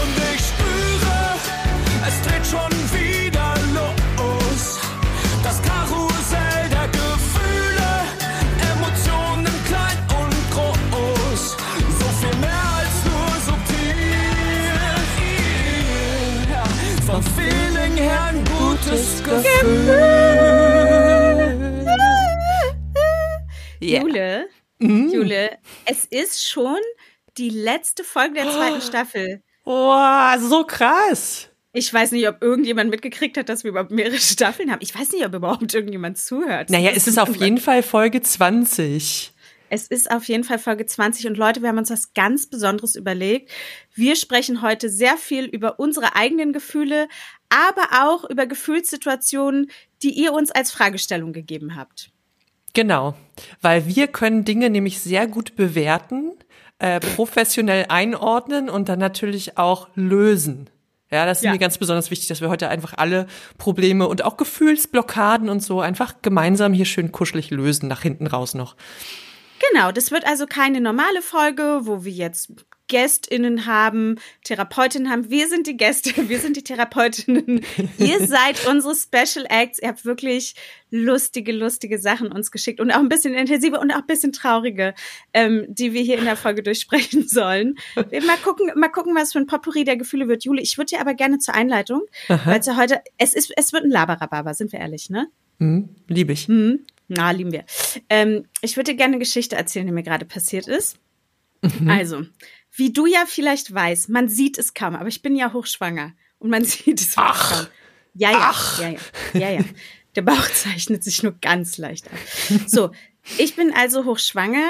Und 0.00 0.16
ich 0.34 0.40
spüre, 0.40 1.18
es 2.06 2.16
dreht 2.22 2.46
schon 2.46 2.72
wieder 2.92 3.54
los. 3.74 4.80
Das 5.42 5.60
Karussell 5.62 6.68
der 6.70 6.88
Gefühle, 6.88 7.90
Emotionen 8.72 9.56
klein 9.66 9.98
und 10.20 10.36
groß. 10.50 11.42
So 11.98 12.08
viel 12.20 12.36
mehr 12.40 12.66
als 12.78 12.96
nur 13.08 13.32
subtil. 13.46 14.22
Ja, 16.50 16.64
vom 17.06 17.22
Feeling 17.22 17.96
her 17.96 18.22
ein 18.24 18.44
gutes 18.44 19.22
Gefühl. 19.22 20.22
Jule, 23.80 24.48
Jule, 24.78 25.58
es 25.84 26.04
ist 26.06 26.48
schon 26.48 26.78
die 27.36 27.50
letzte 27.50 28.04
Folge 28.04 28.34
der 28.34 28.50
zweiten 28.50 28.80
Staffel. 28.80 29.42
Boah, 29.64 30.36
so 30.40 30.64
krass. 30.64 31.48
Ich 31.72 31.92
weiß 31.92 32.12
nicht, 32.12 32.28
ob 32.28 32.42
irgendjemand 32.42 32.90
mitgekriegt 32.90 33.38
hat, 33.38 33.48
dass 33.48 33.64
wir 33.64 33.70
überhaupt 33.70 33.90
mehrere 33.90 34.18
Staffeln 34.18 34.70
haben. 34.70 34.80
Ich 34.82 34.94
weiß 34.98 35.12
nicht, 35.12 35.24
ob 35.24 35.34
überhaupt 35.34 35.72
irgendjemand 35.72 36.18
zuhört. 36.18 36.70
Naja, 36.70 36.90
es 36.94 37.06
ist 37.06 37.18
auf 37.18 37.34
jeden 37.36 37.58
Fall 37.58 37.82
Folge 37.82 38.20
20. 38.20 39.32
Es 39.74 39.86
ist 39.86 40.10
auf 40.10 40.24
jeden 40.28 40.44
Fall 40.44 40.58
Folge 40.58 40.84
20 40.84 41.28
und 41.28 41.38
Leute, 41.38 41.62
wir 41.62 41.70
haben 41.70 41.78
uns 41.78 41.88
was 41.88 42.12
ganz 42.12 42.46
Besonderes 42.46 42.94
überlegt. 42.94 43.50
Wir 43.94 44.16
sprechen 44.16 44.60
heute 44.60 44.90
sehr 44.90 45.16
viel 45.16 45.46
über 45.46 45.80
unsere 45.80 46.14
eigenen 46.14 46.52
Gefühle, 46.52 47.08
aber 47.48 48.04
auch 48.04 48.28
über 48.28 48.44
Gefühlssituationen, 48.44 49.70
die 50.02 50.10
ihr 50.10 50.34
uns 50.34 50.50
als 50.50 50.72
Fragestellung 50.72 51.32
gegeben 51.32 51.74
habt. 51.74 52.10
Genau, 52.74 53.14
weil 53.62 53.86
wir 53.86 54.08
können 54.08 54.44
Dinge 54.44 54.68
nämlich 54.68 55.00
sehr 55.00 55.26
gut 55.26 55.56
bewerten, 55.56 56.32
äh, 56.78 57.00
professionell 57.00 57.86
einordnen 57.88 58.68
und 58.68 58.88
dann 58.88 58.98
natürlich 58.98 59.58
auch 59.58 59.88
lösen. 59.94 60.68
Ja, 61.10 61.26
das 61.26 61.38
ist 61.38 61.44
Ja. 61.44 61.52
mir 61.52 61.58
ganz 61.58 61.76
besonders 61.78 62.10
wichtig, 62.10 62.28
dass 62.28 62.40
wir 62.40 62.48
heute 62.48 62.68
einfach 62.68 62.94
alle 62.96 63.26
Probleme 63.58 64.08
und 64.08 64.24
auch 64.24 64.36
Gefühlsblockaden 64.38 65.48
und 65.50 65.60
so 65.62 65.80
einfach 65.80 66.14
gemeinsam 66.22 66.72
hier 66.72 66.86
schön 66.86 67.12
kuschelig 67.12 67.50
lösen, 67.50 67.86
nach 67.88 68.00
hinten 68.02 68.26
raus 68.26 68.54
noch. 68.54 68.76
Genau, 69.70 69.92
das 69.92 70.10
wird 70.10 70.26
also 70.26 70.46
keine 70.46 70.80
normale 70.80 71.22
Folge, 71.22 71.80
wo 71.82 72.04
wir 72.04 72.12
jetzt 72.12 72.52
GästInnen 72.88 73.66
haben, 73.66 74.16
Therapeutinnen 74.44 75.10
haben. 75.10 75.30
Wir 75.30 75.48
sind 75.48 75.66
die 75.66 75.76
Gäste, 75.76 76.10
wir 76.28 76.38
sind 76.38 76.56
die 76.56 76.64
Therapeutinnen. 76.64 77.62
Ihr 77.98 78.26
seid 78.26 78.66
unsere 78.66 78.94
Special 78.94 79.46
Acts. 79.48 79.80
Ihr 79.80 79.88
habt 79.88 80.04
wirklich 80.04 80.54
lustige, 80.90 81.52
lustige 81.52 81.98
Sachen 81.98 82.30
uns 82.30 82.50
geschickt 82.50 82.80
und 82.80 82.90
auch 82.90 82.98
ein 82.98 83.08
bisschen 83.08 83.34
intensive 83.34 83.80
und 83.80 83.90
auch 83.92 84.00
ein 84.00 84.06
bisschen 84.06 84.32
traurige, 84.32 84.94
ähm, 85.32 85.64
die 85.68 85.92
wir 85.92 86.02
hier 86.02 86.18
in 86.18 86.24
der 86.24 86.36
Folge 86.36 86.62
durchsprechen 86.62 87.26
sollen. 87.26 87.76
Wir 88.10 88.22
mal 88.22 88.36
gucken, 88.36 88.70
mal 88.76 88.88
gucken, 88.88 89.14
was 89.14 89.32
für 89.32 89.38
ein 89.38 89.46
Potpourri 89.46 89.84
der 89.84 89.96
Gefühle 89.96 90.28
wird. 90.28 90.44
Juli, 90.44 90.62
ich 90.62 90.76
würde 90.76 90.90
dir 90.90 91.00
aber 91.00 91.14
gerne 91.14 91.38
zur 91.38 91.54
Einleitung, 91.54 92.02
weil 92.28 92.60
es 92.60 92.66
ja 92.66 92.76
heute, 92.76 93.00
es 93.16 93.34
ist, 93.34 93.52
es 93.56 93.72
wird 93.72 93.84
ein 93.84 93.90
Laberababa, 93.90 94.54
sind 94.54 94.72
wir 94.72 94.80
ehrlich, 94.80 95.08
ne? 95.08 95.28
Hm, 95.58 95.88
liebe 96.08 96.32
ich. 96.32 96.48
Na, 97.08 97.30
lieben 97.30 97.52
wir. 97.52 97.64
Ähm, 98.08 98.46
ich 98.60 98.76
würde 98.76 98.92
dir 98.92 98.96
gerne 98.96 99.14
eine 99.14 99.18
Geschichte 99.18 99.56
erzählen, 99.56 99.86
die 99.86 99.92
mir 99.92 100.02
gerade 100.02 100.24
passiert 100.24 100.66
ist. 100.66 100.98
Also, 101.86 102.22
wie 102.74 102.92
du 102.92 103.06
ja 103.06 103.24
vielleicht 103.26 103.72
weißt, 103.72 104.08
man 104.08 104.28
sieht 104.28 104.58
es 104.58 104.74
kaum, 104.74 104.94
aber 104.94 105.08
ich 105.08 105.22
bin 105.22 105.36
ja 105.36 105.52
hochschwanger 105.52 106.12
und 106.38 106.50
man 106.50 106.64
sieht 106.64 107.00
es 107.00 107.12
Ach. 107.16 107.52
kaum. 107.52 107.66
Ja, 108.14 108.30
ja, 108.30 108.38
Ach. 108.42 108.80
ja, 108.80 108.88
ja, 108.90 108.98
ja, 109.34 109.50
ja. 109.50 109.64
Der 110.16 110.22
Bauch 110.22 110.48
zeichnet 110.54 111.02
sich 111.02 111.22
nur 111.22 111.32
ganz 111.40 111.78
leicht 111.78 112.06
ab. 112.08 112.18
So, 112.66 112.90
ich 113.38 113.56
bin 113.56 113.72
also 113.72 114.04
hochschwanger 114.04 114.68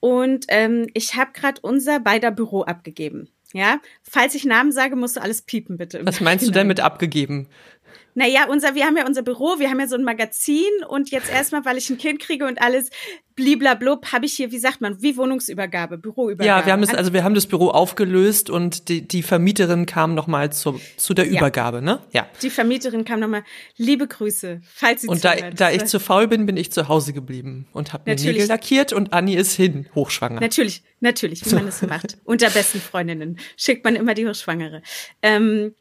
und 0.00 0.46
ähm, 0.48 0.88
ich 0.94 1.14
habe 1.14 1.32
gerade 1.32 1.60
unser 1.60 2.00
beider 2.00 2.30
Büro 2.30 2.62
abgegeben. 2.62 3.28
Ja, 3.52 3.80
falls 4.02 4.36
ich 4.36 4.44
Namen 4.44 4.70
sage, 4.70 4.94
musst 4.94 5.16
du 5.16 5.22
alles 5.22 5.42
piepen, 5.42 5.76
bitte. 5.76 6.06
Was 6.06 6.20
meinst 6.20 6.46
du 6.46 6.52
denn 6.52 6.68
mit 6.68 6.78
abgegeben? 6.78 7.48
Naja, 8.14 8.46
unser, 8.48 8.74
wir 8.74 8.84
haben 8.86 8.96
ja 8.96 9.06
unser 9.06 9.22
Büro, 9.22 9.58
wir 9.58 9.70
haben 9.70 9.78
ja 9.80 9.86
so 9.86 9.96
ein 9.96 10.04
Magazin 10.04 10.64
und 10.88 11.10
jetzt 11.10 11.30
erstmal, 11.32 11.64
weil 11.64 11.76
ich 11.78 11.88
ein 11.90 11.98
Kind 11.98 12.20
kriege 12.20 12.46
und 12.46 12.60
alles 12.60 12.90
bliblablub, 13.36 14.12
habe 14.12 14.26
ich 14.26 14.34
hier, 14.34 14.50
wie 14.52 14.58
sagt 14.58 14.80
man, 14.82 15.00
wie 15.00 15.16
Wohnungsübergabe, 15.16 15.96
Büroübergabe. 15.96 16.46
Ja, 16.46 16.66
wir 16.66 16.72
haben 16.74 16.80
das, 16.82 16.90
An- 16.90 16.96
also 16.96 17.12
wir 17.14 17.24
haben 17.24 17.34
das 17.34 17.46
Büro 17.46 17.68
aufgelöst 17.68 18.50
und 18.50 18.88
die, 18.88 19.06
die 19.06 19.22
Vermieterin 19.22 19.86
kam 19.86 20.14
nochmal 20.14 20.52
zu, 20.52 20.78
zu 20.98 21.14
der 21.14 21.26
Ja. 21.26 21.38
Übergabe, 21.38 21.80
ne? 21.80 22.00
Ja. 22.12 22.26
Die 22.42 22.50
Vermieterin 22.50 23.04
kam 23.04 23.20
nochmal, 23.20 23.42
liebe 23.78 24.06
Grüße, 24.06 24.60
falls 24.74 25.02
sie 25.02 25.08
Und 25.08 25.24
da, 25.24 25.36
zuhört. 25.36 25.58
da 25.60 25.70
ich 25.70 25.84
zu 25.86 26.00
faul 26.00 26.28
bin, 26.28 26.44
bin 26.44 26.56
ich 26.58 26.70
zu 26.72 26.88
Hause 26.88 27.12
geblieben 27.14 27.66
und 27.72 27.92
habe 27.94 28.02
mir 28.06 28.16
Natürlich. 28.16 28.34
Nägel 28.38 28.48
lackiert 28.48 28.92
und 28.92 29.12
Anni 29.14 29.34
ist 29.36 29.54
hin, 29.54 29.86
hochschwanger. 29.94 30.40
Natürlich, 30.40 30.82
natürlich, 31.00 31.46
wie 31.46 31.54
man 31.54 31.64
das 31.66 31.78
so 31.78 31.86
macht. 31.88 32.18
Unter 32.24 32.50
besten 32.50 32.80
Freundinnen 32.80 33.38
schickt 33.56 33.84
man 33.84 33.96
immer 33.96 34.12
die 34.14 34.28
Hochschwangere. 34.28 34.82
Ähm, 35.22 35.74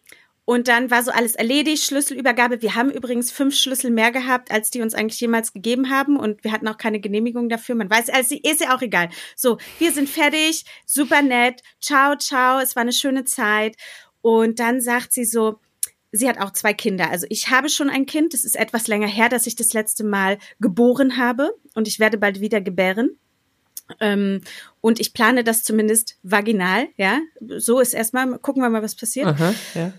und 0.50 0.68
dann 0.68 0.90
war 0.90 1.04
so 1.04 1.12
alles 1.12 1.36
erledigt, 1.36 1.84
Schlüsselübergabe. 1.84 2.64
Wir 2.64 2.74
haben 2.74 2.90
übrigens 2.90 3.30
fünf 3.30 3.54
Schlüssel 3.54 3.92
mehr 3.92 4.12
gehabt, 4.12 4.50
als 4.50 4.72
die 4.72 4.82
uns 4.82 4.96
eigentlich 4.96 5.22
jemals 5.22 5.54
gegeben 5.54 5.92
haben. 5.92 6.18
Und 6.18 6.44
wir 6.44 6.52
hatten 6.52 6.68
auch 6.68 6.80
keine 6.80 7.00
Genehmigung 7.00 7.50
dafür. 7.50 7.76
Man 7.76 7.88
weiß, 7.88 8.10
also 8.10 8.36
ist 8.42 8.60
ja 8.60 8.76
auch 8.76 8.82
egal. 8.82 9.10
So, 9.36 9.60
wir 9.78 9.92
sind 9.92 10.10
fertig, 10.10 10.66
super 10.88 11.22
nett. 11.22 11.62
Ciao, 11.80 12.16
ciao. 12.16 12.58
Es 12.58 12.76
war 12.76 12.82
eine 12.82 12.94
schöne 12.94 13.26
Zeit. 13.26 13.76
Und 14.22 14.58
dann 14.58 14.82
sagt 14.82 15.14
sie 15.14 15.24
so, 15.24 15.60
sie 16.12 16.28
hat 16.28 16.40
auch 16.40 16.52
zwei 16.52 16.74
Kinder. 16.74 17.12
Also 17.12 17.28
ich 17.30 17.52
habe 17.52 17.70
schon 17.70 17.92
ein 17.92 18.08
Kind. 18.08 18.34
Es 18.34 18.44
ist 18.44 18.56
etwas 18.56 18.88
länger 18.88 19.06
her, 19.06 19.30
dass 19.30 19.46
ich 19.46 19.56
das 19.56 19.74
letzte 19.74 20.04
Mal 20.04 20.40
geboren 20.60 21.18
habe. 21.18 21.54
Und 21.76 21.88
ich 21.88 22.00
werde 22.00 22.18
bald 22.18 22.40
wieder 22.40 22.60
gebären. 22.60 23.20
Ähm, 24.00 24.42
und 24.82 25.00
ich 25.00 25.14
plane 25.14 25.44
das 25.44 25.64
zumindest 25.64 26.18
vaginal, 26.24 26.88
ja. 26.98 27.20
So 27.40 27.80
ist 27.80 27.94
erstmal, 27.94 28.40
gucken 28.40 28.64
wir 28.64 28.70
mal, 28.72 28.82
was 28.82 28.96
passiert. 28.96 29.28
Aha, 29.28 29.54
ja. 29.76 29.94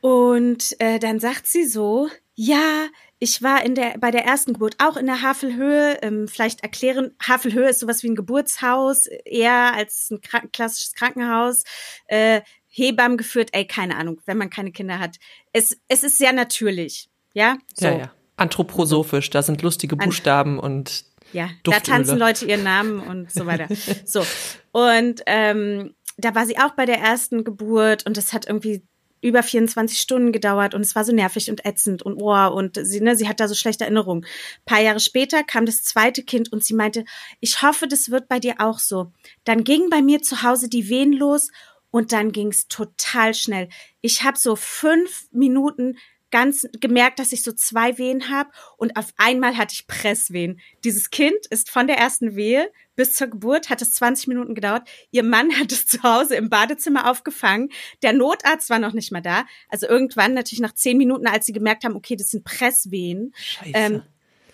Und 0.00 0.80
äh, 0.80 0.98
dann 0.98 1.20
sagt 1.20 1.46
sie 1.46 1.64
so, 1.64 2.08
ja, 2.34 2.86
ich 3.18 3.42
war 3.42 3.64
in 3.64 3.74
der 3.74 3.98
bei 3.98 4.12
der 4.12 4.24
ersten 4.24 4.52
Geburt 4.52 4.76
auch 4.78 4.96
in 4.96 5.06
der 5.06 5.22
Havelhöhe. 5.22 5.98
Ähm, 6.02 6.28
vielleicht 6.28 6.62
erklären, 6.62 7.16
Havelhöhe 7.20 7.68
ist 7.68 7.80
sowas 7.80 8.02
wie 8.02 8.10
ein 8.10 8.14
Geburtshaus, 8.14 9.06
eher 9.24 9.74
als 9.74 10.10
ein 10.10 10.20
krank 10.20 10.52
klassisches 10.52 10.94
Krankenhaus. 10.94 11.64
Äh, 12.06 12.42
Hebammen 12.68 13.16
geführt, 13.18 13.50
ey, 13.52 13.66
keine 13.66 13.96
Ahnung, 13.96 14.20
wenn 14.26 14.38
man 14.38 14.50
keine 14.50 14.70
Kinder 14.70 15.00
hat. 15.00 15.16
Es, 15.52 15.76
es 15.88 16.04
ist 16.04 16.18
sehr 16.18 16.32
natürlich, 16.32 17.08
ja. 17.34 17.56
So. 17.74 17.86
Ja, 17.86 17.98
ja. 17.98 18.12
Anthroposophisch, 18.36 19.30
da 19.30 19.42
sind 19.42 19.62
lustige 19.62 19.96
Buchstaben 19.96 20.60
und 20.60 21.04
Ja, 21.32 21.48
da 21.64 21.72
Duftöle. 21.72 21.96
tanzen 21.96 22.18
Leute 22.18 22.46
ihren 22.46 22.62
Namen 22.62 23.00
und 23.00 23.32
so 23.32 23.46
weiter. 23.46 23.66
So. 24.04 24.24
Und 24.70 25.22
ähm, 25.26 25.94
da 26.18 26.36
war 26.36 26.46
sie 26.46 26.56
auch 26.56 26.70
bei 26.72 26.86
der 26.86 26.98
ersten 26.98 27.42
Geburt 27.42 28.06
und 28.06 28.16
das 28.16 28.32
hat 28.32 28.46
irgendwie 28.46 28.84
über 29.20 29.42
24 29.42 29.98
Stunden 29.98 30.32
gedauert 30.32 30.74
und 30.74 30.80
es 30.80 30.94
war 30.94 31.04
so 31.04 31.12
nervig 31.12 31.50
und 31.50 31.64
ätzend 31.64 32.02
und 32.02 32.20
oh, 32.20 32.48
und 32.48 32.78
sie, 32.80 33.00
ne, 33.00 33.16
sie 33.16 33.28
hat 33.28 33.40
da 33.40 33.48
so 33.48 33.54
schlechte 33.54 33.84
Erinnerungen. 33.84 34.24
Ein 34.24 34.64
paar 34.64 34.80
Jahre 34.80 35.00
später 35.00 35.42
kam 35.44 35.66
das 35.66 35.82
zweite 35.82 36.22
Kind 36.22 36.52
und 36.52 36.64
sie 36.64 36.74
meinte, 36.74 37.04
ich 37.40 37.62
hoffe, 37.62 37.88
das 37.88 38.10
wird 38.10 38.28
bei 38.28 38.38
dir 38.38 38.56
auch 38.58 38.78
so. 38.78 39.12
Dann 39.44 39.64
ging 39.64 39.90
bei 39.90 40.02
mir 40.02 40.22
zu 40.22 40.42
Hause 40.42 40.68
die 40.68 40.88
Wehen 40.88 41.12
los 41.12 41.50
und 41.90 42.12
dann 42.12 42.32
ging 42.32 42.48
es 42.48 42.68
total 42.68 43.34
schnell. 43.34 43.68
Ich 44.00 44.22
habe 44.22 44.38
so 44.38 44.56
fünf 44.56 45.26
Minuten 45.32 45.96
ganz 46.30 46.66
gemerkt, 46.80 47.18
dass 47.18 47.32
ich 47.32 47.42
so 47.42 47.52
zwei 47.52 47.98
Wehen 47.98 48.30
habe 48.30 48.50
und 48.76 48.96
auf 48.96 49.12
einmal 49.16 49.56
hatte 49.56 49.74
ich 49.74 49.86
Presswehen. 49.86 50.60
Dieses 50.84 51.10
Kind 51.10 51.46
ist 51.50 51.70
von 51.70 51.86
der 51.86 51.98
ersten 51.98 52.36
Wehe 52.36 52.70
bis 52.98 53.14
zur 53.14 53.28
Geburt 53.28 53.70
hat 53.70 53.80
es 53.80 53.94
20 53.94 54.26
Minuten 54.26 54.56
gedauert. 54.56 54.88
Ihr 55.12 55.22
Mann 55.22 55.56
hat 55.56 55.70
es 55.70 55.86
zu 55.86 56.02
Hause 56.02 56.34
im 56.34 56.50
Badezimmer 56.50 57.08
aufgefangen. 57.08 57.70
Der 58.02 58.12
Notarzt 58.12 58.70
war 58.70 58.80
noch 58.80 58.92
nicht 58.92 59.12
mal 59.12 59.22
da. 59.22 59.46
Also 59.68 59.86
irgendwann 59.86 60.34
natürlich 60.34 60.60
nach 60.60 60.74
zehn 60.74 60.98
Minuten, 60.98 61.28
als 61.28 61.46
sie 61.46 61.52
gemerkt 61.52 61.84
haben, 61.84 61.94
okay, 61.94 62.16
das 62.16 62.30
sind 62.30 62.44
Presswehen. 62.44 63.32
Scheiße. 63.36 63.70
Ähm, 63.72 64.02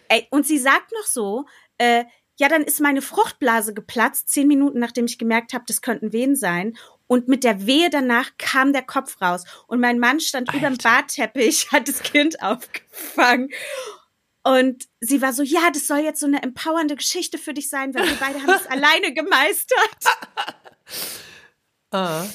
ey, 0.08 0.26
und 0.30 0.46
sie 0.46 0.58
sagt 0.58 0.92
noch 0.92 1.06
so, 1.06 1.46
äh, 1.78 2.04
ja, 2.36 2.48
dann 2.50 2.64
ist 2.64 2.80
meine 2.80 3.00
Fruchtblase 3.00 3.72
geplatzt, 3.72 4.28
zehn 4.28 4.46
Minuten 4.46 4.78
nachdem 4.78 5.06
ich 5.06 5.18
gemerkt 5.18 5.54
habe, 5.54 5.64
das 5.66 5.80
könnten 5.80 6.12
Wehen 6.12 6.36
sein. 6.36 6.76
Und 7.06 7.28
mit 7.28 7.44
der 7.44 7.66
Wehe 7.66 7.90
danach 7.90 8.30
kam 8.38 8.72
der 8.72 8.82
Kopf 8.82 9.20
raus. 9.20 9.44
Und 9.66 9.80
mein 9.80 9.98
Mann 9.98 10.20
stand 10.20 10.48
über 10.50 10.60
dem 10.60 10.72
Alter. 10.72 10.88
Badteppich, 10.88 11.68
hat 11.72 11.88
das 11.88 12.02
Kind 12.02 12.42
aufgefangen. 12.42 13.50
Und 14.42 14.88
sie 15.00 15.22
war 15.22 15.32
so, 15.32 15.42
ja, 15.42 15.70
das 15.70 15.86
soll 15.86 15.98
jetzt 15.98 16.20
so 16.20 16.26
eine 16.26 16.42
empowernde 16.42 16.96
Geschichte 16.96 17.38
für 17.38 17.54
dich 17.54 17.70
sein, 17.70 17.94
weil 17.94 18.04
wir 18.04 18.16
beide 18.16 18.42
haben 18.42 18.50
es 18.50 18.66
alleine 18.70 19.14
gemeistert. 19.14 19.78
Ah. 21.90 22.26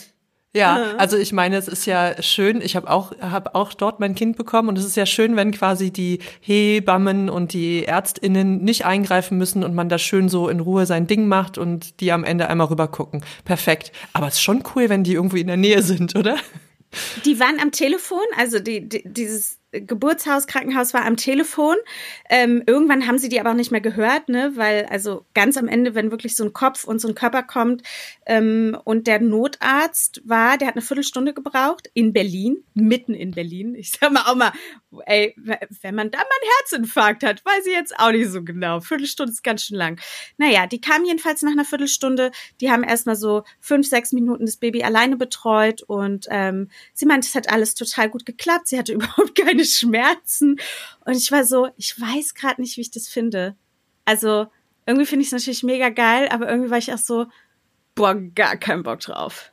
Ja, 0.56 0.96
also 0.98 1.16
ich 1.16 1.32
meine, 1.32 1.58
es 1.58 1.68
ist 1.68 1.86
ja 1.86 2.20
schön, 2.24 2.60
ich 2.62 2.76
habe 2.76 2.90
auch, 2.90 3.12
hab 3.22 3.54
auch 3.54 3.72
dort 3.76 4.00
mein 4.00 4.16
Kind 4.16 4.36
bekommen 4.36 4.70
und 4.70 4.80
es 4.80 4.86
ist 4.86 4.98
ja 4.98 5.06
schön, 5.06 5.36
wenn 5.36 5.52
quasi 5.52 5.92
die 5.92 6.20
Hebammen 6.42 7.30
und 7.30 7.54
die 7.54 7.84
ÄrztInnen 7.84 8.64
nicht 8.64 8.84
eingreifen 8.84 9.38
müssen 9.38 9.64
und 9.64 9.76
man 9.76 9.90
da 9.90 10.00
schön 10.00 10.28
so 10.28 10.50
in 10.50 10.60
Ruhe 10.60 10.88
sein 10.88 11.06
Ding 11.06 11.28
macht 11.28 11.60
und 11.60 12.00
die 12.00 12.12
am 12.12 12.24
Ende 12.24 12.50
einmal 12.50 12.68
rüber 12.68 12.88
gucken. 12.88 13.24
Perfekt. 13.46 13.92
Aber 14.14 14.28
es 14.28 14.36
ist 14.36 14.42
schon 14.42 14.64
cool, 14.76 14.90
wenn 14.90 15.04
die 15.04 15.14
irgendwie 15.14 15.42
in 15.42 15.48
der 15.48 15.58
Nähe 15.58 15.84
sind, 15.84 16.16
oder? 16.16 16.36
Die 17.26 17.40
waren 17.40 17.60
am 17.62 17.72
Telefon, 17.72 18.26
also 18.36 18.58
die, 18.58 18.90
die, 18.90 19.04
dieses 19.06 19.59
Geburtshaus, 19.72 20.48
Krankenhaus 20.48 20.94
war 20.94 21.06
am 21.06 21.16
Telefon. 21.16 21.76
Ähm, 22.30 22.64
irgendwann 22.66 23.06
haben 23.06 23.20
sie 23.20 23.30
die 23.30 23.40
aber 23.40 23.52
auch 23.52 23.56
nicht 23.56 23.72
mehr 23.72 23.82
gehört, 23.82 24.28
ne? 24.28 24.54
Weil 24.56 24.86
also 24.88 25.26
ganz 25.34 25.58
am 25.58 25.68
Ende, 25.68 25.94
wenn 25.94 26.12
wirklich 26.12 26.36
so 26.36 26.44
ein 26.44 26.54
Kopf 26.54 26.86
und 26.86 27.00
so 27.00 27.08
ein 27.08 27.16
Körper 27.16 27.44
kommt 27.44 27.84
ähm, 28.26 28.78
und 28.84 29.06
der 29.06 29.20
Notarzt 29.20 30.22
war, 30.26 30.58
der 30.58 30.68
hat 30.68 30.76
eine 30.76 30.82
Viertelstunde 30.82 31.34
gebraucht 31.34 31.90
in 31.94 32.14
Berlin, 32.14 32.64
mitten 32.74 33.14
in 33.14 33.32
Berlin. 33.32 33.76
Ich 33.76 33.92
sag 33.92 34.12
mal 34.12 34.24
auch 34.26 34.36
mal, 34.36 34.54
ey, 35.06 35.36
wenn 35.38 35.96
man 35.96 36.10
da 36.10 36.18
mal 36.18 36.26
einen 36.26 36.52
Herzinfarkt 36.60 37.24
hat, 37.24 37.46
weiß 37.46 37.68
ich 37.68 37.74
jetzt 37.74 37.98
auch 38.00 38.12
nicht 38.12 38.32
so 38.32 38.44
genau. 38.44 38.80
Viertelstunde 38.80 39.32
ist 39.32 39.44
ganz 39.44 39.64
schön 39.64 39.78
lang. 39.78 40.00
Naja, 40.38 40.66
die 40.66 40.82
kamen 40.82 41.06
jedenfalls 41.06 41.44
nach 41.44 41.52
einer 41.52 41.66
Viertelstunde. 41.66 42.32
Die 42.60 42.72
haben 42.72 42.84
erstmal 42.84 43.16
so 43.16 43.44
fünf, 43.60 43.88
sechs 43.88 44.14
Minuten 44.14 44.48
das 44.48 44.58
Baby 44.58 44.84
alleine 44.84 45.16
betreut 45.16 45.84
und 45.84 46.26
ähm, 46.32 46.70
sie 46.94 47.06
meinte, 47.06 47.28
es 47.28 47.36
hat 47.36 47.52
alles 47.52 47.76
total 47.76 48.10
gut 48.10 48.26
geklappt. 48.26 48.68
Sie 48.68 48.78
hatte 48.80 48.94
überhaupt 49.00 49.36
keine 49.36 49.59
Schmerzen. 49.66 50.60
Und 51.06 51.16
ich 51.16 51.32
war 51.32 51.44
so, 51.44 51.70
ich 51.78 52.00
weiß 52.00 52.34
gerade 52.34 52.62
nicht, 52.62 52.78
wie 52.78 52.82
ich 52.82 52.92
das 52.92 53.08
finde. 53.08 53.56
Also 54.06 54.48
irgendwie 54.86 55.06
finde 55.06 55.22
ich 55.22 55.28
es 55.28 55.34
natürlich 55.34 55.64
mega 55.64 55.90
geil, 55.90 56.28
aber 56.32 56.50
irgendwie 56.50 56.72
war 56.72 56.78
ich 56.78 56.92
auch 56.94 56.98
so, 56.98 57.28
boah, 57.96 58.16
gar 58.16 58.58
keinen 58.58 58.84
Bock 58.84 59.00
drauf. 59.02 59.52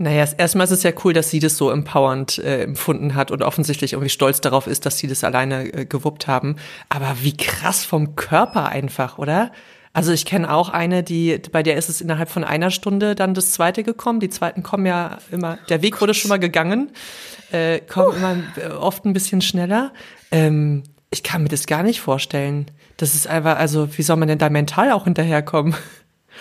Naja, 0.00 0.28
erstmal 0.36 0.64
ist 0.64 0.70
es 0.70 0.84
ja 0.84 0.92
cool, 1.04 1.12
dass 1.12 1.30
sie 1.30 1.40
das 1.40 1.56
so 1.56 1.70
empowernd 1.70 2.38
äh, 2.38 2.62
empfunden 2.62 3.16
hat 3.16 3.32
und 3.32 3.42
offensichtlich 3.42 3.94
irgendwie 3.94 4.10
stolz 4.10 4.40
darauf 4.40 4.68
ist, 4.68 4.86
dass 4.86 4.98
sie 4.98 5.08
das 5.08 5.24
alleine 5.24 5.72
äh, 5.72 5.86
gewuppt 5.86 6.28
haben. 6.28 6.56
Aber 6.88 7.16
wie 7.22 7.36
krass 7.36 7.84
vom 7.84 8.14
Körper 8.14 8.68
einfach, 8.68 9.18
oder? 9.18 9.50
Also 9.92 10.12
ich 10.12 10.24
kenne 10.24 10.52
auch 10.52 10.68
eine, 10.68 11.02
die 11.02 11.40
bei 11.50 11.62
der 11.62 11.76
ist 11.76 11.88
es 11.88 12.00
innerhalb 12.00 12.28
von 12.28 12.44
einer 12.44 12.70
Stunde 12.70 13.14
dann 13.14 13.34
das 13.34 13.52
zweite 13.52 13.82
gekommen. 13.82 14.20
Die 14.20 14.30
zweiten 14.30 14.62
kommen 14.62 14.86
ja 14.86 15.18
immer, 15.30 15.58
der 15.68 15.82
Weg 15.82 16.00
wurde 16.00 16.14
schon 16.14 16.28
mal 16.28 16.38
gegangen, 16.38 16.90
äh, 17.50 17.80
kommen 17.80 18.08
uh. 18.08 18.16
immer 18.16 18.36
äh, 18.56 18.68
oft 18.70 19.04
ein 19.04 19.12
bisschen 19.12 19.40
schneller. 19.40 19.92
Ähm, 20.30 20.82
ich 21.10 21.22
kann 21.22 21.42
mir 21.42 21.48
das 21.48 21.66
gar 21.66 21.82
nicht 21.82 22.00
vorstellen. 22.00 22.70
Das 22.98 23.14
ist 23.14 23.26
einfach, 23.26 23.56
also 23.58 23.96
wie 23.96 24.02
soll 24.02 24.16
man 24.16 24.28
denn 24.28 24.38
da 24.38 24.50
mental 24.50 24.92
auch 24.92 25.04
hinterherkommen? 25.04 25.74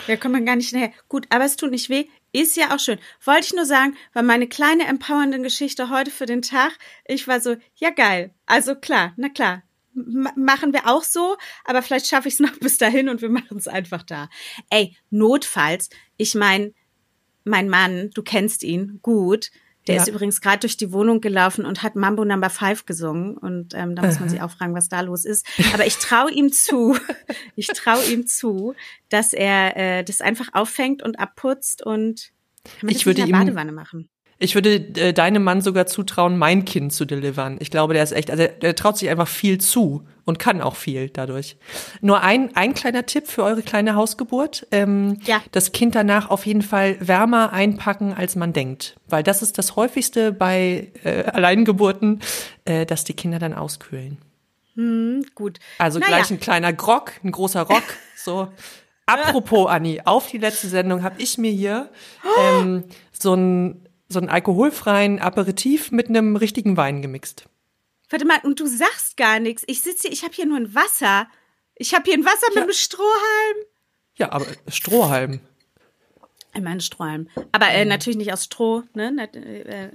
Ja, 0.07 0.17
kommt 0.17 0.33
man 0.33 0.45
gar 0.45 0.55
nicht 0.55 0.69
hinterher. 0.69 0.93
Gut, 1.07 1.25
aber 1.29 1.45
es 1.45 1.55
tut 1.55 1.71
nicht 1.71 1.89
weh. 1.89 2.05
Ist 2.33 2.57
ja 2.57 2.75
auch 2.75 2.79
schön. 2.79 2.99
Wollte 3.23 3.47
ich 3.47 3.53
nur 3.53 3.65
sagen, 3.65 3.95
war 4.13 4.21
meine 4.21 4.47
kleine 4.47 4.85
empowernde 4.85 5.41
Geschichte 5.41 5.89
heute 5.89 6.11
für 6.11 6.25
den 6.25 6.41
Tag. 6.41 6.71
Ich 7.05 7.27
war 7.27 7.39
so, 7.39 7.55
ja 7.75 7.89
geil. 7.89 8.31
Also 8.45 8.75
klar, 8.75 9.13
na 9.17 9.29
klar, 9.29 9.63
machen 10.35 10.73
wir 10.73 10.87
auch 10.87 11.03
so, 11.03 11.37
aber 11.65 11.81
vielleicht 11.81 12.07
schaffe 12.07 12.27
ich 12.27 12.35
es 12.35 12.39
noch 12.41 12.57
bis 12.59 12.77
dahin 12.77 13.09
und 13.09 13.21
wir 13.21 13.29
machen 13.29 13.57
es 13.57 13.67
einfach 13.67 14.03
da. 14.03 14.29
Ey, 14.69 14.95
notfalls, 15.09 15.89
ich 16.17 16.35
meine, 16.35 16.73
mein 17.43 17.69
Mann, 17.69 18.11
du 18.13 18.23
kennst 18.23 18.63
ihn 18.63 18.99
gut, 19.01 19.51
der 19.87 19.95
ja. 19.95 20.01
ist 20.01 20.09
übrigens 20.09 20.41
gerade 20.41 20.59
durch 20.59 20.75
die 20.75 20.91
Wohnung 20.91 21.21
gelaufen 21.21 21.65
und 21.65 21.81
hat 21.81 21.95
Mambo 21.95 22.25
Number 22.25 22.49
Five 22.49 22.85
gesungen. 22.85 23.37
Und 23.37 23.73
ähm, 23.73 23.95
da 23.95 24.05
muss 24.05 24.19
man 24.19 24.27
sich 24.27 24.41
auch 24.41 24.51
fragen, 24.51 24.75
was 24.75 24.89
da 24.89 24.99
los 24.99 25.23
ist. 25.23 25.47
Aber 25.73 25.85
ich 25.85 25.95
traue 25.95 26.29
ihm 26.29 26.51
zu, 26.51 26.97
ich 27.55 27.67
traue 27.67 28.03
ihm 28.05 28.27
zu, 28.27 28.75
dass 29.07 29.31
er 29.31 29.77
äh, 29.77 30.03
das 30.03 30.19
einfach 30.19 30.49
auffängt 30.51 31.03
und 31.03 31.19
abputzt 31.19 31.85
und 31.85 32.33
kann 32.65 32.87
man 32.87 32.91
ich 32.91 32.97
das 32.97 33.05
würde 33.05 33.21
in 33.21 33.27
der 33.29 33.37
Badewanne 33.37 33.71
machen. 33.71 34.09
Ich 34.39 34.53
würde 34.53 34.75
äh, 34.75 35.13
deinem 35.13 35.43
Mann 35.43 35.61
sogar 35.61 35.87
zutrauen, 35.87 36.37
mein 36.37 36.63
Kind 36.63 36.93
zu 36.93 37.05
delivern. 37.05 37.57
Ich 37.59 37.71
glaube, 37.71 37.93
der 37.93 38.03
ist 38.03 38.11
echt, 38.11 38.29
also 38.29 38.45
der, 38.61 38.75
traut 38.75 38.97
sich 38.97 39.09
einfach 39.09 39.27
viel 39.27 39.59
zu 39.59 40.05
und 40.25 40.37
kann 40.37 40.61
auch 40.61 40.75
viel 40.75 41.09
dadurch. 41.09 41.57
Nur 42.01 42.21
ein, 42.21 42.55
ein 42.55 42.75
kleiner 42.75 43.05
Tipp 43.05 43.27
für 43.27 43.43
eure 43.43 43.63
kleine 43.63 43.95
Hausgeburt. 43.95 44.67
Ähm, 44.71 45.19
ja. 45.25 45.41
Das 45.53 45.71
Kind 45.71 45.95
danach 45.95 46.29
auf 46.29 46.45
jeden 46.45 46.61
Fall 46.61 46.97
wärmer 46.99 47.51
einpacken, 47.51 48.13
als 48.13 48.35
man 48.35 48.53
denkt. 48.53 48.95
Weil 49.07 49.23
das 49.23 49.41
ist 49.41 49.57
das 49.57 49.75
häufigste 49.75 50.31
bei 50.31 50.91
äh, 51.03 51.23
Alleingeburten, 51.23 52.21
äh, 52.65 52.85
dass 52.85 53.05
die 53.05 53.13
Kinder 53.13 53.39
dann 53.39 53.53
auskühlen. 53.53 54.19
Hm, 54.75 55.25
gut. 55.33 55.59
Also 55.79 55.97
naja. 55.97 56.17
gleich 56.17 56.29
ein 56.29 56.39
kleiner 56.39 56.73
Grock, 56.73 57.13
ein 57.23 57.31
großer 57.31 57.63
Rock, 57.63 57.83
so. 58.15 58.49
Apropos, 59.07 59.69
Anni, 59.69 60.01
auf 60.03 60.29
die 60.29 60.37
letzte 60.37 60.67
Sendung 60.67 61.01
habe 61.01 61.15
ich 61.19 61.37
mir 61.37 61.49
hier 61.49 61.89
ähm, 62.37 62.83
so 63.13 63.33
ein 63.33 63.86
so 64.09 64.19
einen 64.19 64.29
alkoholfreien 64.29 65.19
Aperitif 65.19 65.91
mit 65.91 66.09
einem 66.09 66.35
richtigen 66.35 66.77
Wein 66.77 67.01
gemixt. 67.01 67.45
Warte 68.09 68.25
mal, 68.25 68.39
und 68.43 68.59
du 68.59 68.67
sagst 68.67 69.17
gar 69.17 69.39
nichts. 69.39 69.63
Ich 69.67 69.81
sitze 69.81 70.03
hier, 70.03 70.11
ich 70.11 70.23
habe 70.23 70.33
hier 70.33 70.45
nur 70.45 70.57
ein 70.57 70.73
Wasser. 70.73 71.27
Ich 71.75 71.93
habe 71.93 72.03
hier 72.05 72.13
ein 72.13 72.25
Wasser 72.25 72.47
ja. 72.49 72.55
mit 72.55 72.63
einem 72.63 72.73
Strohhalm. 72.73 73.57
Ja, 74.15 74.31
aber 74.31 74.45
Strohhalm. 74.69 75.41
Ich 76.57 76.63
meine 76.63 76.81
Strohhalm. 76.81 77.29
Aber 77.51 77.69
äh, 77.69 77.85
natürlich 77.85 78.17
nicht 78.17 78.33
aus 78.33 78.45
Stroh, 78.45 78.81
ne? 78.95 79.29
Äh, 79.31 79.89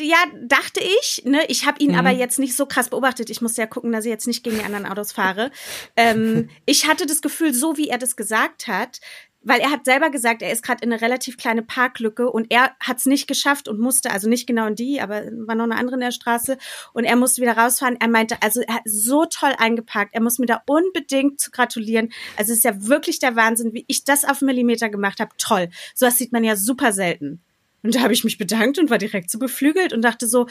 Ja, 0.00 0.16
dachte 0.42 0.80
ich. 0.80 1.22
Ne? 1.24 1.42
Ich 1.46 1.66
habe 1.66 1.78
ihn 1.80 1.92
mhm. 1.92 1.98
aber 1.98 2.10
jetzt 2.10 2.38
nicht 2.38 2.56
so 2.56 2.66
krass 2.66 2.88
beobachtet. 2.88 3.30
Ich 3.30 3.40
musste 3.40 3.60
ja 3.60 3.66
gucken, 3.66 3.92
dass 3.92 4.04
ich 4.04 4.10
jetzt 4.10 4.26
nicht 4.26 4.42
gegen 4.42 4.58
die 4.58 4.64
anderen 4.64 4.86
Autos 4.86 5.12
fahre. 5.12 5.52
ähm, 5.96 6.48
ich 6.66 6.88
hatte 6.88 7.06
das 7.06 7.22
Gefühl, 7.22 7.54
so 7.54 7.76
wie 7.76 7.88
er 7.88 7.98
das 7.98 8.16
gesagt 8.16 8.66
hat, 8.66 9.00
weil 9.48 9.60
er 9.60 9.70
hat 9.70 9.86
selber 9.86 10.10
gesagt, 10.10 10.42
er 10.42 10.52
ist 10.52 10.62
gerade 10.62 10.84
in 10.84 10.92
eine 10.92 11.00
relativ 11.00 11.38
kleine 11.38 11.62
Parklücke 11.62 12.30
und 12.30 12.48
er 12.50 12.76
hat 12.80 12.98
es 12.98 13.06
nicht 13.06 13.26
geschafft 13.26 13.66
und 13.66 13.80
musste, 13.80 14.10
also 14.10 14.28
nicht 14.28 14.46
genau 14.46 14.66
in 14.66 14.74
die, 14.74 15.00
aber 15.00 15.22
war 15.46 15.54
noch 15.54 15.64
eine 15.64 15.76
andere 15.76 15.96
in 15.96 16.02
der 16.02 16.12
Straße 16.12 16.58
und 16.92 17.04
er 17.04 17.16
musste 17.16 17.40
wieder 17.40 17.56
rausfahren. 17.56 17.96
Er 17.98 18.08
meinte, 18.08 18.36
also 18.42 18.60
er 18.60 18.74
hat 18.74 18.82
so 18.84 19.24
toll 19.24 19.54
eingepackt, 19.56 20.14
er 20.14 20.20
muss 20.20 20.38
mir 20.38 20.44
da 20.44 20.62
unbedingt 20.66 21.40
zu 21.40 21.50
gratulieren. 21.50 22.10
Also 22.36 22.52
es 22.52 22.58
ist 22.58 22.64
ja 22.64 22.86
wirklich 22.86 23.20
der 23.20 23.36
Wahnsinn, 23.36 23.72
wie 23.72 23.86
ich 23.88 24.04
das 24.04 24.26
auf 24.26 24.42
Millimeter 24.42 24.90
gemacht 24.90 25.18
habe. 25.18 25.30
Toll. 25.38 25.70
So 25.94 26.04
was 26.04 26.18
sieht 26.18 26.32
man 26.32 26.44
ja 26.44 26.54
super 26.54 26.92
selten. 26.92 27.40
Und 27.82 27.94
da 27.94 28.00
habe 28.00 28.12
ich 28.12 28.24
mich 28.24 28.36
bedankt 28.36 28.78
und 28.78 28.90
war 28.90 28.98
direkt 28.98 29.30
so 29.30 29.38
beflügelt 29.38 29.94
und 29.94 30.02
dachte 30.02 30.28
so, 30.28 30.46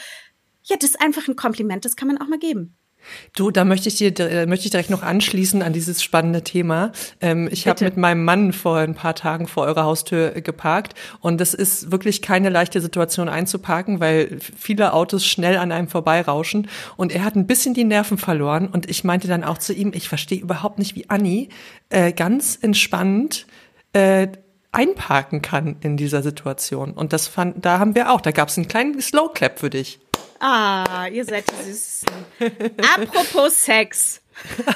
ja, 0.63 0.75
das 0.75 0.91
ist 0.91 1.01
einfach 1.01 1.27
ein 1.27 1.35
Kompliment, 1.35 1.85
das 1.85 1.95
kann 1.95 2.07
man 2.07 2.17
auch 2.17 2.27
mal 2.27 2.39
geben. 2.39 2.75
Du, 3.35 3.51
da 3.51 3.65
möchte 3.65 3.89
ich 3.89 3.95
dir 3.95 4.17
äh, 4.19 4.45
möchte 4.45 4.65
ich 4.65 4.71
direkt 4.71 4.89
noch 4.89 5.03
anschließen 5.03 5.61
an 5.61 5.73
dieses 5.73 6.03
spannende 6.03 6.43
Thema. 6.43 6.91
Ähm, 7.21 7.49
ich 7.51 7.67
habe 7.67 7.83
mit 7.85 7.97
meinem 7.97 8.23
Mann 8.23 8.53
vor 8.53 8.77
ein 8.77 8.95
paar 8.95 9.15
Tagen 9.15 9.47
vor 9.47 9.65
eurer 9.65 9.83
Haustür 9.83 10.31
geparkt 10.41 10.93
und 11.19 11.39
das 11.39 11.53
ist 11.53 11.91
wirklich 11.91 12.21
keine 12.21 12.49
leichte 12.49 12.81
Situation 12.81 13.29
einzuparken, 13.29 13.99
weil 13.99 14.39
viele 14.39 14.93
Autos 14.93 15.25
schnell 15.25 15.57
an 15.57 15.71
einem 15.71 15.87
vorbeirauschen 15.87 16.67
und 16.95 17.11
er 17.11 17.23
hat 17.23 17.35
ein 17.35 17.47
bisschen 17.47 17.73
die 17.73 17.83
Nerven 17.83 18.17
verloren 18.17 18.67
und 18.67 18.89
ich 18.89 19.03
meinte 19.03 19.27
dann 19.27 19.43
auch 19.43 19.57
zu 19.57 19.73
ihm, 19.73 19.91
ich 19.93 20.09
verstehe 20.09 20.39
überhaupt 20.39 20.79
nicht, 20.79 20.95
wie 20.95 21.09
Anni 21.09 21.49
äh, 21.89 22.11
ganz 22.11 22.57
entspannt 22.61 23.45
äh, 23.93 24.27
einparken 24.71 25.41
kann 25.41 25.77
in 25.81 25.97
dieser 25.97 26.21
Situation. 26.21 26.91
Und 26.91 27.13
das 27.13 27.27
fand, 27.27 27.65
da 27.65 27.79
haben 27.79 27.95
wir 27.95 28.11
auch, 28.11 28.21
da 28.21 28.31
gab 28.31 28.49
es 28.49 28.57
einen 28.57 28.67
kleinen 28.67 29.01
Slow 29.01 29.31
Clap 29.33 29.59
für 29.59 29.69
dich. 29.69 29.99
Ah, 30.39 31.07
ihr 31.11 31.25
seid 31.25 31.45
die 31.49 31.71
Süßesten. 31.71 32.25
Apropos 32.95 33.63
Sex. 33.63 34.21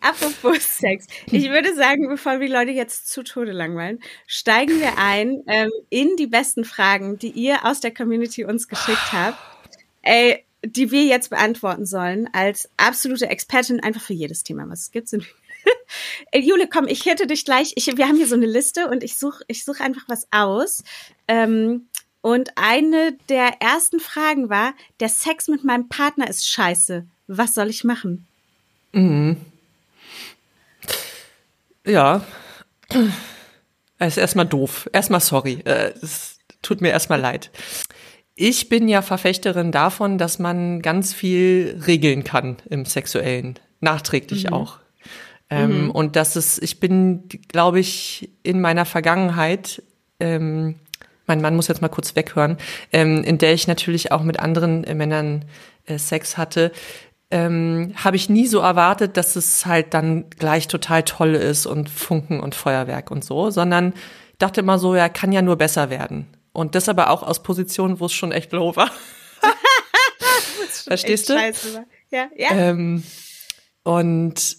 Apropos 0.00 0.78
Sex. 0.78 1.06
Ich 1.26 1.48
würde 1.48 1.74
sagen, 1.74 2.08
bevor 2.08 2.40
wir 2.40 2.48
Leute 2.48 2.72
jetzt 2.72 3.08
zu 3.08 3.22
Tode 3.22 3.52
langweilen, 3.52 4.00
steigen 4.26 4.80
wir 4.80 4.98
ein 4.98 5.42
ähm, 5.46 5.70
in 5.88 6.16
die 6.16 6.26
besten 6.26 6.64
Fragen, 6.64 7.18
die 7.18 7.30
ihr 7.30 7.64
aus 7.64 7.80
der 7.80 7.94
Community 7.94 8.44
uns 8.44 8.68
geschickt 8.68 9.12
habt. 9.12 9.38
Ey, 10.02 10.44
die 10.64 10.90
wir 10.90 11.04
jetzt 11.04 11.30
beantworten 11.30 11.86
sollen, 11.86 12.28
als 12.32 12.68
absolute 12.76 13.28
Expertin 13.28 13.80
einfach 13.80 14.02
für 14.02 14.12
jedes 14.12 14.42
Thema, 14.42 14.68
was 14.68 14.82
es 14.82 14.90
gibt. 14.90 15.08
Sind 15.08 15.26
Jule, 16.34 16.68
komm, 16.68 16.86
ich 16.86 17.06
hätte 17.06 17.26
dich 17.26 17.44
gleich. 17.44 17.72
Ich, 17.76 17.86
wir 17.96 18.06
haben 18.06 18.16
hier 18.16 18.26
so 18.26 18.34
eine 18.34 18.46
Liste 18.46 18.88
und 18.88 19.02
ich 19.02 19.18
suche 19.18 19.44
ich 19.48 19.64
such 19.64 19.80
einfach 19.80 20.02
was 20.08 20.26
aus. 20.30 20.82
Ähm, 21.28 21.88
und 22.22 22.50
eine 22.56 23.16
der 23.28 23.60
ersten 23.60 24.00
Fragen 24.00 24.50
war, 24.50 24.74
der 25.00 25.08
Sex 25.08 25.48
mit 25.48 25.64
meinem 25.64 25.88
Partner 25.88 26.28
ist 26.28 26.48
scheiße. 26.48 27.06
Was 27.26 27.54
soll 27.54 27.68
ich 27.68 27.84
machen? 27.84 28.26
Mhm. 28.92 29.36
Ja. 31.86 32.24
Es 33.98 34.14
ist 34.14 34.18
erstmal 34.18 34.46
doof. 34.46 34.88
Erstmal 34.92 35.20
sorry. 35.20 35.60
Äh, 35.64 35.92
es 36.02 36.38
tut 36.62 36.80
mir 36.80 36.90
erstmal 36.90 37.20
leid. 37.20 37.50
Ich 38.34 38.68
bin 38.68 38.88
ja 38.88 39.02
Verfechterin 39.02 39.72
davon, 39.72 40.18
dass 40.18 40.38
man 40.38 40.82
ganz 40.82 41.12
viel 41.12 41.80
regeln 41.86 42.24
kann 42.24 42.56
im 42.68 42.84
Sexuellen. 42.84 43.58
Nachträglich 43.80 44.44
mhm. 44.44 44.52
auch. 44.52 44.78
Ähm, 45.50 45.84
mhm. 45.84 45.90
Und 45.90 46.16
das 46.16 46.36
ist, 46.36 46.62
ich 46.62 46.80
bin, 46.80 47.28
glaube 47.48 47.80
ich, 47.80 48.30
in 48.42 48.60
meiner 48.60 48.84
Vergangenheit, 48.84 49.82
ähm, 50.20 50.76
mein 51.26 51.40
Mann 51.40 51.56
muss 51.56 51.68
jetzt 51.68 51.82
mal 51.82 51.88
kurz 51.88 52.16
weghören, 52.16 52.58
ähm, 52.92 53.22
in 53.24 53.38
der 53.38 53.52
ich 53.52 53.66
natürlich 53.66 54.12
auch 54.12 54.22
mit 54.22 54.40
anderen 54.40 54.84
äh, 54.84 54.94
Männern 54.94 55.44
äh, 55.86 55.98
Sex 55.98 56.36
hatte, 56.36 56.72
ähm, 57.30 57.92
habe 57.96 58.16
ich 58.16 58.28
nie 58.28 58.46
so 58.46 58.58
erwartet, 58.58 59.16
dass 59.16 59.36
es 59.36 59.64
halt 59.64 59.94
dann 59.94 60.28
gleich 60.30 60.66
total 60.66 61.04
toll 61.04 61.34
ist 61.34 61.66
und 61.66 61.88
Funken 61.88 62.40
und 62.40 62.54
Feuerwerk 62.54 63.10
und 63.10 63.24
so, 63.24 63.50
sondern 63.50 63.94
dachte 64.38 64.60
immer 64.60 64.78
so, 64.78 64.96
ja, 64.96 65.08
kann 65.08 65.30
ja 65.30 65.42
nur 65.42 65.56
besser 65.56 65.90
werden. 65.90 66.26
Und 66.52 66.74
das 66.74 66.88
aber 66.88 67.10
auch 67.10 67.22
aus 67.22 67.42
Positionen, 67.42 68.00
wo 68.00 68.06
es 68.06 68.12
schon 68.12 68.32
echt 68.32 68.52
low 68.52 68.74
war. 68.74 68.90
Verstehst 70.88 71.28
du? 71.28 71.34
Ja, 72.10 72.28
ja. 72.36 72.50
Ähm, 72.50 73.04
und 73.84 74.56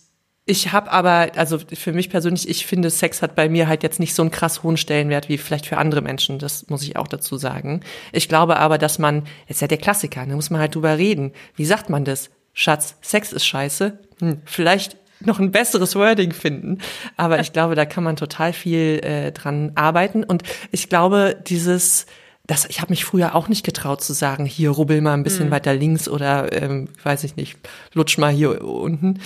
ich 0.51 0.73
habe 0.73 0.91
aber, 0.91 1.31
also 1.37 1.59
für 1.59 1.93
mich 1.93 2.09
persönlich, 2.09 2.47
ich 2.49 2.65
finde, 2.65 2.89
Sex 2.89 3.21
hat 3.21 3.35
bei 3.35 3.47
mir 3.47 3.69
halt 3.69 3.83
jetzt 3.83 4.01
nicht 4.01 4.13
so 4.13 4.21
einen 4.21 4.31
krass 4.31 4.63
hohen 4.63 4.75
Stellenwert 4.75 5.29
wie 5.29 5.37
vielleicht 5.37 5.65
für 5.65 5.77
andere 5.77 6.01
Menschen. 6.01 6.39
Das 6.39 6.67
muss 6.67 6.83
ich 6.83 6.97
auch 6.97 7.07
dazu 7.07 7.37
sagen. 7.37 7.79
Ich 8.11 8.27
glaube 8.27 8.57
aber, 8.57 8.77
dass 8.77 8.99
man, 8.99 9.23
ist 9.47 9.61
ja 9.61 9.67
der 9.67 9.77
Klassiker, 9.77 10.25
da 10.25 10.35
muss 10.35 10.49
man 10.49 10.59
halt 10.59 10.75
drüber 10.75 10.97
reden. 10.97 11.31
Wie 11.55 11.63
sagt 11.63 11.89
man 11.89 12.03
das? 12.03 12.29
Schatz, 12.51 12.95
Sex 13.01 13.31
ist 13.31 13.45
scheiße. 13.45 13.97
Hm, 14.19 14.41
vielleicht 14.43 14.97
noch 15.21 15.39
ein 15.39 15.51
besseres 15.51 15.95
Wording 15.95 16.33
finden. 16.33 16.79
Aber 17.15 17.39
ich 17.39 17.53
glaube, 17.53 17.75
da 17.75 17.85
kann 17.85 18.03
man 18.03 18.17
total 18.17 18.51
viel 18.51 18.99
äh, 19.03 19.31
dran 19.31 19.71
arbeiten. 19.75 20.25
Und 20.25 20.43
ich 20.71 20.89
glaube, 20.89 21.41
dieses, 21.47 22.07
das, 22.45 22.65
ich 22.65 22.81
habe 22.81 22.91
mich 22.91 23.05
früher 23.05 23.35
auch 23.35 23.47
nicht 23.47 23.65
getraut 23.65 24.03
zu 24.03 24.11
sagen, 24.11 24.45
hier 24.45 24.71
rubbel 24.71 24.99
mal 24.99 25.13
ein 25.13 25.23
bisschen 25.23 25.47
mhm. 25.47 25.51
weiter 25.51 25.73
links 25.73 26.09
oder 26.09 26.51
ähm, 26.51 26.89
weiß 27.03 27.23
ich 27.23 27.37
nicht, 27.37 27.57
lutsch 27.93 28.17
mal 28.17 28.33
hier 28.33 28.65
unten. 28.65 29.21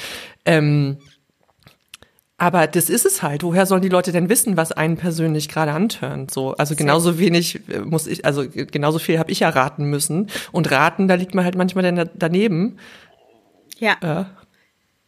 Ähm, 0.46 0.98
aber 2.38 2.68
das 2.68 2.89
ist 2.89 3.06
es 3.06 3.24
halt. 3.24 3.44
Woher 3.44 3.65
sollen 3.65 3.82
die 3.82 3.89
Leute 3.89 4.12
denn 4.12 4.27
wissen, 4.27 4.58
was 4.58 4.74
einen 4.74 4.98
persönlich 4.98 5.48
gerade 5.48 5.72
antörnt? 5.72 6.32
So, 6.32 6.54
also 6.56 6.75
genauso 6.75 7.18
wenig 7.18 7.62
äh, 7.70 7.80
muss 7.80 8.08
ich, 8.08 8.25
also 8.25 8.46
genauso 8.50 9.00
viel 9.00 9.20
habe 9.20 9.32
ich 9.32 9.39
ja 9.39 9.50
raten 9.50 9.86
müssen. 9.86 10.30
Und 10.51 10.70
raten, 10.70 11.08
da 11.08 11.15
liegt 11.15 11.34
man 11.34 11.46
halt 11.46 11.56
manchmal 11.56 11.84
dann 11.84 12.10
daneben. 12.13 12.77
Ja. 13.77 13.98
Äh. 14.01 14.25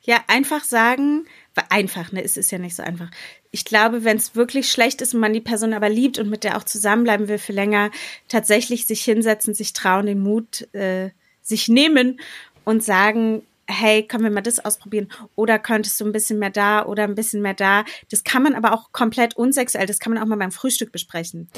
Ja, 0.04 0.24
einfach 0.28 0.64
sagen, 0.64 1.26
einfach, 1.70 2.14
ne, 2.14 2.24
es 2.24 2.38
ist 2.38 2.50
ja 2.52 2.60
nicht 2.60 2.76
so 2.76 2.84
einfach. 2.84 3.10
Ich 3.52 3.66
glaube, 3.66 4.06
wenn 4.06 4.16
es 4.16 4.36
wirklich 4.36 4.72
schlecht 4.72 5.02
ist 5.02 5.14
und 5.14 5.20
man 5.20 5.34
die 5.34 5.42
Person 5.42 5.74
aber 5.74 5.90
liebt 5.90 6.20
und 6.20 6.30
mit 6.30 6.46
der 6.46 6.58
auch 6.58 6.64
zusammenbleiben 6.64 7.28
will 7.28 7.40
für 7.40 7.52
länger, 7.52 7.92
tatsächlich 8.30 8.88
sich 8.88 9.04
hinsetzen, 9.04 9.54
sich 9.54 9.74
trauen, 9.74 10.06
den 10.06 10.20
Mut 10.20 10.74
äh, 10.74 11.10
sich 11.42 11.68
nehmen 11.68 12.22
und 12.64 12.86
sagen, 12.86 13.44
hey, 13.70 14.04
können 14.04 14.24
wir 14.24 14.32
mal 14.32 14.42
das 14.42 14.64
ausprobieren? 14.64 15.10
Oder 15.36 15.60
könntest 15.60 16.00
du 16.00 16.06
ein 16.06 16.12
bisschen 16.12 16.40
mehr 16.40 16.50
da 16.50 16.86
oder 16.86 17.04
ein 17.04 17.16
bisschen 17.16 17.42
mehr 17.42 17.54
da? 17.54 17.84
Das 18.10 18.24
kann 18.24 18.44
man 18.44 18.56
aber 18.56 18.74
auch 18.74 18.92
komplett 18.92 19.36
unsexuell, 19.36 19.86
das 19.86 20.00
kann 20.00 20.14
man 20.14 20.22
auch 20.22 20.28
mal 20.28 20.38
beim 20.38 20.52
Frühstück 20.52 20.92
besprechen. 20.92 21.50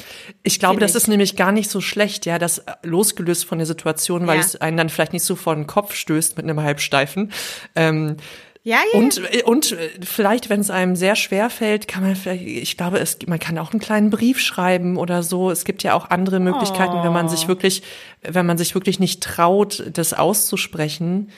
Ich 0.42 0.58
glaube, 0.58 0.80
das 0.80 0.94
ist 0.94 1.08
nämlich 1.08 1.36
gar 1.36 1.52
nicht 1.52 1.70
so 1.70 1.80
schlecht, 1.80 2.26
ja, 2.26 2.38
das 2.38 2.58
äh, 2.58 2.72
losgelöst 2.82 3.44
von 3.44 3.58
der 3.58 3.66
Situation, 3.66 4.26
weil 4.26 4.38
ja. 4.38 4.44
es 4.44 4.56
einen 4.56 4.76
dann 4.76 4.88
vielleicht 4.88 5.12
nicht 5.12 5.24
so 5.24 5.36
vor 5.36 5.54
den 5.54 5.66
Kopf 5.66 5.94
stößt 5.94 6.36
mit 6.36 6.44
einem 6.44 6.60
Halbsteifen. 6.60 7.32
Ähm, 7.74 8.16
ja, 8.62 8.78
ja. 8.92 8.98
Und, 8.98 9.18
äh, 9.32 9.42
und 9.42 9.72
äh, 9.72 9.88
vielleicht, 10.02 10.50
wenn 10.50 10.60
es 10.60 10.70
einem 10.70 10.94
sehr 10.94 11.16
schwer 11.16 11.48
fällt, 11.48 11.88
kann 11.88 12.02
man 12.02 12.14
vielleicht, 12.14 12.42
ich 12.42 12.76
glaube, 12.76 12.98
es, 12.98 13.18
man 13.26 13.38
kann 13.38 13.56
auch 13.58 13.72
einen 13.72 13.80
kleinen 13.80 14.10
Brief 14.10 14.38
schreiben 14.38 14.98
oder 14.98 15.22
so. 15.22 15.50
Es 15.50 15.64
gibt 15.64 15.82
ja 15.82 15.94
auch 15.94 16.10
andere 16.10 16.40
Möglichkeiten, 16.40 16.96
oh. 16.96 17.04
wenn 17.04 17.12
man 17.12 17.28
sich 17.28 17.44
oh. 17.44 17.48
wirklich, 17.48 17.82
wenn 18.20 18.44
man 18.44 18.58
sich 18.58 18.74
wirklich 18.74 19.00
nicht 19.00 19.22
traut, 19.22 19.84
das 19.92 20.12
auszusprechen, 20.12 21.30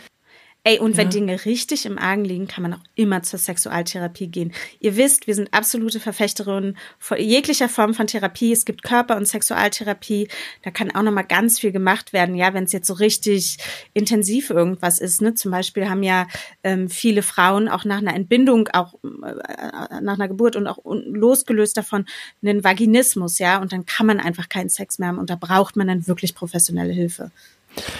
Ey, 0.64 0.78
und 0.78 0.92
ja. 0.92 0.99
wenn 0.99 1.11
Dinge 1.11 1.45
richtig 1.45 1.87
im 1.87 1.99
Argen 1.99 2.25
liegen, 2.25 2.47
kann 2.47 2.62
man 2.62 2.75
auch 2.75 2.83
immer 2.95 3.25
zur 3.25 3.40
Sexualtherapie 3.40 4.28
gehen. 4.28 4.52
Ihr 4.78 4.97
wisst, 4.97 5.26
wir 5.26 5.35
sind 5.35 5.52
absolute 5.52 5.99
Verfechterinnen 5.99 6.78
von 7.00 7.19
jeglicher 7.19 7.69
Form 7.69 7.95
von 7.95 8.07
Therapie. 8.07 8.52
Es 8.52 8.64
gibt 8.64 8.85
Körper- 8.85 9.16
und 9.16 9.26
Sexualtherapie. 9.26 10.28
Da 10.62 10.71
kann 10.71 10.92
auch 10.92 11.02
noch 11.02 11.11
mal 11.11 11.23
ganz 11.23 11.59
viel 11.59 11.73
gemacht 11.73 12.12
werden. 12.12 12.37
Ja, 12.37 12.54
wenn 12.54 12.62
es 12.62 12.71
jetzt 12.71 12.87
so 12.87 12.95
richtig 12.95 13.59
intensiv 13.92 14.50
irgendwas 14.50 15.00
ist. 15.00 15.21
Ne? 15.21 15.35
Zum 15.35 15.50
Beispiel 15.50 15.90
haben 15.90 16.04
ja 16.04 16.28
ähm, 16.62 16.88
viele 16.88 17.23
Frauen 17.23 17.69
auch 17.69 17.85
nach 17.85 17.99
einer 17.99 18.14
Entbindung, 18.14 18.69
auch 18.69 18.95
äh, 19.02 20.00
nach 20.00 20.14
einer 20.14 20.28
Geburt 20.28 20.54
und 20.54 20.69
auch 20.69 20.78
losgelöst 20.85 21.76
davon 21.76 22.07
einen 22.40 22.62
Vaginismus. 22.62 23.40
Ja, 23.40 23.61
und 23.61 23.73
dann 23.73 23.85
kann 23.85 24.07
man 24.07 24.21
einfach 24.21 24.49
keinen 24.49 24.69
Sex 24.69 25.00
mehr 25.00 25.09
haben. 25.09 25.19
Und 25.19 25.28
da 25.28 25.35
braucht 25.35 25.75
man 25.75 25.88
dann 25.88 26.07
wirklich 26.07 26.37
professionelle 26.37 26.92
Hilfe. 26.92 27.33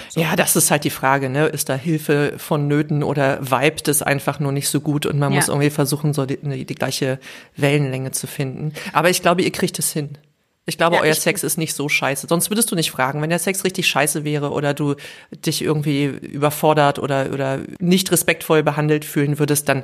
So. 0.09 0.21
Ja, 0.21 0.35
das 0.35 0.55
ist 0.55 0.71
halt 0.71 0.83
die 0.83 0.89
Frage, 0.89 1.29
ne? 1.29 1.47
Ist 1.47 1.69
da 1.69 1.75
Hilfe 1.75 2.33
vonnöten 2.37 3.03
oder 3.03 3.39
vibet 3.41 3.87
es 3.87 4.01
einfach 4.01 4.39
nur 4.39 4.51
nicht 4.51 4.69
so 4.69 4.81
gut 4.81 5.05
und 5.05 5.19
man 5.19 5.31
ja. 5.31 5.37
muss 5.37 5.47
irgendwie 5.47 5.69
versuchen, 5.69 6.13
so 6.13 6.25
die, 6.25 6.39
ne, 6.41 6.65
die, 6.65 6.75
gleiche 6.75 7.19
Wellenlänge 7.55 8.11
zu 8.11 8.27
finden. 8.27 8.73
Aber 8.93 9.09
ich 9.09 9.21
glaube, 9.21 9.41
ihr 9.41 9.51
kriegt 9.51 9.79
es 9.79 9.91
hin. 9.91 10.17
Ich 10.65 10.77
glaube, 10.77 10.95
ja, 10.95 11.01
euer 11.01 11.11
ich 11.11 11.19
Sex 11.19 11.43
ist 11.43 11.57
nicht 11.57 11.73
so 11.73 11.89
scheiße. 11.89 12.27
Sonst 12.29 12.49
würdest 12.49 12.71
du 12.71 12.75
nicht 12.75 12.91
fragen, 12.91 13.21
wenn 13.21 13.29
der 13.29 13.39
Sex 13.39 13.65
richtig 13.65 13.87
scheiße 13.87 14.23
wäre 14.23 14.51
oder 14.51 14.73
du 14.73 14.95
dich 15.31 15.61
irgendwie 15.61 16.05
überfordert 16.05 16.99
oder, 16.99 17.31
oder 17.33 17.59
nicht 17.79 18.11
respektvoll 18.11 18.63
behandelt 18.63 19.03
fühlen 19.03 19.39
würdest, 19.39 19.67
dann 19.67 19.83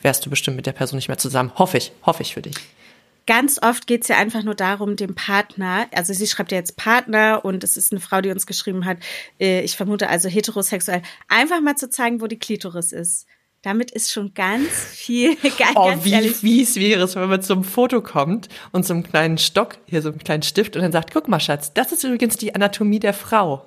wärst 0.00 0.24
du 0.24 0.30
bestimmt 0.30 0.56
mit 0.56 0.66
der 0.66 0.72
Person 0.72 0.98
nicht 0.98 1.08
mehr 1.08 1.18
zusammen. 1.18 1.52
Hoffe 1.56 1.78
ich, 1.78 1.92
hoffe 2.04 2.22
ich 2.22 2.34
für 2.34 2.42
dich 2.42 2.54
ganz 3.26 3.58
oft 3.62 3.86
geht 3.86 4.02
es 4.02 4.08
ja 4.08 4.16
einfach 4.16 4.42
nur 4.42 4.54
darum, 4.54 4.96
dem 4.96 5.14
Partner, 5.14 5.86
also 5.92 6.12
sie 6.12 6.26
schreibt 6.26 6.52
ja 6.52 6.58
jetzt 6.58 6.76
Partner 6.76 7.44
und 7.44 7.64
es 7.64 7.76
ist 7.76 7.92
eine 7.92 8.00
Frau, 8.00 8.20
die 8.20 8.30
uns 8.30 8.46
geschrieben 8.46 8.84
hat, 8.84 8.98
äh, 9.40 9.62
ich 9.62 9.76
vermute 9.76 10.08
also 10.08 10.28
heterosexuell, 10.28 11.02
einfach 11.28 11.60
mal 11.60 11.76
zu 11.76 11.88
zeigen, 11.88 12.20
wo 12.20 12.26
die 12.26 12.38
Klitoris 12.38 12.92
ist. 12.92 13.26
Damit 13.62 13.90
ist 13.92 14.12
schon 14.12 14.34
ganz 14.34 14.68
viel, 14.68 15.36
ganz, 15.58 15.72
oh, 15.74 15.86
ganz 15.86 16.04
wie 16.04 16.28
fies 16.28 16.76
wäre 16.76 17.02
es, 17.04 17.16
wenn 17.16 17.30
man 17.30 17.40
zum 17.40 17.64
Foto 17.64 18.02
kommt 18.02 18.48
und 18.72 18.84
so 18.84 18.92
einen 18.92 19.04
kleinen 19.04 19.38
Stock, 19.38 19.78
hier 19.86 20.02
so 20.02 20.10
einen 20.10 20.18
kleinen 20.18 20.42
Stift 20.42 20.76
und 20.76 20.82
dann 20.82 20.92
sagt, 20.92 21.12
guck 21.12 21.28
mal, 21.28 21.40
Schatz, 21.40 21.72
das 21.72 21.92
ist 21.92 22.04
übrigens 22.04 22.36
die 22.36 22.54
Anatomie 22.54 23.00
der 23.00 23.14
Frau. 23.14 23.66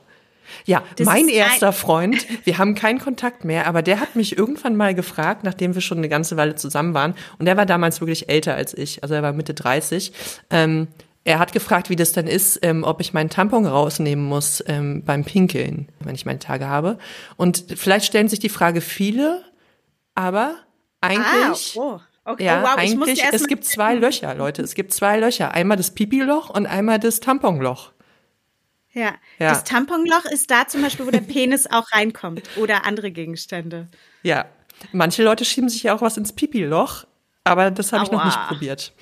Ja, 0.65 0.83
das 0.95 1.05
mein 1.05 1.27
erster 1.27 1.73
Freund, 1.73 2.25
wir 2.45 2.57
haben 2.57 2.75
keinen 2.75 2.99
Kontakt 2.99 3.45
mehr, 3.45 3.67
aber 3.67 3.81
der 3.81 3.99
hat 3.99 4.15
mich 4.15 4.37
irgendwann 4.37 4.75
mal 4.75 4.95
gefragt, 4.95 5.43
nachdem 5.43 5.75
wir 5.75 5.81
schon 5.81 5.97
eine 5.97 6.09
ganze 6.09 6.37
Weile 6.37 6.55
zusammen 6.55 6.93
waren, 6.93 7.15
und 7.39 7.45
der 7.45 7.57
war 7.57 7.65
damals 7.65 8.01
wirklich 8.01 8.29
älter 8.29 8.55
als 8.55 8.73
ich, 8.77 9.03
also 9.03 9.15
er 9.15 9.23
war 9.23 9.33
Mitte 9.33 9.53
30. 9.53 10.11
Ähm, 10.49 10.87
er 11.23 11.39
hat 11.39 11.51
gefragt, 11.51 11.89
wie 11.89 11.97
das 11.97 12.13
denn 12.13 12.25
ist, 12.25 12.59
ähm, 12.61 12.85
ob 12.85 13.01
ich 13.01 13.13
meinen 13.13 13.29
Tampon 13.29 13.65
rausnehmen 13.65 14.23
muss 14.23 14.63
ähm, 14.65 15.03
beim 15.03 15.25
Pinkeln, 15.25 15.89
wenn 15.99 16.15
ich 16.15 16.25
meine 16.25 16.39
Tage 16.39 16.67
habe. 16.67 16.97
Und 17.35 17.65
vielleicht 17.75 18.05
stellen 18.05 18.29
sich 18.29 18.39
die 18.39 18.47
Frage 18.47 18.79
viele, 18.79 19.43
aber 20.15 20.55
eigentlich. 21.01 21.75
Ah, 21.77 21.81
oh. 21.81 21.99
Okay, 22.23 22.45
ja, 22.45 22.61
wow, 22.61 22.77
eigentlich, 22.77 23.23
es 23.31 23.47
gibt 23.47 23.63
zwei 23.63 23.95
Löcher, 23.95 24.35
Leute. 24.35 24.61
Es 24.61 24.75
gibt 24.75 24.93
zwei 24.93 25.17
Löcher. 25.17 25.51
Einmal 25.51 25.77
das 25.77 25.91
Pipi-Loch 25.91 26.49
und 26.49 26.65
einmal 26.65 26.99
das 26.99 27.21
Tamponloch. 27.21 27.91
Ja. 28.97 29.13
ja. 29.37 29.51
Das 29.51 29.63
Tamponloch 29.63 30.25
ist 30.25 30.49
da 30.49 30.67
zum 30.67 30.81
Beispiel, 30.81 31.05
wo 31.05 31.11
der 31.11 31.21
Penis 31.21 31.67
auch 31.67 31.91
reinkommt 31.91 32.49
oder 32.55 32.83
andere 32.85 33.11
Gegenstände. 33.11 33.87
Ja. 34.23 34.45
Manche 34.91 35.23
Leute 35.23 35.45
schieben 35.45 35.69
sich 35.69 35.83
ja 35.83 35.95
auch 35.95 36.01
was 36.01 36.17
ins 36.17 36.33
Pipi-Loch, 36.33 37.05
aber 37.43 37.69
das 37.69 37.93
habe 37.93 38.05
ich 38.05 38.11
noch 38.11 38.25
nicht 38.25 38.39
probiert. 38.47 38.93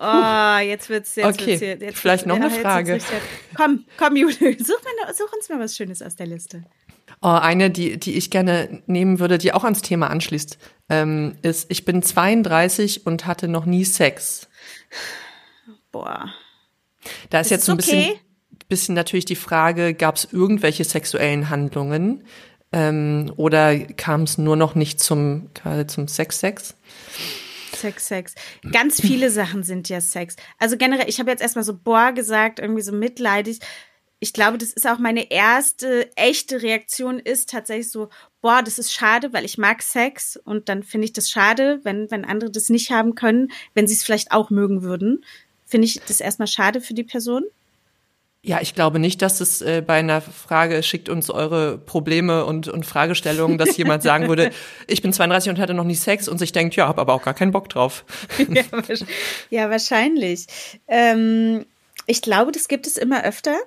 Oh, 0.00 0.58
jetzt 0.58 0.88
wird's 0.88 1.14
jetzt 1.14 1.40
okay. 1.40 1.60
Wird's 1.60 1.82
jetzt 1.82 1.98
Vielleicht 1.98 2.26
noch 2.26 2.36
eine 2.36 2.50
Frage. 2.50 2.98
Komm, 3.54 3.84
komm, 3.96 4.16
Jule, 4.16 4.34
such, 4.58 4.82
mal, 4.82 5.14
such 5.14 5.32
uns 5.32 5.48
mal 5.48 5.60
was 5.60 5.76
Schönes 5.76 6.02
aus 6.02 6.16
der 6.16 6.26
Liste. 6.26 6.64
Oh, 7.22 7.28
eine, 7.28 7.70
die, 7.70 7.98
die 7.98 8.14
ich 8.14 8.30
gerne 8.30 8.82
nehmen 8.86 9.18
würde, 9.18 9.36
die 9.36 9.52
auch 9.52 9.64
ans 9.64 9.82
Thema 9.82 10.08
anschließt, 10.08 10.58
ähm, 10.88 11.36
ist, 11.42 11.70
ich 11.70 11.84
bin 11.84 12.02
32 12.02 13.06
und 13.06 13.26
hatte 13.26 13.46
noch 13.46 13.66
nie 13.66 13.84
Sex. 13.84 14.48
Boah. 15.92 16.32
Da 17.28 17.40
ist, 17.40 17.46
ist 17.46 17.50
jetzt 17.50 17.66
so 17.66 17.72
ein 17.72 17.78
okay? 17.78 18.18
Bisschen 18.70 18.94
natürlich 18.94 19.26
die 19.26 19.36
Frage, 19.36 19.92
gab 19.92 20.16
es 20.16 20.28
irgendwelche 20.32 20.84
sexuellen 20.84 21.50
Handlungen? 21.50 22.24
Ähm, 22.72 23.32
oder 23.36 23.76
kam 23.78 24.22
es 24.22 24.38
nur 24.38 24.56
noch 24.56 24.74
nicht 24.74 25.00
zum, 25.00 25.50
quasi 25.54 25.86
zum 25.86 26.08
Sex-Sex? 26.08 26.76
Sex, 27.76 28.08
Sex. 28.08 28.34
Ganz 28.72 29.00
viele 29.00 29.30
Sachen 29.30 29.62
sind 29.62 29.88
ja 29.88 30.00
Sex. 30.00 30.36
Also 30.58 30.76
generell, 30.76 31.08
ich 31.08 31.18
habe 31.18 31.30
jetzt 31.30 31.40
erstmal 31.40 31.64
so 31.64 31.76
boah 31.76 32.12
gesagt, 32.12 32.58
irgendwie 32.58 32.82
so 32.82 32.92
mitleidig. 32.92 33.58
Ich 34.20 34.32
glaube, 34.32 34.58
das 34.58 34.72
ist 34.72 34.86
auch 34.86 34.98
meine 34.98 35.30
erste 35.30 36.14
echte 36.16 36.62
Reaktion 36.62 37.18
ist 37.18 37.48
tatsächlich 37.48 37.90
so, 37.90 38.10
boah, 38.42 38.62
das 38.62 38.78
ist 38.78 38.92
schade, 38.92 39.32
weil 39.32 39.44
ich 39.44 39.56
mag 39.56 39.82
Sex 39.82 40.36
und 40.36 40.68
dann 40.68 40.82
finde 40.82 41.06
ich 41.06 41.12
das 41.12 41.30
schade, 41.30 41.80
wenn, 41.84 42.10
wenn 42.10 42.24
andere 42.24 42.50
das 42.50 42.68
nicht 42.68 42.90
haben 42.90 43.14
können, 43.14 43.50
wenn 43.74 43.86
sie 43.86 43.94
es 43.94 44.02
vielleicht 44.04 44.30
auch 44.30 44.50
mögen 44.50 44.82
würden. 44.82 45.24
Finde 45.64 45.86
ich 45.86 46.00
das 46.06 46.20
erstmal 46.20 46.48
schade 46.48 46.80
für 46.80 46.94
die 46.94 47.04
Person. 47.04 47.44
Ja, 48.42 48.60
ich 48.62 48.74
glaube 48.74 48.98
nicht, 48.98 49.20
dass 49.20 49.40
es 49.40 49.60
äh, 49.60 49.82
bei 49.86 49.98
einer 49.98 50.22
Frage 50.22 50.82
schickt 50.82 51.10
uns 51.10 51.28
eure 51.28 51.76
Probleme 51.76 52.46
und, 52.46 52.68
und 52.68 52.86
Fragestellungen, 52.86 53.58
dass 53.58 53.76
jemand 53.76 54.02
sagen 54.02 54.28
würde, 54.28 54.50
ich 54.86 55.02
bin 55.02 55.12
32 55.12 55.50
und 55.50 55.58
hatte 55.58 55.74
noch 55.74 55.84
nie 55.84 55.94
Sex 55.94 56.26
und 56.26 56.38
sich 56.38 56.52
denkt, 56.52 56.74
ja, 56.74 56.88
habe 56.88 57.02
aber 57.02 57.12
auch 57.12 57.22
gar 57.22 57.34
keinen 57.34 57.52
Bock 57.52 57.68
drauf. 57.68 58.04
ja, 58.48 58.62
ja, 59.50 59.70
wahrscheinlich. 59.70 60.46
Ähm, 60.88 61.66
ich 62.06 62.22
glaube, 62.22 62.50
das 62.50 62.68
gibt 62.68 62.86
es 62.86 62.96
immer 62.96 63.24
öfter. 63.24 63.58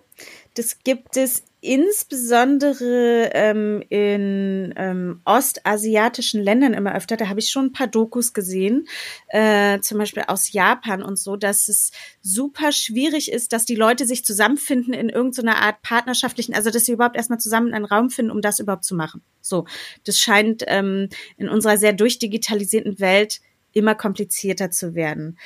Das 0.56 0.80
gibt 0.84 1.18
es 1.18 1.44
insbesondere 1.63 3.29
ähm, 3.34 3.82
in 3.88 4.74
ähm, 4.75 5.22
ostasiatischen 5.24 6.43
Ländern 6.43 6.74
immer 6.74 6.93
öfter. 6.93 7.15
Da 7.15 7.29
habe 7.29 7.39
ich 7.39 7.51
schon 7.51 7.67
ein 7.67 7.72
paar 7.72 7.88
Dokus 7.88 8.34
gesehen, 8.34 8.86
äh, 9.29 9.79
zum 9.79 9.98
Beispiel 9.98 10.24
aus 10.27 10.51
Japan 10.51 11.01
und 11.01 11.17
so, 11.17 11.38
dass 11.38 11.70
es 11.70 11.91
super 12.22 12.74
schwierig 12.74 13.32
ist, 13.32 13.53
dass 13.53 13.63
die 13.63 13.75
Leute 13.75 14.05
sich 14.05 14.25
zusammenfinden 14.25 14.93
in 14.93 15.08
irgendeiner 15.08 15.62
Art 15.62 15.82
partnerschaftlichen, 15.82 16.53
also 16.53 16.70
dass 16.70 16.84
sie 16.84 16.91
überhaupt 16.91 17.15
erstmal 17.15 17.39
zusammen 17.39 17.74
einen 17.74 17.86
Raum 17.86 18.10
finden, 18.10 18.32
um 18.32 18.41
das 18.41 18.60
überhaupt 18.60 18.84
zu 18.84 18.96
machen. 18.96 19.22
So, 19.39 19.65
das 20.03 20.20
scheint 20.20 20.63
ähm, 20.67 21.08
in 21.38 21.48
unserer 21.48 21.77
sehr 21.77 21.93
durchdigitalisierten 21.93 23.00
Welt 23.00 23.39
immer 23.72 23.96
komplizierter 23.96 24.70
zu 24.70 24.96
werden. 24.96 25.39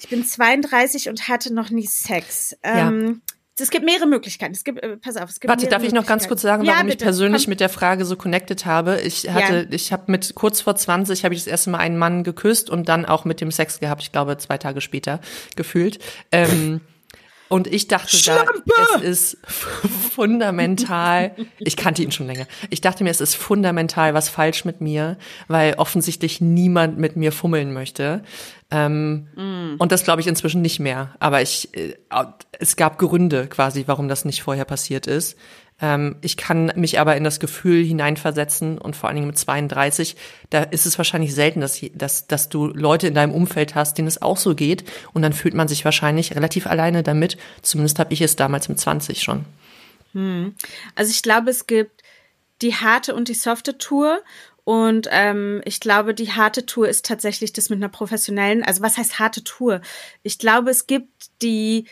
Ich 0.00 0.08
bin 0.08 0.24
32 0.24 1.08
und 1.08 1.28
hatte 1.28 1.54
noch 1.54 1.70
nie 1.70 1.86
Sex. 1.86 2.56
Ähm, 2.64 3.22
ja. 3.28 3.35
Es 3.58 3.70
gibt 3.70 3.84
mehrere 3.84 4.06
Möglichkeiten. 4.06 4.52
Es 4.52 4.64
gibt, 4.64 4.82
äh, 4.82 4.96
pass 4.96 5.16
auf, 5.16 5.30
es 5.30 5.40
gibt 5.40 5.48
Warte, 5.48 5.66
darf 5.66 5.82
ich 5.82 5.92
noch 5.92 6.06
ganz 6.06 6.28
kurz 6.28 6.42
sagen, 6.42 6.66
warum 6.66 6.88
ja, 6.88 6.92
ich 6.92 6.98
persönlich 6.98 7.44
Komm. 7.44 7.50
mit 7.50 7.60
der 7.60 7.68
Frage 7.68 8.04
so 8.04 8.16
connected 8.16 8.66
habe? 8.66 9.00
Ich 9.00 9.28
hatte, 9.30 9.60
ja. 9.60 9.66
ich 9.70 9.92
habe 9.92 10.10
mit 10.12 10.34
kurz 10.34 10.60
vor 10.60 10.76
20 10.76 11.24
habe 11.24 11.34
ich 11.34 11.40
das 11.40 11.46
erste 11.46 11.70
Mal 11.70 11.78
einen 11.78 11.96
Mann 11.96 12.22
geküsst 12.22 12.68
und 12.68 12.88
dann 12.88 13.06
auch 13.06 13.24
mit 13.24 13.40
dem 13.40 13.50
Sex 13.50 13.80
gehabt. 13.80 14.02
Ich 14.02 14.12
glaube 14.12 14.36
zwei 14.36 14.58
Tage 14.58 14.80
später 14.80 15.20
gefühlt. 15.56 15.98
Ähm, 16.32 16.82
und 17.48 17.68
ich 17.68 17.86
dachte 17.86 18.16
Schlampe! 18.16 18.62
da, 18.66 18.98
es 19.00 19.34
ist 19.34 19.38
fundamental, 19.46 21.36
ich 21.58 21.76
kannte 21.76 22.02
ihn 22.02 22.10
schon 22.10 22.26
länger, 22.26 22.46
ich 22.70 22.80
dachte 22.80 23.04
mir, 23.04 23.10
es 23.10 23.20
ist 23.20 23.36
fundamental 23.36 24.14
was 24.14 24.28
falsch 24.28 24.64
mit 24.64 24.80
mir, 24.80 25.16
weil 25.46 25.74
offensichtlich 25.74 26.40
niemand 26.40 26.98
mit 26.98 27.14
mir 27.14 27.30
fummeln 27.30 27.72
möchte. 27.72 28.24
Ähm, 28.70 29.28
mm. 29.34 29.76
Und 29.78 29.92
das 29.92 30.04
glaube 30.04 30.20
ich 30.20 30.26
inzwischen 30.26 30.62
nicht 30.62 30.80
mehr. 30.80 31.14
Aber 31.20 31.42
ich, 31.42 31.76
äh, 31.76 31.94
es 32.58 32.76
gab 32.76 32.98
Gründe 32.98 33.46
quasi, 33.46 33.84
warum 33.86 34.08
das 34.08 34.24
nicht 34.24 34.42
vorher 34.42 34.64
passiert 34.64 35.06
ist. 35.06 35.36
Ähm, 35.80 36.16
ich 36.22 36.36
kann 36.36 36.72
mich 36.74 36.98
aber 36.98 37.16
in 37.16 37.24
das 37.24 37.38
Gefühl 37.38 37.84
hineinversetzen 37.84 38.78
und 38.78 38.96
vor 38.96 39.08
allen 39.08 39.16
Dingen 39.16 39.26
mit 39.26 39.38
32, 39.38 40.16
da 40.50 40.62
ist 40.62 40.86
es 40.86 40.96
wahrscheinlich 40.96 41.34
selten, 41.34 41.60
dass, 41.60 41.80
dass, 41.94 42.26
dass 42.26 42.48
du 42.48 42.68
Leute 42.68 43.06
in 43.06 43.14
deinem 43.14 43.34
Umfeld 43.34 43.74
hast, 43.74 43.98
denen 43.98 44.08
es 44.08 44.22
auch 44.22 44.38
so 44.38 44.54
geht 44.54 44.84
und 45.12 45.22
dann 45.22 45.34
fühlt 45.34 45.54
man 45.54 45.68
sich 45.68 45.84
wahrscheinlich 45.84 46.34
relativ 46.34 46.66
alleine 46.66 47.02
damit. 47.02 47.36
Zumindest 47.60 47.98
habe 47.98 48.14
ich 48.14 48.22
es 48.22 48.36
damals 48.36 48.68
mit 48.68 48.80
20 48.80 49.22
schon. 49.22 49.44
Hm. 50.12 50.54
Also 50.94 51.10
ich 51.10 51.22
glaube, 51.22 51.50
es 51.50 51.66
gibt 51.66 52.02
die 52.62 52.74
harte 52.74 53.14
und 53.14 53.28
die 53.28 53.34
softe 53.34 53.76
Tour 53.76 54.20
und 54.66 55.06
ähm, 55.12 55.62
ich 55.64 55.78
glaube, 55.78 56.12
die 56.12 56.32
harte 56.32 56.66
Tour 56.66 56.88
ist 56.88 57.06
tatsächlich 57.06 57.52
das 57.52 57.70
mit 57.70 57.76
einer 57.76 57.88
professionellen, 57.88 58.64
also 58.64 58.82
was 58.82 58.98
heißt 58.98 59.20
harte 59.20 59.44
Tour? 59.44 59.80
Ich 60.24 60.40
glaube, 60.40 60.70
es 60.70 60.88
gibt 60.88 61.30
die 61.40 61.86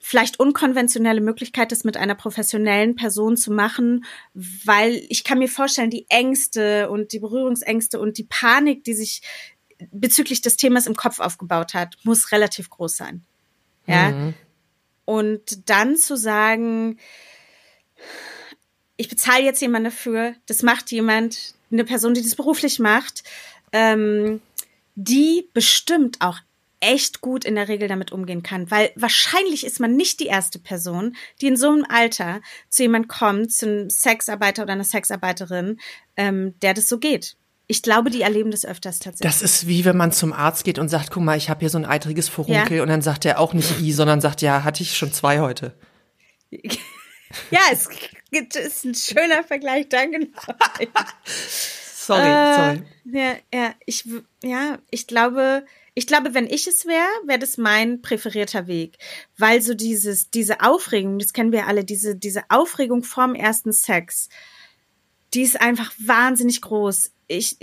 vielleicht 0.00 0.38
unkonventionelle 0.38 1.22
Möglichkeit, 1.22 1.72
das 1.72 1.82
mit 1.82 1.96
einer 1.96 2.14
professionellen 2.14 2.94
Person 2.94 3.38
zu 3.38 3.50
machen, 3.50 4.04
weil 4.34 5.02
ich 5.08 5.24
kann 5.24 5.38
mir 5.38 5.48
vorstellen, 5.48 5.88
die 5.88 6.04
Ängste 6.10 6.90
und 6.90 7.14
die 7.14 7.20
Berührungsängste 7.20 7.98
und 7.98 8.18
die 8.18 8.24
Panik, 8.24 8.84
die 8.84 8.92
sich 8.92 9.22
bezüglich 9.90 10.42
des 10.42 10.58
Themas 10.58 10.86
im 10.86 10.96
Kopf 10.96 11.20
aufgebaut 11.20 11.72
hat, 11.72 11.96
muss 12.02 12.32
relativ 12.32 12.68
groß 12.68 12.98
sein. 12.98 13.24
Ja. 13.86 14.10
Mhm. 14.10 14.34
Und 15.06 15.70
dann 15.70 15.96
zu 15.96 16.18
sagen, 16.18 16.98
ich 18.98 19.08
bezahle 19.08 19.42
jetzt 19.42 19.62
jemanden 19.62 19.86
dafür, 19.86 20.34
das 20.44 20.62
macht 20.62 20.92
jemand, 20.92 21.54
eine 21.74 21.84
Person, 21.84 22.14
die 22.14 22.22
das 22.22 22.34
beruflich 22.34 22.78
macht, 22.78 23.22
ähm, 23.72 24.40
die 24.94 25.48
bestimmt 25.52 26.20
auch 26.20 26.38
echt 26.80 27.20
gut 27.20 27.44
in 27.44 27.54
der 27.54 27.68
Regel 27.68 27.88
damit 27.88 28.12
umgehen 28.12 28.42
kann, 28.42 28.70
weil 28.70 28.90
wahrscheinlich 28.94 29.64
ist 29.64 29.80
man 29.80 29.96
nicht 29.96 30.20
die 30.20 30.26
erste 30.26 30.58
Person, 30.58 31.16
die 31.40 31.46
in 31.46 31.56
so 31.56 31.70
einem 31.70 31.86
Alter 31.88 32.40
zu 32.68 32.82
jemand 32.82 33.08
kommt, 33.08 33.52
zu 33.52 33.66
einem 33.66 33.90
Sexarbeiter 33.90 34.62
oder 34.62 34.74
einer 34.74 34.84
Sexarbeiterin, 34.84 35.80
ähm, 36.16 36.54
der 36.60 36.74
das 36.74 36.88
so 36.88 36.98
geht. 36.98 37.36
Ich 37.66 37.80
glaube, 37.80 38.10
die 38.10 38.20
erleben 38.20 38.50
das 38.50 38.66
öfters 38.66 38.98
tatsächlich. 38.98 39.32
Das 39.32 39.40
ist 39.40 39.66
wie 39.66 39.86
wenn 39.86 39.96
man 39.96 40.12
zum 40.12 40.34
Arzt 40.34 40.64
geht 40.64 40.78
und 40.78 40.90
sagt, 40.90 41.10
guck 41.10 41.22
mal, 41.22 41.38
ich 41.38 41.48
habe 41.48 41.60
hier 41.60 41.70
so 41.70 41.78
ein 41.78 41.86
eitriges 41.86 42.28
Furunkel 42.28 42.76
ja. 42.76 42.82
und 42.82 42.88
dann 42.90 43.00
sagt 43.00 43.24
er 43.24 43.40
auch 43.40 43.54
nicht 43.54 43.80
i, 43.80 43.90
sondern 43.92 44.20
sagt, 44.20 44.42
ja, 44.42 44.64
hatte 44.64 44.82
ich 44.82 44.98
schon 44.98 45.12
zwei 45.12 45.40
heute. 45.40 45.74
ja, 47.50 47.60
es 47.72 47.88
ist 48.38 48.84
ein 48.84 48.94
schöner 48.94 49.42
Vergleich, 49.44 49.88
danke. 49.88 50.28
sorry, 51.26 52.20
äh, 52.20 52.56
sorry. 52.56 52.82
Ja, 53.04 53.36
ja, 53.52 53.74
ich, 53.86 54.04
ja, 54.42 54.78
ich 54.90 55.06
glaube, 55.06 55.64
ich 55.94 56.06
glaube, 56.06 56.34
wenn 56.34 56.46
ich 56.46 56.66
es 56.66 56.86
wäre, 56.86 57.06
wäre 57.24 57.38
das 57.38 57.56
mein 57.56 58.02
präferierter 58.02 58.66
Weg, 58.66 58.98
weil 59.38 59.62
so 59.62 59.74
dieses, 59.74 60.30
diese 60.30 60.60
Aufregung, 60.60 61.18
das 61.18 61.32
kennen 61.32 61.52
wir 61.52 61.66
alle, 61.66 61.84
diese, 61.84 62.16
diese 62.16 62.42
Aufregung 62.48 63.04
vorm 63.04 63.34
ersten 63.34 63.72
Sex, 63.72 64.28
die 65.34 65.42
ist 65.42 65.60
einfach 65.60 65.92
wahnsinnig 65.98 66.60
groß. 66.60 67.12
Ich, 67.28 67.58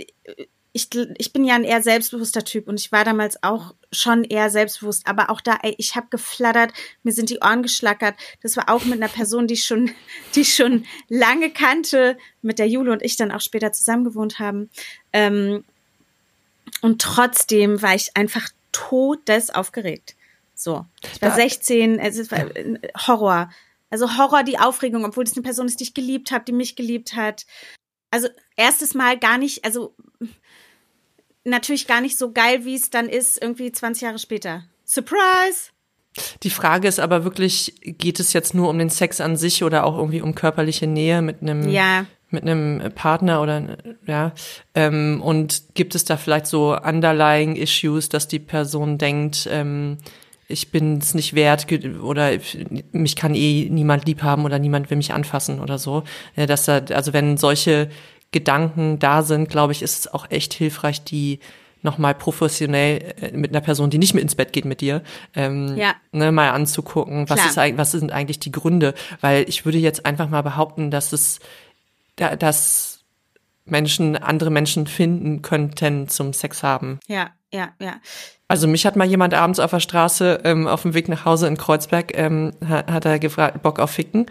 ich, 0.74 0.88
ich 1.18 1.32
bin 1.32 1.44
ja 1.44 1.54
ein 1.54 1.64
eher 1.64 1.82
selbstbewusster 1.82 2.44
Typ 2.44 2.66
und 2.66 2.80
ich 2.80 2.92
war 2.92 3.04
damals 3.04 3.42
auch 3.42 3.74
schon 3.92 4.24
eher 4.24 4.48
selbstbewusst, 4.48 5.06
aber 5.06 5.28
auch 5.28 5.42
da, 5.42 5.58
ey, 5.62 5.74
ich 5.76 5.96
habe 5.96 6.06
geflattert, 6.08 6.72
mir 7.02 7.12
sind 7.12 7.28
die 7.28 7.40
Ohren 7.40 7.62
geschlackert. 7.62 8.14
Das 8.42 8.56
war 8.56 8.70
auch 8.70 8.84
mit 8.84 8.94
einer 8.94 9.12
Person, 9.12 9.46
die 9.46 9.58
schon, 9.58 9.90
die 10.34 10.46
schon 10.46 10.86
lange 11.08 11.50
kannte, 11.50 12.16
mit 12.40 12.58
der 12.58 12.68
Jule 12.68 12.92
und 12.92 13.02
ich 13.02 13.16
dann 13.16 13.32
auch 13.32 13.42
später 13.42 13.72
zusammen 13.72 14.04
gewohnt 14.04 14.38
haben. 14.38 14.70
Ähm, 15.12 15.64
und 16.80 17.02
trotzdem 17.02 17.82
war 17.82 17.94
ich 17.94 18.16
einfach 18.16 18.48
todes 18.72 19.50
aufgeregt. 19.50 20.16
So. 20.54 20.86
Ich 21.12 21.20
war 21.20 21.32
16, 21.32 21.98
es 21.98 22.30
war 22.30 22.46
Horror. 23.06 23.50
Also 23.90 24.16
Horror, 24.16 24.42
die 24.42 24.58
Aufregung, 24.58 25.04
obwohl 25.04 25.24
es 25.24 25.34
eine 25.34 25.42
Person 25.42 25.66
ist, 25.66 25.80
die 25.80 25.84
ich 25.84 25.92
geliebt 25.92 26.30
habe, 26.30 26.46
die 26.46 26.52
mich 26.52 26.76
geliebt 26.76 27.14
hat. 27.14 27.44
Also 28.12 28.28
erstes 28.56 28.94
Mal 28.94 29.18
gar 29.18 29.38
nicht, 29.38 29.64
also 29.64 29.96
natürlich 31.44 31.88
gar 31.88 32.00
nicht 32.00 32.16
so 32.16 32.30
geil, 32.30 32.64
wie 32.64 32.76
es 32.76 32.90
dann 32.90 33.08
ist, 33.08 33.42
irgendwie 33.42 33.72
20 33.72 34.02
Jahre 34.02 34.18
später. 34.18 34.64
Surprise! 34.84 35.70
Die 36.42 36.50
Frage 36.50 36.88
ist 36.88 37.00
aber 37.00 37.24
wirklich, 37.24 37.74
geht 37.80 38.20
es 38.20 38.34
jetzt 38.34 38.54
nur 38.54 38.68
um 38.68 38.78
den 38.78 38.90
Sex 38.90 39.20
an 39.20 39.36
sich 39.36 39.64
oder 39.64 39.84
auch 39.84 39.96
irgendwie 39.96 40.20
um 40.20 40.34
körperliche 40.34 40.86
Nähe 40.86 41.22
mit 41.22 41.40
einem 41.40 41.68
ja 41.68 42.04
mit 42.28 42.42
einem 42.42 42.92
Partner 42.94 43.42
oder 43.42 43.78
ja 44.06 44.32
ähm, 44.74 45.22
und 45.22 45.74
gibt 45.74 45.94
es 45.94 46.04
da 46.04 46.16
vielleicht 46.16 46.46
so 46.46 46.76
underlying 46.76 47.56
Issues, 47.56 48.08
dass 48.08 48.28
die 48.28 48.38
Person 48.38 48.98
denkt, 48.98 49.48
ähm, 49.50 49.98
ich 50.52 50.70
bin 50.70 50.98
es 50.98 51.14
nicht 51.14 51.34
wert 51.34 51.66
oder 52.02 52.30
mich 52.92 53.16
kann 53.16 53.34
eh 53.34 53.68
niemand 53.70 54.06
lieb 54.06 54.22
haben 54.22 54.44
oder 54.44 54.58
niemand 54.58 54.90
will 54.90 54.96
mich 54.96 55.12
anfassen 55.12 55.60
oder 55.60 55.78
so. 55.78 56.04
Dass 56.36 56.66
da, 56.66 56.78
also 56.90 57.12
wenn 57.12 57.36
solche 57.36 57.88
Gedanken 58.30 58.98
da 58.98 59.22
sind, 59.22 59.48
glaube 59.48 59.72
ich, 59.72 59.82
ist 59.82 60.00
es 60.00 60.12
auch 60.12 60.30
echt 60.30 60.54
hilfreich, 60.54 61.02
die 61.04 61.40
nochmal 61.82 62.14
professionell 62.14 63.14
äh, 63.20 63.36
mit 63.36 63.50
einer 63.50 63.60
Person, 63.60 63.90
die 63.90 63.98
nicht 63.98 64.14
mit 64.14 64.22
ins 64.22 64.34
Bett 64.34 64.52
geht 64.52 64.64
mit 64.64 64.80
dir, 64.80 65.02
ähm, 65.34 65.76
ja. 65.76 65.94
ne, 66.12 66.32
mal 66.32 66.50
anzugucken, 66.50 67.28
was, 67.28 67.44
ist, 67.44 67.56
was 67.56 67.90
sind 67.90 68.12
eigentlich 68.12 68.38
die 68.38 68.52
Gründe. 68.52 68.94
Weil 69.20 69.48
ich 69.48 69.64
würde 69.64 69.78
jetzt 69.78 70.06
einfach 70.06 70.28
mal 70.28 70.42
behaupten, 70.42 70.90
dass 70.90 71.12
es 71.12 71.40
da, 72.16 72.36
dass 72.36 73.00
Menschen 73.64 74.16
andere 74.16 74.50
Menschen 74.50 74.86
finden 74.86 75.42
könnten 75.42 76.08
zum 76.08 76.32
Sex 76.32 76.62
haben. 76.62 76.98
Ja, 77.06 77.30
ja, 77.52 77.70
ja. 77.80 77.96
Also 78.52 78.68
mich 78.68 78.84
hat 78.84 78.96
mal 78.96 79.08
jemand 79.08 79.32
abends 79.32 79.60
auf 79.60 79.70
der 79.70 79.80
Straße 79.80 80.42
ähm, 80.44 80.68
auf 80.68 80.82
dem 80.82 80.92
Weg 80.92 81.08
nach 81.08 81.24
Hause 81.24 81.46
in 81.46 81.56
Kreuzberg 81.56 82.14
ähm, 82.18 82.50
hat, 82.62 82.92
hat 82.92 83.06
er 83.06 83.18
gefragt 83.18 83.62
Bock 83.62 83.78
auf 83.78 83.92
Ficken 83.92 84.26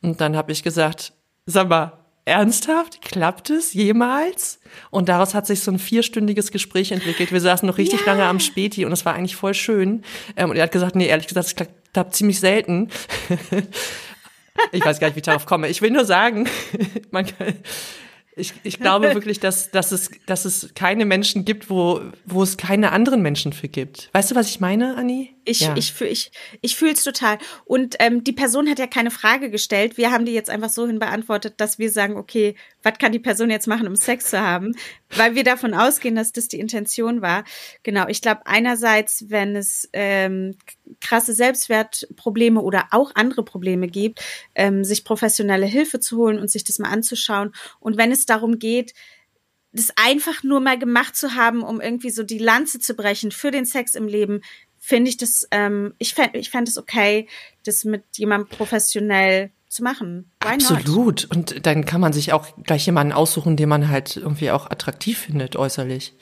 und 0.00 0.22
dann 0.22 0.38
habe 0.38 0.52
ich 0.52 0.62
gesagt, 0.62 1.12
sag 1.44 1.68
mal, 1.68 1.92
ernsthaft? 2.24 3.02
Klappt 3.02 3.50
es 3.50 3.74
jemals? 3.74 4.58
Und 4.88 5.10
daraus 5.10 5.34
hat 5.34 5.46
sich 5.46 5.60
so 5.60 5.70
ein 5.70 5.78
vierstündiges 5.78 6.50
Gespräch 6.50 6.92
entwickelt. 6.92 7.30
Wir 7.30 7.42
saßen 7.42 7.68
noch 7.68 7.76
richtig 7.76 8.06
ja. 8.06 8.06
lange 8.06 8.24
am 8.24 8.40
Späti 8.40 8.86
und 8.86 8.92
es 8.92 9.04
war 9.04 9.12
eigentlich 9.12 9.36
voll 9.36 9.52
schön. 9.52 10.02
Ähm, 10.34 10.48
und 10.48 10.56
er 10.56 10.62
hat 10.62 10.72
gesagt, 10.72 10.96
nee, 10.96 11.06
ehrlich 11.06 11.26
gesagt, 11.26 11.48
es 11.48 11.54
klappt 11.92 12.14
ziemlich 12.14 12.40
selten. 12.40 12.88
Ich 14.72 14.84
weiß 14.84 14.98
gar 14.98 15.06
nicht, 15.06 15.14
wie 15.14 15.20
ich 15.20 15.24
darauf 15.24 15.46
komme. 15.46 15.68
Ich 15.68 15.82
will 15.82 15.92
nur 15.92 16.04
sagen, 16.04 16.48
man 17.12 17.26
kann, 17.26 17.54
ich, 18.38 18.54
ich 18.62 18.78
glaube 18.78 19.14
wirklich, 19.14 19.40
dass, 19.40 19.70
dass, 19.70 19.92
es, 19.92 20.10
dass 20.26 20.44
es 20.44 20.70
keine 20.74 21.04
Menschen 21.04 21.44
gibt, 21.44 21.68
wo, 21.70 22.00
wo 22.24 22.42
es 22.42 22.56
keine 22.56 22.92
anderen 22.92 23.20
Menschen 23.22 23.52
für 23.52 23.68
gibt. 23.68 24.08
Weißt 24.12 24.30
du, 24.30 24.34
was 24.34 24.48
ich 24.48 24.60
meine, 24.60 24.96
Anni? 24.96 25.34
Ich, 25.44 25.60
Ja. 25.60 25.74
ich, 25.76 25.92
fühl- 25.92 26.08
ich, 26.08 26.30
ich 26.60 26.76
fühle 26.76 26.92
es 26.92 27.02
total. 27.04 27.38
Und 27.64 27.96
ähm, 28.00 28.22
die 28.24 28.32
Person 28.32 28.68
hat 28.68 28.78
ja 28.78 28.86
keine 28.86 29.10
Frage 29.10 29.50
gestellt. 29.50 29.96
Wir 29.96 30.10
haben 30.10 30.24
die 30.24 30.32
jetzt 30.32 30.50
einfach 30.50 30.68
so 30.70 30.86
hin 30.86 30.98
beantwortet, 30.98 31.54
dass 31.58 31.78
wir 31.78 31.90
sagen, 31.90 32.16
okay, 32.16 32.54
was 32.82 32.98
kann 32.98 33.12
die 33.12 33.18
Person 33.18 33.50
jetzt 33.50 33.66
machen, 33.66 33.86
um 33.86 33.96
Sex 33.96 34.30
zu 34.30 34.40
haben? 34.40 34.74
Weil 35.10 35.34
wir 35.34 35.44
davon 35.44 35.74
ausgehen, 35.74 36.14
dass 36.14 36.32
das 36.32 36.48
die 36.48 36.60
Intention 36.60 37.22
war. 37.22 37.44
Genau, 37.82 38.06
ich 38.08 38.22
glaube 38.22 38.42
einerseits, 38.46 39.30
wenn 39.30 39.56
es 39.56 39.88
ähm, 39.92 40.56
krasse 41.00 41.34
Selbstwertprobleme 41.34 42.60
oder 42.60 42.88
auch 42.92 43.12
andere 43.14 43.44
Probleme 43.44 43.88
gibt, 43.88 44.20
ähm, 44.54 44.84
sich 44.84 45.04
professionelle 45.04 45.66
Hilfe 45.66 46.00
zu 46.00 46.16
holen 46.18 46.38
und 46.38 46.50
sich 46.50 46.64
das 46.64 46.78
mal 46.78 46.90
anzuschauen. 46.90 47.52
Und 47.80 47.96
wenn 47.96 48.12
es 48.12 48.26
darum 48.26 48.58
geht, 48.58 48.94
das 49.72 49.92
einfach 49.96 50.42
nur 50.42 50.60
mal 50.60 50.78
gemacht 50.78 51.16
zu 51.16 51.34
haben, 51.34 51.62
um 51.62 51.80
irgendwie 51.80 52.10
so 52.10 52.22
die 52.22 52.38
Lanze 52.38 52.78
zu 52.78 52.94
brechen 52.94 53.32
für 53.32 53.50
den 53.50 53.66
Sex 53.66 53.94
im 53.94 54.08
Leben, 54.08 54.40
finde 54.78 55.10
ich 55.10 55.16
das, 55.16 55.46
ähm, 55.50 55.94
ich 55.98 56.14
fände 56.14 56.38
ich 56.38 56.50
fänd 56.50 56.68
es 56.68 56.78
okay, 56.78 57.28
das 57.64 57.84
mit 57.84 58.04
jemandem 58.16 58.48
professionell 58.48 59.50
zu 59.68 59.82
machen. 59.82 60.30
Why 60.42 60.56
not? 60.56 60.70
Absolut. 60.70 61.24
Und 61.30 61.66
dann 61.66 61.84
kann 61.84 62.00
man 62.00 62.12
sich 62.12 62.32
auch 62.32 62.46
gleich 62.64 62.86
jemanden 62.86 63.12
aussuchen, 63.12 63.56
den 63.56 63.68
man 63.68 63.88
halt 63.88 64.16
irgendwie 64.16 64.50
auch 64.50 64.70
attraktiv 64.70 65.18
findet, 65.18 65.56
äußerlich. 65.56 66.14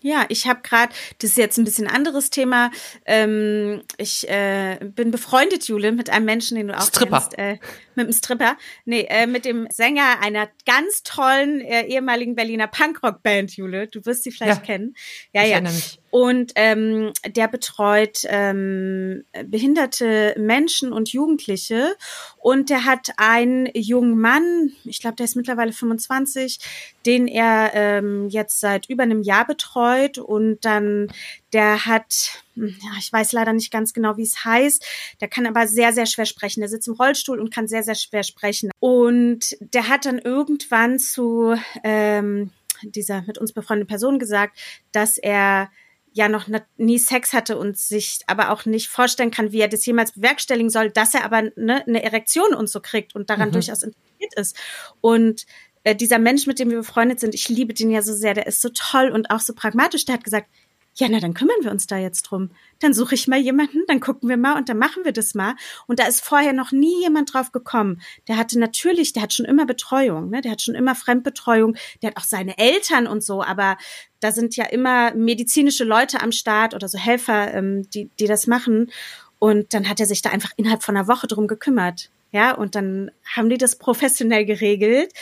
Ja, 0.00 0.26
ich 0.28 0.46
habe 0.46 0.60
gerade, 0.62 0.92
das 1.18 1.30
ist 1.30 1.38
jetzt 1.38 1.58
ein 1.58 1.64
bisschen 1.64 1.88
anderes 1.88 2.30
Thema. 2.30 2.70
Ähm, 3.04 3.82
ich 3.96 4.28
äh, 4.28 4.78
bin 4.80 5.10
befreundet, 5.10 5.66
Jule, 5.66 5.90
mit 5.90 6.08
einem 6.10 6.24
Menschen, 6.24 6.56
den 6.56 6.68
du 6.68 6.76
auch 6.76 6.86
Stripper. 6.86 7.20
kennst. 7.20 7.38
Äh, 7.38 7.58
mit 7.98 8.06
dem 8.06 8.12
Stripper. 8.12 8.56
Nee, 8.86 9.06
äh, 9.10 9.26
mit 9.26 9.44
dem 9.44 9.66
Sänger 9.70 10.20
einer 10.22 10.48
ganz 10.64 11.02
tollen 11.02 11.60
äh, 11.60 11.82
ehemaligen 11.86 12.34
Berliner 12.34 12.66
Punkrock-Band, 12.66 13.56
Jule. 13.56 13.86
Du 13.88 14.04
wirst 14.06 14.22
sie 14.24 14.30
vielleicht 14.32 14.60
Ja. 14.60 14.64
kennen. 14.64 14.94
Ja, 15.34 15.42
Ich 15.44 15.50
ja. 15.50 15.60
mich. 15.60 15.98
Und 16.10 16.52
ähm, 16.54 17.12
der 17.26 17.48
betreut 17.48 18.20
ähm, 18.28 19.24
behinderte 19.44 20.34
Menschen 20.38 20.90
und 20.92 21.12
Jugendliche. 21.12 21.96
Und 22.38 22.70
der 22.70 22.86
hat 22.86 23.10
einen 23.18 23.68
jungen 23.74 24.18
Mann, 24.18 24.72
ich 24.84 25.00
glaube, 25.00 25.16
der 25.16 25.24
ist 25.24 25.36
mittlerweile 25.36 25.72
25, 25.72 26.60
den 27.04 27.28
er 27.28 27.72
ähm, 27.74 28.28
jetzt 28.30 28.58
seit 28.60 28.88
über 28.88 29.02
einem 29.02 29.20
Jahr 29.22 29.46
betreut. 29.46 30.16
Und 30.16 30.64
dann, 30.64 31.08
der 31.52 31.86
hat, 31.86 32.42
hm, 32.54 32.76
ja, 32.82 32.90
ich 32.98 33.12
weiß 33.12 33.32
leider 33.32 33.52
nicht 33.52 33.72
ganz 33.72 33.92
genau, 33.92 34.16
wie 34.16 34.22
es 34.22 34.44
heißt. 34.44 34.84
Der 35.20 35.28
kann 35.28 35.46
aber 35.46 35.66
sehr, 35.66 35.92
sehr 35.92 36.06
schwer 36.06 36.26
sprechen. 36.26 36.60
Der 36.60 36.68
sitzt 36.68 36.88
im 36.88 36.94
Rollstuhl 36.94 37.40
und 37.40 37.52
kann 37.52 37.68
sehr, 37.68 37.82
sehr 37.82 37.94
schwer 37.94 38.22
sprechen. 38.22 38.70
Und 38.80 39.56
der 39.60 39.88
hat 39.88 40.04
dann 40.04 40.18
irgendwann 40.18 40.98
zu 40.98 41.54
ähm, 41.84 42.50
dieser 42.82 43.22
mit 43.22 43.38
uns 43.38 43.52
befreundeten 43.52 43.88
Person 43.88 44.18
gesagt, 44.18 44.58
dass 44.92 45.18
er 45.18 45.70
ja 46.12 46.28
noch 46.28 46.48
nie 46.76 46.98
Sex 46.98 47.32
hatte 47.32 47.58
und 47.58 47.78
sich 47.78 48.20
aber 48.26 48.50
auch 48.50 48.64
nicht 48.64 48.88
vorstellen 48.88 49.30
kann, 49.30 49.52
wie 49.52 49.60
er 49.60 49.68
das 49.68 49.86
jemals 49.86 50.12
bewerkstelligen 50.12 50.70
soll, 50.70 50.90
dass 50.90 51.14
er 51.14 51.24
aber 51.24 51.42
ne, 51.56 51.84
eine 51.86 52.02
Erektion 52.02 52.54
und 52.54 52.68
so 52.68 52.80
kriegt 52.80 53.14
und 53.14 53.30
daran 53.30 53.52
durchaus 53.52 53.82
interessiert 53.82 54.34
ist. 54.36 54.56
Und 55.00 55.46
äh, 55.84 55.94
dieser 55.94 56.18
Mensch, 56.18 56.46
mit 56.46 56.58
dem 56.58 56.70
wir 56.70 56.78
befreundet 56.78 57.20
sind, 57.20 57.34
ich 57.34 57.48
liebe 57.48 57.72
den 57.72 57.90
ja 57.90 58.02
so 58.02 58.12
sehr, 58.12 58.34
der 58.34 58.46
ist 58.46 58.60
so 58.60 58.70
toll 58.74 59.10
und 59.10 59.30
auch 59.30 59.40
so 59.40 59.54
pragmatisch, 59.54 60.04
der 60.06 60.14
hat 60.14 60.24
gesagt, 60.24 60.48
ja, 60.98 61.06
na, 61.08 61.20
dann 61.20 61.34
kümmern 61.34 61.56
wir 61.62 61.70
uns 61.70 61.86
da 61.86 61.96
jetzt 61.96 62.22
drum. 62.22 62.50
Dann 62.80 62.92
suche 62.92 63.14
ich 63.14 63.28
mal 63.28 63.38
jemanden, 63.38 63.84
dann 63.86 64.00
gucken 64.00 64.28
wir 64.28 64.36
mal 64.36 64.56
und 64.56 64.68
dann 64.68 64.78
machen 64.78 65.04
wir 65.04 65.12
das 65.12 65.34
mal. 65.34 65.54
Und 65.86 66.00
da 66.00 66.06
ist 66.06 66.24
vorher 66.24 66.52
noch 66.52 66.72
nie 66.72 67.00
jemand 67.02 67.32
drauf 67.32 67.52
gekommen. 67.52 68.00
Der 68.26 68.36
hatte 68.36 68.58
natürlich, 68.58 69.12
der 69.12 69.22
hat 69.22 69.32
schon 69.32 69.46
immer 69.46 69.64
Betreuung, 69.64 70.30
ne? 70.30 70.40
Der 70.40 70.52
hat 70.52 70.62
schon 70.62 70.74
immer 70.74 70.96
Fremdbetreuung, 70.96 71.76
der 72.02 72.10
hat 72.10 72.16
auch 72.16 72.24
seine 72.24 72.58
Eltern 72.58 73.06
und 73.06 73.22
so, 73.22 73.42
aber 73.42 73.76
da 74.18 74.32
sind 74.32 74.56
ja 74.56 74.64
immer 74.64 75.14
medizinische 75.14 75.84
Leute 75.84 76.20
am 76.20 76.32
Start 76.32 76.74
oder 76.74 76.88
so 76.88 76.98
Helfer, 76.98 77.54
ähm, 77.54 77.88
die, 77.90 78.10
die 78.18 78.26
das 78.26 78.48
machen. 78.48 78.90
Und 79.38 79.74
dann 79.74 79.88
hat 79.88 80.00
er 80.00 80.06
sich 80.06 80.20
da 80.20 80.30
einfach 80.30 80.50
innerhalb 80.56 80.82
von 80.82 80.96
einer 80.96 81.06
Woche 81.06 81.28
drum 81.28 81.46
gekümmert. 81.46 82.10
Ja, 82.32 82.54
und 82.54 82.74
dann 82.74 83.12
haben 83.24 83.48
die 83.48 83.56
das 83.56 83.76
professionell 83.76 84.44
geregelt. 84.44 85.12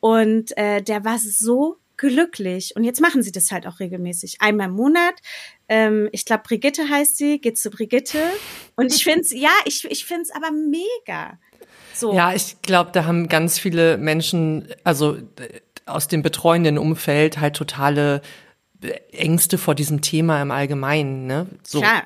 Und 0.00 0.56
äh, 0.56 0.82
der 0.82 1.04
war 1.04 1.18
so 1.18 1.76
glücklich. 2.00 2.74
Und 2.74 2.84
jetzt 2.84 3.00
machen 3.00 3.22
sie 3.22 3.30
das 3.30 3.52
halt 3.52 3.66
auch 3.66 3.78
regelmäßig. 3.78 4.40
Einmal 4.40 4.68
im 4.68 4.74
Monat. 4.74 5.14
Ähm, 5.68 6.08
ich 6.12 6.24
glaube, 6.24 6.42
Brigitte 6.46 6.88
heißt 6.88 7.18
sie, 7.18 7.38
geht 7.40 7.58
zu 7.58 7.70
Brigitte. 7.70 8.18
Und 8.74 8.92
ich 8.92 9.04
finde 9.04 9.20
es, 9.20 9.32
ja, 9.32 9.50
ich, 9.66 9.84
ich 9.84 10.06
finde 10.06 10.22
es 10.22 10.30
aber 10.30 10.50
mega. 10.50 11.38
So. 11.94 12.14
Ja, 12.14 12.32
ich 12.32 12.62
glaube, 12.62 12.90
da 12.92 13.04
haben 13.04 13.28
ganz 13.28 13.58
viele 13.58 13.98
Menschen, 13.98 14.66
also 14.82 15.18
aus 15.84 16.08
dem 16.08 16.22
betreuenden 16.22 16.78
Umfeld, 16.78 17.38
halt 17.38 17.54
totale 17.54 18.22
äh, 18.80 18.92
Ängste 19.12 19.58
vor 19.58 19.74
diesem 19.74 20.00
Thema 20.00 20.40
im 20.40 20.50
Allgemeinen, 20.50 21.26
ne? 21.26 21.46
So, 21.62 21.80
Klar. 21.80 22.04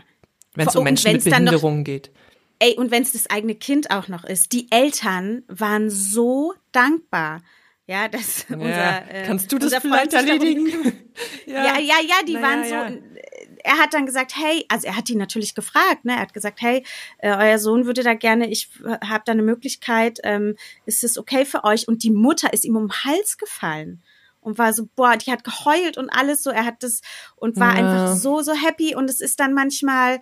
wenn 0.54 0.66
es 0.66 0.74
um 0.74 0.82
Menschen 0.82 1.12
mit 1.12 1.22
Behinderungen 1.22 1.84
geht. 1.84 2.10
Ey, 2.58 2.74
und 2.74 2.90
wenn 2.90 3.02
es 3.02 3.12
das 3.12 3.30
eigene 3.30 3.54
Kind 3.54 3.92
auch 3.92 4.08
noch 4.08 4.24
ist, 4.24 4.52
die 4.52 4.66
Eltern 4.72 5.44
waren 5.46 5.88
so 5.88 6.54
dankbar. 6.72 7.42
Ja, 7.86 8.08
das 8.08 8.46
Ja, 8.48 8.56
unser, 8.56 9.10
äh, 9.10 9.26
Kannst 9.26 9.52
du 9.52 9.58
das 9.58 9.74
vielleicht 9.76 10.12
erledigen? 10.12 10.66
Ja, 11.46 11.78
ja, 11.78 11.96
ja, 12.02 12.16
die 12.26 12.34
Naja, 12.34 12.42
waren 12.42 12.64
so. 12.64 12.74
ja. 12.74 13.20
Er 13.62 13.78
hat 13.78 13.94
dann 13.94 14.04
gesagt, 14.06 14.34
hey, 14.36 14.64
also 14.68 14.86
er 14.88 14.96
hat 14.96 15.08
die 15.08 15.14
natürlich 15.14 15.54
gefragt, 15.54 16.04
ne? 16.04 16.12
Er 16.14 16.20
hat 16.20 16.34
gesagt, 16.34 16.60
hey, 16.60 16.84
äh, 17.18 17.30
euer 17.36 17.58
Sohn 17.58 17.86
würde 17.86 18.02
da 18.02 18.14
gerne, 18.14 18.50
ich 18.50 18.68
habe 19.04 19.22
da 19.24 19.32
eine 19.32 19.42
Möglichkeit, 19.42 20.18
ähm, 20.24 20.56
ist 20.86 21.04
es 21.04 21.16
okay 21.16 21.44
für 21.44 21.62
euch? 21.64 21.86
Und 21.86 22.02
die 22.02 22.10
Mutter 22.10 22.52
ist 22.52 22.64
ihm 22.64 22.76
um 22.76 22.88
den 22.88 23.04
Hals 23.04 23.38
gefallen 23.38 24.02
und 24.40 24.58
war 24.58 24.72
so, 24.72 24.88
boah, 24.96 25.16
die 25.16 25.30
hat 25.30 25.44
geheult 25.44 25.96
und 25.96 26.10
alles 26.10 26.42
so. 26.42 26.50
Er 26.50 26.64
hat 26.64 26.82
das 26.82 27.00
und 27.36 27.60
war 27.60 27.70
Ja. 27.70 27.76
einfach 27.76 28.06
so, 28.08 28.42
so 28.42 28.52
happy. 28.54 28.94
Und 28.96 29.08
es 29.08 29.20
ist 29.20 29.38
dann 29.38 29.54
manchmal, 29.54 30.20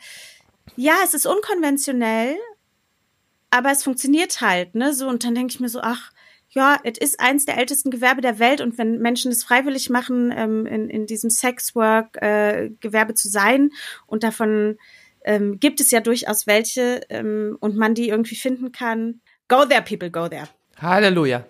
ja, 0.77 0.95
es 1.05 1.15
ist 1.15 1.27
unkonventionell, 1.27 2.37
aber 3.51 3.71
es 3.71 3.83
funktioniert 3.83 4.41
halt, 4.41 4.75
ne? 4.75 4.93
So, 4.95 5.09
und 5.09 5.25
dann 5.25 5.35
denke 5.35 5.53
ich 5.55 5.61
mir 5.61 5.69
so, 5.69 5.81
ach, 5.81 6.11
ja, 6.55 6.79
es 6.85 6.99
ist 6.99 7.19
eins 7.19 7.47
der 7.47 7.57
ältesten 7.57 7.91
Gewerbe 7.91 8.21
der 8.21 8.39
Welt 8.39 8.61
und 8.61 8.77
wenn 8.77 8.99
Menschen 8.99 9.33
es 9.33 9.43
freiwillig 9.43 9.89
machen, 9.89 10.33
ähm, 10.37 10.67
in, 10.67 10.91
in 10.91 11.07
diesem 11.07 11.31
Sexwork-Gewerbe 11.31 13.15
zu 13.15 13.29
sein 13.29 13.71
und 14.07 14.23
davon 14.23 14.79
ähm, 15.25 15.59
gibt 15.61 15.81
es 15.81 15.91
ja 15.91 16.01
durchaus 16.01 16.47
welche 16.47 17.01
ähm, 17.09 17.57
und 17.61 17.77
man 17.77 17.95
die 17.95 18.09
irgendwie 18.09 18.35
finden 18.35 18.71
kann. 18.71 19.21
Go 19.49 19.65
there, 19.65 19.83
people, 19.83 20.11
go 20.11 20.29
there. 20.29 20.49
Halleluja. 20.77 21.47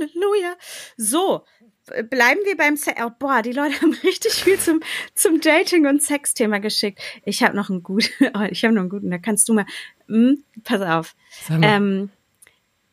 Halleluja. 0.00 0.56
So, 0.96 1.44
bleiben 1.86 2.40
wir 2.44 2.56
beim 2.56 2.76
Sex. 2.76 3.00
Oh, 3.04 3.10
boah, 3.16 3.42
die 3.42 3.52
Leute 3.52 3.74
haben 3.80 3.94
richtig 4.02 4.32
viel 4.32 4.58
zum, 4.58 4.80
zum 5.14 5.40
Dating- 5.40 5.86
und 5.86 6.02
Sex-Thema 6.02 6.58
geschickt. 6.58 7.00
Ich 7.24 7.42
habe 7.44 7.56
noch 7.56 7.70
einen 7.70 7.84
guten, 7.84 8.08
oh, 8.34 8.46
ich 8.50 8.64
habe 8.64 8.74
noch 8.74 8.82
einen 8.82 8.90
guten, 8.90 9.10
da 9.10 9.18
kannst 9.18 9.48
du 9.48 9.54
mal, 9.54 9.66
hm, 10.08 10.42
pass 10.64 10.80
auf. 10.80 11.14
Ähm, 11.48 12.10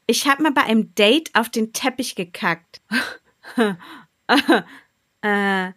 ich 0.09 0.27
habe 0.27 0.41
mal 0.41 0.51
bei 0.51 0.63
einem 0.63 0.95
Date 0.95 1.29
auf 1.33 1.49
den 1.49 1.71
Teppich 1.71 2.15
gekackt. 2.15 2.81
äh, 5.21 5.71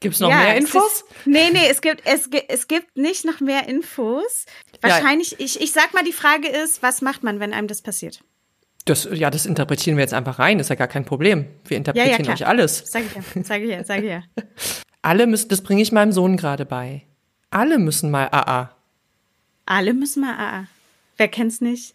Gibt's 0.00 0.20
noch 0.20 0.30
ja, 0.30 0.38
mehr 0.38 0.56
es 0.56 0.64
Infos? 0.64 0.84
Ist, 0.84 1.04
nee, 1.26 1.50
nee, 1.52 1.68
es 1.68 1.82
gibt, 1.82 2.02
es, 2.06 2.28
es 2.48 2.68
gibt 2.68 2.96
nicht 2.96 3.26
noch 3.26 3.40
mehr 3.40 3.68
Infos. 3.68 4.46
Wahrscheinlich, 4.80 5.38
ich, 5.40 5.60
ich 5.60 5.72
sag 5.72 5.92
mal, 5.92 6.04
die 6.04 6.12
Frage 6.12 6.48
ist, 6.48 6.82
was 6.82 7.02
macht 7.02 7.22
man, 7.22 7.38
wenn 7.38 7.52
einem 7.52 7.68
das 7.68 7.82
passiert? 7.82 8.24
Das, 8.86 9.08
ja, 9.12 9.30
das 9.30 9.46
interpretieren 9.46 9.96
wir 9.96 10.02
jetzt 10.02 10.14
einfach 10.14 10.38
rein, 10.38 10.58
ist 10.58 10.68
ja 10.68 10.76
gar 10.76 10.88
kein 10.88 11.04
Problem. 11.04 11.46
Wir 11.66 11.76
interpretieren 11.76 12.22
klar. 12.22 12.34
euch 12.34 12.46
alles. 12.46 12.78
Sag 12.86 13.04
ich 13.04 13.14
ja, 13.14 13.42
sag 13.42 13.62
ich 13.62 13.70
ja, 13.70 13.84
sag 13.84 13.98
ich 14.02 14.10
ja. 14.10 14.22
Alle 15.02 15.26
müssen, 15.26 15.50
das 15.50 15.62
bringe 15.62 15.82
ich 15.82 15.92
meinem 15.92 16.12
Sohn 16.12 16.38
gerade 16.38 16.64
bei. 16.64 17.02
Alle 17.50 17.78
müssen 17.78 18.10
mal 18.10 18.28
AA. 18.30 18.74
Alle 19.66 19.92
müssen 19.92 20.22
mal 20.22 20.34
AA. 20.34 20.66
Wer 21.18 21.28
kennt's 21.28 21.60
nicht? 21.60 21.94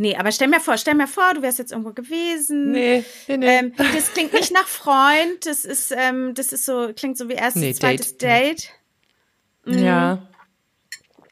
Nee, 0.00 0.16
aber 0.16 0.32
stell 0.32 0.48
mir 0.48 0.60
vor, 0.60 0.78
stell 0.78 0.94
mir 0.94 1.06
vor, 1.06 1.34
du 1.34 1.42
wärst 1.42 1.58
jetzt 1.58 1.72
irgendwo 1.72 1.92
gewesen. 1.92 2.70
Nee, 2.70 3.04
nee, 3.28 3.36
nee. 3.36 3.58
Ähm, 3.58 3.74
das 3.76 4.14
klingt 4.14 4.32
nicht 4.32 4.50
nach 4.50 4.66
Freund, 4.66 5.44
das 5.44 5.66
ist, 5.66 5.92
ähm, 5.94 6.32
das 6.32 6.54
ist 6.54 6.64
so, 6.64 6.90
klingt 6.96 7.18
so 7.18 7.28
wie 7.28 7.34
erstes, 7.34 7.60
Nee, 7.60 7.74
zweites 7.74 8.16
Date. 8.16 8.72
Date. 9.66 9.78
ja. 9.82 10.26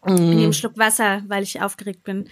Ich 0.04 0.12
nehme 0.12 0.42
einen 0.42 0.52
Schluck 0.52 0.76
Wasser, 0.76 1.22
weil 1.28 1.44
ich 1.44 1.62
aufgeregt 1.62 2.04
bin. 2.04 2.28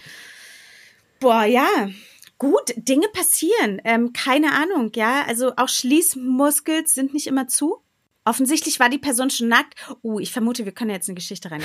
Boah, 1.19 1.43
ja. 1.45 1.89
Gut, 2.37 2.71
Dinge 2.75 3.07
passieren. 3.07 3.81
Ähm, 3.83 4.13
keine 4.13 4.51
Ahnung, 4.51 4.91
ja. 4.93 5.25
Also 5.27 5.53
auch 5.57 5.69
Schließmuskeln 5.69 6.85
sind 6.85 7.15
nicht 7.15 7.25
immer 7.25 7.47
zu. 7.47 7.81
Offensichtlich 8.27 8.79
war 8.81 8.89
die 8.89 8.97
Person 8.97 9.29
schon 9.29 9.47
nackt. 9.47 9.75
Uh, 10.03 10.19
ich 10.19 10.33
vermute, 10.33 10.65
wir 10.65 10.73
können 10.73 10.91
jetzt 10.91 11.07
eine 11.07 11.15
Geschichte 11.15 11.49
rein. 11.49 11.63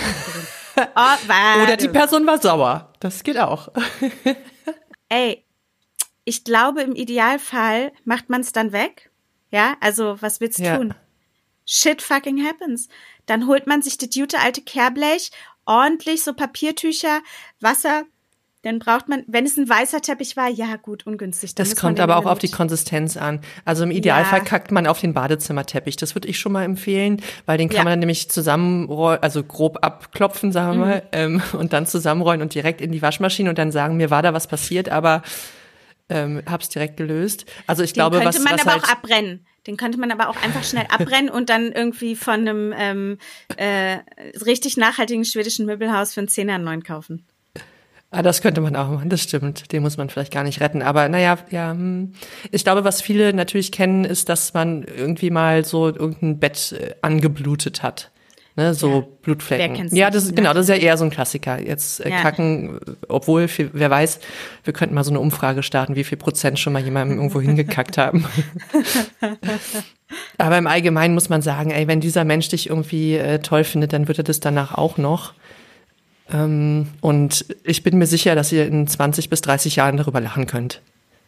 oh. 0.76 1.62
Oder 1.62 1.76
die 1.76 1.88
Person 1.88 2.24
war 2.24 2.40
sauer. 2.40 2.92
Das 3.00 3.24
geht 3.24 3.36
auch. 3.38 3.68
Ey, 5.08 5.44
ich 6.24 6.44
glaube, 6.44 6.82
im 6.82 6.94
Idealfall 6.94 7.92
macht 8.04 8.30
man 8.30 8.42
es 8.42 8.52
dann 8.52 8.70
weg. 8.70 9.10
Ja, 9.50 9.76
also 9.80 10.16
was 10.20 10.40
willst 10.40 10.60
du 10.60 10.62
Ja. 10.62 10.76
tun? 10.76 10.94
Shit 11.66 12.00
fucking 12.00 12.44
happens. 12.46 12.88
Dann 13.26 13.48
holt 13.48 13.66
man 13.66 13.82
sich 13.82 13.98
das 13.98 14.10
gute 14.10 14.38
alte 14.38 14.62
Kehrblech, 14.62 15.32
ordentlich 15.66 16.22
so 16.22 16.32
Papiertücher, 16.32 17.22
Wasser 17.60 18.04
Dann 18.62 18.78
braucht 18.78 19.08
man, 19.08 19.24
wenn 19.26 19.44
es 19.44 19.56
ein 19.56 19.68
weißer 19.68 20.00
Teppich 20.02 20.36
war, 20.36 20.48
ja 20.48 20.76
gut, 20.76 21.04
ungünstig. 21.04 21.54
Das 21.56 21.74
kommt 21.74 21.98
aber 21.98 22.16
auch 22.16 22.26
auf 22.26 22.38
die 22.38 22.50
Konsistenz 22.50 23.16
an. 23.16 23.40
Also 23.64 23.82
im 23.82 23.90
Idealfall 23.90 24.38
Ja. 24.38 24.44
kackt 24.44 24.70
man 24.70 24.86
auf 24.86 25.00
den 25.00 25.14
Badezimmerteppich. 25.14 25.96
Das 25.96 26.14
würde 26.14 26.28
ich 26.28 26.38
schon 26.38 26.52
mal 26.52 26.62
empfehlen, 26.62 27.20
weil 27.44 27.58
den 27.58 27.68
kann 27.68 27.78
Ja. 27.78 27.82
man 27.84 27.90
dann 27.94 27.98
nämlich 27.98 28.30
zusammenrollen, 28.30 29.20
also 29.20 29.42
grob 29.42 29.78
abklopfen, 29.84 30.52
sagen 30.52 30.78
wir 30.78 30.84
Mhm. 30.84 30.90
mal, 30.90 31.02
ähm, 31.10 31.42
und 31.54 31.72
dann 31.72 31.86
zusammenrollen 31.86 32.40
und 32.40 32.54
direkt 32.54 32.80
in 32.80 32.92
die 32.92 33.02
Waschmaschine 33.02 33.50
und 33.50 33.58
dann 33.58 33.72
sagen, 33.72 33.96
mir 33.96 34.10
war 34.10 34.22
da 34.22 34.32
was 34.32 34.46
passiert, 34.46 34.88
aber 34.88 35.22
ähm, 36.08 36.42
hab's 36.46 36.68
direkt 36.68 36.96
gelöst. 36.96 37.46
Also 37.66 37.82
ich 37.82 37.92
Den 37.92 37.94
glaube, 37.94 38.18
könnte 38.20 38.28
was, 38.38 38.44
man 38.44 38.54
was 38.54 38.60
aber 38.62 38.72
halt, 38.74 38.84
auch 38.84 38.88
abbrennen. 38.90 39.46
Den 39.66 39.76
könnte 39.76 39.98
man 39.98 40.10
aber 40.12 40.28
auch 40.28 40.40
einfach 40.42 40.62
schnell 40.62 40.86
abbrennen 40.90 41.30
und 41.30 41.48
dann 41.50 41.72
irgendwie 41.72 42.14
von 42.16 42.34
einem 42.46 42.72
ähm, 42.76 43.18
äh, 43.56 43.98
richtig 44.44 44.76
nachhaltigen 44.76 45.24
schwedischen 45.24 45.66
Möbelhaus 45.66 46.14
für 46.14 46.20
einen 46.20 46.28
Zehner 46.28 46.54
einen 46.54 46.64
neuen 46.64 46.82
kaufen. 46.84 47.24
Ah, 48.14 48.20
das 48.20 48.42
könnte 48.42 48.60
man 48.60 48.76
auch 48.76 48.90
machen, 48.90 49.08
das 49.08 49.22
stimmt. 49.22 49.72
Den 49.72 49.82
muss 49.82 49.96
man 49.96 50.10
vielleicht 50.10 50.32
gar 50.32 50.44
nicht 50.44 50.60
retten. 50.60 50.82
Aber 50.82 51.08
naja, 51.08 51.38
ja, 51.50 51.70
hm. 51.72 52.12
ich 52.50 52.62
glaube, 52.62 52.84
was 52.84 53.00
viele 53.00 53.32
natürlich 53.32 53.72
kennen, 53.72 54.04
ist, 54.04 54.28
dass 54.28 54.52
man 54.52 54.84
irgendwie 54.84 55.30
mal 55.30 55.64
so 55.64 55.86
irgendein 55.86 56.38
Bett 56.38 56.72
äh, 56.78 56.94
angeblutet 57.00 57.82
hat. 57.82 58.10
Ne, 58.54 58.74
so 58.74 58.90
Ja. 58.90 59.06
Blutflecken. 59.22 59.76
Ja, 59.76 59.82
nicht, 59.84 60.14
das 60.14 60.24
ist 60.24 60.30
ne? 60.30 60.34
genau, 60.34 60.52
das 60.52 60.64
ist 60.64 60.68
ja 60.68 60.74
eher 60.74 60.98
so 60.98 61.04
ein 61.04 61.10
Klassiker. 61.10 61.58
Jetzt 61.58 62.04
äh, 62.04 62.10
Ja. 62.10 62.20
kacken, 62.20 62.78
obwohl, 63.08 63.48
viel, 63.48 63.70
wer 63.72 63.88
weiß, 63.88 64.20
wir 64.64 64.74
könnten 64.74 64.94
mal 64.94 65.04
so 65.04 65.10
eine 65.10 65.20
Umfrage 65.20 65.62
starten, 65.62 65.96
wie 65.96 66.04
viel 66.04 66.18
Prozent 66.18 66.58
schon 66.58 66.74
mal 66.74 66.82
jemandem 66.82 67.16
irgendwo 67.16 67.40
hingekackt 67.40 67.96
haben. 67.96 68.26
Aber 70.36 70.58
im 70.58 70.66
Allgemeinen 70.66 71.14
muss 71.14 71.30
man 71.30 71.40
sagen, 71.40 71.70
ey, 71.70 71.88
wenn 71.88 72.00
dieser 72.00 72.24
Mensch 72.24 72.50
dich 72.50 72.68
irgendwie 72.68 73.16
äh, 73.16 73.38
toll 73.38 73.64
findet, 73.64 73.94
dann 73.94 74.06
wird 74.06 74.18
er 74.18 74.24
das 74.24 74.40
danach 74.40 74.74
auch 74.74 74.98
noch. 74.98 75.32
Ähm, 76.32 76.88
und 77.00 77.44
ich 77.64 77.82
bin 77.82 77.98
mir 77.98 78.06
sicher, 78.06 78.34
dass 78.34 78.52
ihr 78.52 78.66
in 78.66 78.86
20 78.86 79.28
bis 79.28 79.40
30 79.42 79.76
Jahren 79.76 79.96
darüber 79.96 80.20
lachen 80.20 80.46
könnt. 80.46 80.80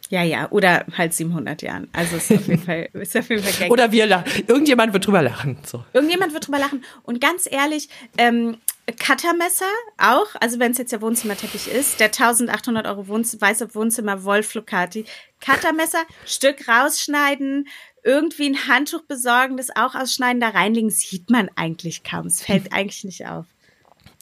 Ja, 0.09 0.23
ja, 0.23 0.51
oder 0.51 0.85
halt 0.95 1.13
700 1.13 1.61
Jahren. 1.63 1.87
Also 1.91 2.17
ist 2.17 2.31
auf 2.31 2.47
jeden 2.47 2.61
Fall, 2.61 2.89
ist 2.93 3.17
auf 3.17 3.29
jeden 3.29 3.43
Fall 3.43 3.53
gängig. 3.53 3.71
Oder 3.71 3.91
wir 3.91 4.05
lachen. 4.05 4.31
Irgendjemand 4.47 4.93
wird 4.93 5.07
drüber 5.07 5.21
lachen. 5.21 5.57
So. 5.65 5.83
Irgendjemand 5.93 6.33
wird 6.33 6.47
drüber 6.47 6.59
lachen. 6.59 6.83
Und 7.03 7.19
ganz 7.21 7.47
ehrlich, 7.49 7.89
ähm, 8.17 8.57
Cuttermesser 8.99 9.65
auch, 9.97 10.27
also 10.39 10.59
wenn 10.59 10.71
es 10.71 10.77
jetzt 10.77 10.91
der 10.91 11.01
Wohnzimmerteppich 11.01 11.67
ist, 11.67 11.99
der 11.99 12.07
1800 12.07 12.85
Euro 12.85 13.07
Wohnz 13.07 13.35
weiße 13.39 13.73
Wohnzimmer 13.73 14.23
Wolf 14.23 14.53
Lucati. 14.53 15.05
Cuttermesser, 15.43 16.03
Stück 16.25 16.67
rausschneiden, 16.67 17.67
irgendwie 18.03 18.49
ein 18.49 18.67
Handtuch 18.67 19.01
besorgen, 19.01 19.57
das 19.57 19.75
auch 19.75 19.95
ausschneiden, 19.95 20.39
da 20.39 20.49
reinlegen, 20.49 20.91
sieht 20.91 21.31
man 21.31 21.49
eigentlich 21.55 22.03
kaum. 22.03 22.27
Es 22.27 22.43
fällt 22.43 22.71
eigentlich 22.71 23.03
nicht 23.03 23.25
auf. 23.25 23.45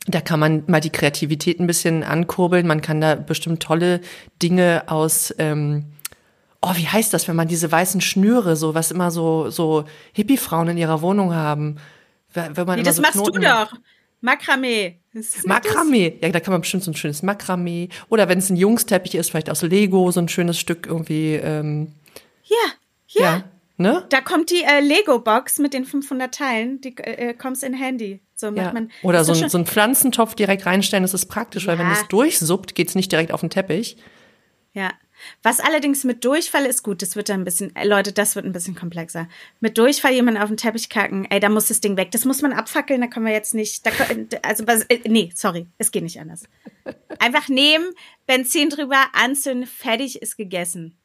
Da 0.08 0.20
kann 0.20 0.40
man 0.40 0.64
mal 0.68 0.82
die 0.82 0.90
Kreativität 0.90 1.60
ein 1.60 1.68
bisschen 1.68 2.04
ankurbeln. 2.04 2.68
Man 2.68 2.82
kann 2.82 3.00
da 3.00 3.16
bestimmt 3.16 3.64
tolle 3.64 4.02
Dinge 4.42 4.84
aus, 4.88 5.34
ähm, 5.38 5.86
oh, 6.62 6.72
wie 6.76 6.88
heißt 6.88 7.14
das, 7.14 7.28
wenn 7.28 7.38
man 7.38 7.48
diese 7.48 7.72
weißen 7.72 8.02
Schnüre, 8.02 8.56
so 8.56 8.76
was 8.76 8.92
immer 8.92 9.12
so, 9.12 9.50
so 9.50 9.86
Hippie-Frauen 10.14 10.70
in 10.70 10.78
ihrer 10.78 11.02
Wohnung 11.02 11.34
haben. 11.34 11.78
Wenn 12.34 12.54
man 12.66 12.80
Nee, 12.80 12.84
das 12.84 12.98
so 12.98 13.02
machst 13.02 13.14
Knoten 13.14 13.42
du 13.42 13.48
doch. 13.48 13.74
Makramee. 14.22 15.00
Makramee. 15.46 16.18
Ja, 16.22 16.30
da 16.30 16.40
kann 16.40 16.54
man 16.54 16.62
bestimmt 16.62 16.84
so 16.84 16.92
ein 16.92 16.96
schönes 16.96 17.24
Makramee. 17.24 17.90
Oder 18.10 18.30
wenn 18.30 18.40
es 18.40 18.50
ein 18.50 18.56
Jungsteppich 18.56 19.16
ist, 19.16 19.30
vielleicht 19.30 19.50
aus 19.50 19.62
Lego, 19.62 20.10
so 20.12 20.22
ein 20.22 20.30
schönes 20.30 20.58
Stück 20.58 20.88
irgendwie, 20.88 21.36
ähm. 21.36 21.94
Ja, 22.46 22.56
ja. 23.08 23.22
ja, 23.22 23.44
ne? 23.78 24.06
Da 24.10 24.22
kommt 24.22 24.50
die 24.50 24.64
äh, 24.64 24.80
Lego-Box 24.80 25.60
mit 25.60 25.74
den 25.74 25.86
500 25.86 26.34
Teilen, 26.34 26.80
die 26.82 26.98
äh, 26.98 27.34
kommst 27.34 27.64
in 27.64 27.74
Handy. 27.74 28.22
So 28.36 28.48
macht 28.52 28.58
Ja. 28.58 28.74
man. 28.74 28.92
Oder 29.04 29.24
so 29.24 29.34
ein, 29.34 29.50
so 29.50 29.58
ein 29.58 29.66
Pflanzentopf 29.66 30.36
direkt 30.36 30.66
reinstellen, 30.66 31.04
das 31.04 31.14
ist 31.14 31.28
praktisch, 31.28 31.68
weil 31.68 31.78
wenn 31.78 31.92
es 31.92 32.08
durchsuppt, 32.08 32.76
geht's 32.76 32.96
nicht 32.96 33.12
direkt 33.12 33.32
auf 33.32 33.42
den 33.42 33.50
Teppich. 33.50 33.98
Ja. 34.74 34.92
Was 35.42 35.60
allerdings 35.60 36.04
mit 36.04 36.26
Durchfall 36.26 36.66
ist 36.66 36.84
gut, 36.84 37.02
das 37.02 37.16
wird 37.16 37.30
dann 37.30 37.42
ein 37.42 37.44
bisschen, 37.46 37.74
äh, 37.76 37.86
Leute, 37.88 38.12
das 38.12 38.36
wird 38.36 38.46
ein 38.46 38.52
bisschen 38.52 38.76
komplexer. 38.76 39.30
Mit 39.62 39.78
Durchfall 39.78 40.12
jemanden 40.14 40.42
auf 40.42 40.50
den 40.50 40.58
Teppich 40.58 40.90
kacken, 40.90 41.26
ey, 41.30 41.40
da 41.40 41.48
muss 41.48 41.68
das 41.68 41.80
Ding 41.80 41.96
weg. 41.96 42.12
Das 42.12 42.26
muss 42.26 42.42
man 42.42 42.52
abfackeln, 42.52 43.00
da 43.00 43.08
können 43.08 43.26
wir 43.28 43.32
jetzt 43.34 43.54
nicht, 43.54 43.86
da, 43.86 43.92
also, 44.42 44.64
äh, 44.90 45.00
nee, 45.08 45.32
sorry, 45.34 45.68
es 45.78 45.92
geht 45.92 46.04
nicht 46.04 46.20
anders. 46.20 46.44
Einfach 47.20 47.48
nehmen, 47.48 47.86
Benzin 48.26 48.70
drüber, 48.70 48.98
anzünden, 49.14 49.68
fertig, 49.68 50.22
ist 50.22 50.36
gegessen. 50.36 50.98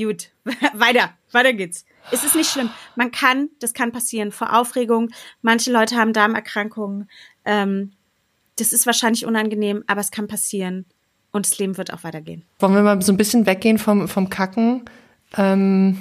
Gut, 0.00 0.30
weiter, 0.74 1.10
weiter 1.32 1.52
geht's. 1.52 1.84
Es 2.12 2.22
ist 2.22 2.36
nicht 2.36 2.50
schlimm. 2.50 2.70
Man 2.94 3.10
kann, 3.10 3.50
das 3.58 3.74
kann 3.74 3.90
passieren, 3.90 4.30
vor 4.30 4.56
Aufregung. 4.56 5.10
Manche 5.42 5.72
Leute 5.72 5.96
haben 5.96 6.12
Darmerkrankungen. 6.12 7.10
Ähm, 7.44 7.92
das 8.56 8.72
ist 8.72 8.86
wahrscheinlich 8.86 9.26
unangenehm, 9.26 9.82
aber 9.88 10.00
es 10.00 10.10
kann 10.10 10.28
passieren. 10.28 10.84
Und 11.32 11.46
das 11.46 11.58
Leben 11.58 11.76
wird 11.76 11.92
auch 11.92 12.04
weitergehen. 12.04 12.44
Wollen 12.60 12.74
wir 12.74 12.82
mal 12.82 13.02
so 13.02 13.12
ein 13.12 13.16
bisschen 13.16 13.44
weggehen 13.44 13.78
vom, 13.78 14.08
vom 14.08 14.30
Kacken? 14.30 14.84
Ähm, 15.36 15.98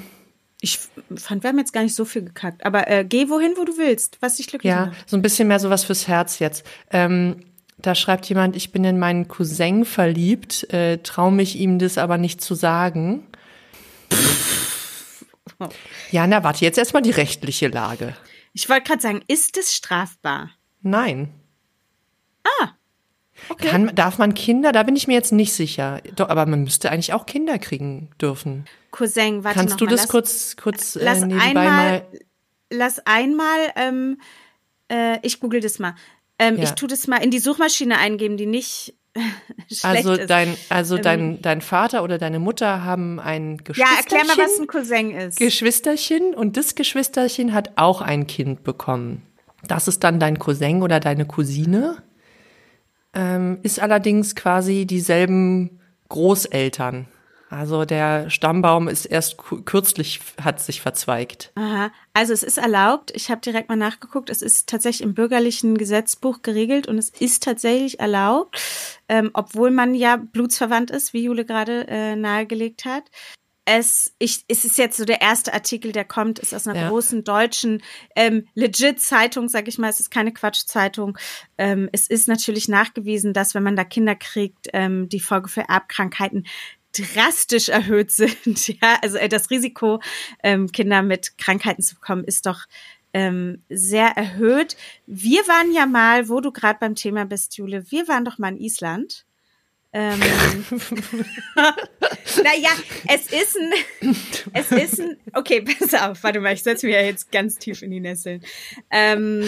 Ich 0.62 0.80
fand, 1.16 1.44
wir 1.44 1.50
haben 1.50 1.58
jetzt 1.60 1.74
gar 1.74 1.84
nicht 1.84 1.96
so 1.96 2.06
viel 2.06 2.24
gekackt. 2.24 2.66
Aber 2.66 2.88
äh, 2.88 3.04
geh 3.04 3.30
wohin, 3.30 3.54
wo 3.58 3.66
du 3.66 3.78
willst, 3.78 4.18
was 4.22 4.38
dich 4.38 4.48
glücklich 4.48 4.72
ja, 4.72 4.88
macht. 4.88 5.10
so 5.10 5.18
ein 5.18 5.22
bisschen 5.22 5.48
mehr 5.48 5.60
sowas 5.60 5.84
fürs 5.84 6.08
Herz 6.08 6.40
jetzt. 6.40 6.66
Ähm, 6.92 7.38
da 7.80 7.94
schreibt 7.94 8.28
jemand, 8.30 8.56
ich 8.56 8.72
bin 8.72 8.84
in 8.84 8.98
meinen 8.98 9.28
Cousin 9.28 9.86
verliebt, 9.86 10.72
äh, 10.74 10.98
traue 11.00 11.32
mich 11.32 11.58
ihm 11.58 11.78
das 11.78 11.98
aber 11.98 12.18
nicht 12.18 12.42
zu 12.42 12.56
sagen. 12.56 13.24
Ja, 16.12 16.28
na 16.28 16.44
warte, 16.44 16.64
jetzt 16.66 16.78
erstmal 16.78 17.02
die 17.02 17.12
rechtliche 17.12 17.68
Lage. 17.68 18.16
Ich 18.54 18.70
wollte 18.70 18.84
gerade 18.84 19.02
sagen, 19.02 19.22
ist 19.28 19.58
es 19.58 19.74
strafbar? 19.74 20.52
Nein. 20.82 21.34
Ah, 22.44 22.70
Okay. 23.50 23.68
Kann, 23.68 23.96
darf 23.96 24.18
man 24.18 24.34
Kinder? 24.34 24.72
Da 24.72 24.84
bin 24.84 24.96
ich 24.96 25.08
mir 25.08 25.14
jetzt 25.14 25.32
nicht 25.32 25.54
sicher. 25.54 26.02
Doch, 26.16 26.30
aber 26.30 26.46
man 26.48 26.64
müsste 26.64 26.92
eigentlich 26.92 27.14
auch 27.14 27.26
Kinder 27.28 27.60
kriegen 27.60 28.10
dürfen. 28.20 28.66
Cousin, 28.92 29.44
warte 29.44 29.60
Kannst 29.60 29.80
du 29.80 29.86
mal, 29.86 29.92
das 29.92 30.02
lass, 30.02 30.10
kurz, 30.10 30.56
kurz 30.56 30.96
äh, 30.96 31.04
lass 31.04 31.20
nebenbei 31.22 31.44
einmal, 31.44 31.66
mal? 31.66 32.08
lass 32.72 33.00
einmal, 33.06 33.60
ähm, 33.76 34.20
äh, 34.92 35.20
ich 35.22 35.40
google 35.40 35.62
das 35.62 35.78
mal. 35.78 35.94
Ähm, 36.40 36.58
Ja. 36.58 36.64
Ich 36.64 36.72
tu 36.72 36.88
das 36.88 37.06
mal 37.08 37.18
in 37.18 37.30
die 37.30 37.38
Suchmaschine 37.40 38.00
eingeben, 38.00 38.38
die 38.38 38.48
nicht 38.48 38.96
Also 39.84 40.16
dein, 40.16 40.56
also 40.70 40.98
dein, 40.98 41.42
dein 41.42 41.62
Vater 41.62 42.04
oder 42.04 42.18
deine 42.18 42.40
Mutter 42.40 42.84
haben 42.84 43.20
ein 43.20 43.58
ja, 43.58 43.64
Geschwisterchen. 43.64 43.98
erklär 43.98 44.24
mal, 44.26 44.44
was 44.44 44.60
ein 44.60 44.68
Cousin 44.68 45.12
ist. 45.12 45.40
Geschwisterchen 45.40 46.34
und 46.34 46.56
das 46.56 46.76
Geschwisterchen 46.76 47.54
hat 47.54 47.72
auch 47.76 48.02
ein 48.02 48.28
Kind 48.28 48.64
bekommen. 48.64 49.24
Das 49.68 49.88
ist 49.88 50.04
dann 50.04 50.20
dein 50.20 50.40
Cousin 50.40 50.82
oder 50.82 51.00
deine 51.00 51.26
Cousine. 51.26 51.98
Ähm, 53.14 53.60
ist 53.64 53.80
allerdings 53.82 54.36
quasi 54.36 54.86
dieselben 54.86 55.82
Großeltern. 56.10 57.08
Also 57.50 57.86
der 57.86 58.30
Stammbaum 58.30 58.88
ist 58.88 59.06
erst 59.06 59.38
kürzlich 59.66 60.20
hat 60.42 60.60
sich 60.60 60.82
verzweigt. 60.82 61.52
Aha. 61.56 61.92
Also 62.14 62.34
es 62.34 62.44
ist 62.44 62.58
erlaubt. 62.58 63.12
Ich 63.16 63.30
habe 63.32 63.40
direkt 63.42 63.70
mal 63.70 63.78
nachgeguckt. 63.78 64.30
Es 64.30 64.42
ist 64.42 64.68
tatsächlich 64.68 65.02
im 65.06 65.14
bürgerlichen 65.14 65.78
Gesetzbuch 65.78 66.42
geregelt 66.42 66.88
und 66.88 66.98
es 66.98 67.10
ist 67.10 67.44
tatsächlich 67.44 68.00
erlaubt, 68.00 68.62
ähm, 69.08 69.32
obwohl 69.34 69.72
man 69.72 69.96
ja 69.96 70.18
blutsverwandt 70.18 70.92
ist, 70.92 71.14
wie 71.14 71.24
Jule 71.24 71.46
gerade 71.46 71.88
äh, 71.88 72.16
nahegelegt 72.16 72.84
hat. 72.86 73.04
Es, 73.70 74.14
ich, 74.18 74.46
es 74.48 74.64
ist 74.64 74.78
jetzt 74.78 74.96
so 74.96 75.04
der 75.04 75.20
erste 75.22 75.54
Artikel, 75.54 75.92
der 75.92 76.06
kommt, 76.06 76.40
ist 76.40 76.54
aus 76.54 76.68
einer 76.68 76.80
Ja. 76.80 76.88
großen 76.90 77.26
deutschen 77.26 77.84
ähm, 78.16 78.48
legit 78.56 79.02
Zeitung, 79.02 79.50
sag 79.50 79.68
ich 79.68 79.78
mal. 79.78 79.90
Es 79.90 80.00
ist 80.00 80.10
keine 80.10 80.32
Quatschzeitung. 80.32 81.18
Ähm, 81.58 81.90
es 81.92 82.08
ist 82.08 82.30
natürlich 82.30 82.70
nachgewiesen, 82.70 83.34
dass 83.34 83.56
wenn 83.56 83.64
man 83.64 83.76
da 83.76 83.84
Kinder 83.84 84.16
kriegt, 84.16 84.68
ähm, 84.72 85.10
die 85.10 85.20
Folge 85.20 85.50
für 85.50 85.68
Erbkrankheiten 85.68 86.46
drastisch 86.94 87.70
erhöht 87.70 88.12
sind. 88.12 88.68
Ja, 88.82 89.00
also 89.02 89.18
äh, 89.18 89.30
das 89.30 89.50
Risiko, 89.50 90.02
ähm, 90.44 90.72
Kinder 90.72 91.02
mit 91.02 91.38
Krankheiten 91.38 91.82
zu 91.82 91.96
bekommen, 91.96 92.24
ist 92.24 92.46
doch 92.46 92.66
ähm, 93.14 93.64
sehr 93.70 94.10
erhöht. 94.10 94.76
Wir 95.06 95.42
waren 95.48 95.74
ja 95.74 95.86
mal, 95.86 96.30
wo 96.30 96.42
du 96.42 96.52
gerade 96.52 96.80
beim 96.80 96.96
Thema 96.96 97.26
bist, 97.26 97.58
Jule, 97.58 97.90
wir 97.92 98.08
waren 98.08 98.26
doch 98.26 98.38
mal 98.38 98.50
in 98.50 98.60
Island. 98.60 99.26
Ähm, 99.94 100.20
naja, 102.44 102.70
es 103.08 103.32
ist 103.32 103.58
ein, 103.58 104.14
es 104.54 104.72
ist 104.72 105.00
ein, 105.00 105.18
okay, 105.34 105.62
pass 105.62 105.94
auf, 105.94 106.22
warte 106.24 106.40
mal, 106.42 106.54
ich 106.54 106.62
setze 106.62 106.86
mich 106.86 106.96
ja 106.96 107.02
jetzt 107.02 107.32
ganz 107.32 107.58
tief 107.58 107.82
in 107.82 107.92
die 107.92 108.02
Nesseln. 108.02 108.44
Ähm, 108.92 109.44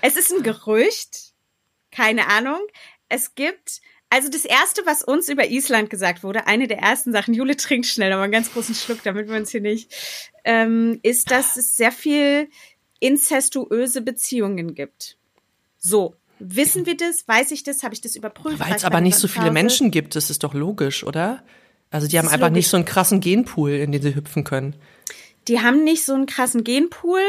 es 0.00 0.16
ist 0.16 0.32
ein 0.32 0.42
Gerücht, 0.42 1.32
keine 1.90 2.28
Ahnung. 2.28 2.60
Es 3.08 3.34
gibt, 3.34 3.80
also 4.10 4.28
das 4.28 4.44
erste, 4.44 4.82
was 4.84 5.04
uns 5.04 5.28
über 5.28 5.48
Island 5.48 5.88
gesagt 5.88 6.22
wurde, 6.24 6.46
eine 6.46 6.66
der 6.66 6.78
ersten 6.78 7.12
Sachen, 7.12 7.32
Jule 7.32 7.56
trinkt 7.56 7.86
schnell, 7.86 8.12
aber 8.12 8.22
einen 8.22 8.32
ganz 8.32 8.52
großen 8.52 8.74
Schluck, 8.74 9.02
damit 9.04 9.28
wir 9.28 9.36
uns 9.36 9.50
hier 9.50 9.60
nicht, 9.60 9.92
ähm, 10.44 10.98
ist, 11.02 11.30
dass 11.30 11.56
es 11.56 11.76
sehr 11.76 11.92
viel 11.92 12.48
inzestuöse 12.98 14.02
Beziehungen 14.02 14.74
gibt. 14.74 15.16
So. 15.78 16.16
Wissen 16.40 16.86
wir 16.86 16.96
das? 16.96 17.28
Weiß 17.28 17.50
ich 17.50 17.64
das? 17.64 17.82
Habe 17.82 17.94
ich 17.94 18.00
das 18.00 18.16
überprüft? 18.16 18.58
Weil 18.58 18.74
es 18.74 18.84
aber 18.84 19.00
nicht 19.00 19.16
so 19.16 19.28
viele? 19.28 19.50
Menschen 19.50 19.90
gibt, 19.90 20.16
das 20.16 20.30
ist 20.30 20.42
doch 20.42 20.54
logisch, 20.54 21.04
oder? 21.04 21.42
Also 21.90 22.06
die 22.06 22.18
haben 22.18 22.28
einfach 22.28 22.48
logisch. 22.48 22.56
nicht 22.56 22.68
so 22.68 22.76
einen 22.78 22.86
krassen 22.86 23.20
Genpool, 23.20 23.72
in 23.72 23.92
den 23.92 24.00
sie 24.00 24.14
hüpfen 24.14 24.42
können. 24.42 24.74
Die 25.48 25.60
haben 25.60 25.84
nicht 25.84 26.04
so 26.04 26.14
einen 26.14 26.26
krassen 26.26 26.64
Genpool. 26.64 27.20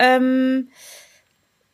Ähm, 0.00 0.68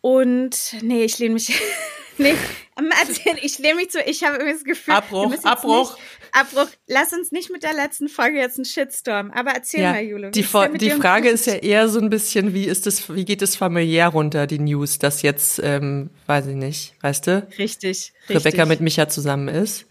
und 0.03 0.77
nee, 0.83 1.05
ich 1.05 1.19
lehne 1.19 1.35
mich. 1.35 1.59
nee, 2.19 2.35
Martin, 2.77 3.39
ich 3.43 3.59
nehme 3.59 3.77
mich 3.77 3.91
zu, 3.91 4.01
ich 4.01 4.23
habe 4.23 4.37
irgendwie 4.37 4.53
das 4.55 4.65
Gefühl. 4.65 4.95
Abbruch, 4.95 5.35
Abbruch. 5.45 5.97
Nicht, 5.97 6.33
Abbruch. 6.33 6.69
Lass 6.87 7.13
uns 7.13 7.33
nicht 7.33 7.51
mit 7.51 7.63
der 7.63 7.73
letzten 7.73 8.09
Folge 8.09 8.39
jetzt 8.39 8.59
einen 8.59 8.67
Shitstorm. 8.67 9.31
Aber 9.31 9.53
erzähl 9.53 9.81
Ja, 9.83 9.93
mal, 9.93 10.03
Jule. 10.03 10.31
die, 10.31 10.43
die 10.79 10.91
Frage 10.91 11.29
ist 11.31 11.47
ja 11.47 11.55
eher 11.55 11.89
so 11.89 11.99
ein 12.01 12.11
bisschen, 12.11 12.53
wie 12.53 12.65
ist 12.65 12.87
es, 12.87 13.15
wie 13.15 13.25
geht 13.25 13.41
es 13.41 13.57
familiär 13.57 14.09
runter, 14.09 14.47
die 14.47 14.59
News, 14.59 14.99
dass 14.99 15.23
jetzt, 15.23 15.61
ähm, 15.65 16.11
weiß 16.27 16.47
ich 16.49 16.55
nicht, 16.57 16.95
weißt 17.01 17.27
du, 17.27 17.47
Richtig, 17.59 17.59
richtig. 17.59 18.13
Rebecca 18.29 18.67
mit 18.67 18.81
Micha 18.81 19.09
zusammen 19.09 19.49
ist. 19.49 19.87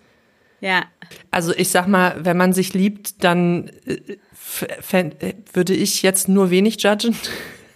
Ja. 0.62 0.86
Also 1.32 1.54
ich 1.56 1.70
sag 1.70 1.88
mal, 1.88 2.24
wenn 2.24 2.38
man 2.38 2.54
sich 2.54 2.74
liebt, 2.74 3.24
dann 3.24 3.72
äh, 3.86 5.34
würde 5.54 5.74
ich 5.74 6.02
jetzt 6.02 6.28
nur 6.28 6.50
wenig 6.50 6.82
judgen. 6.82 7.18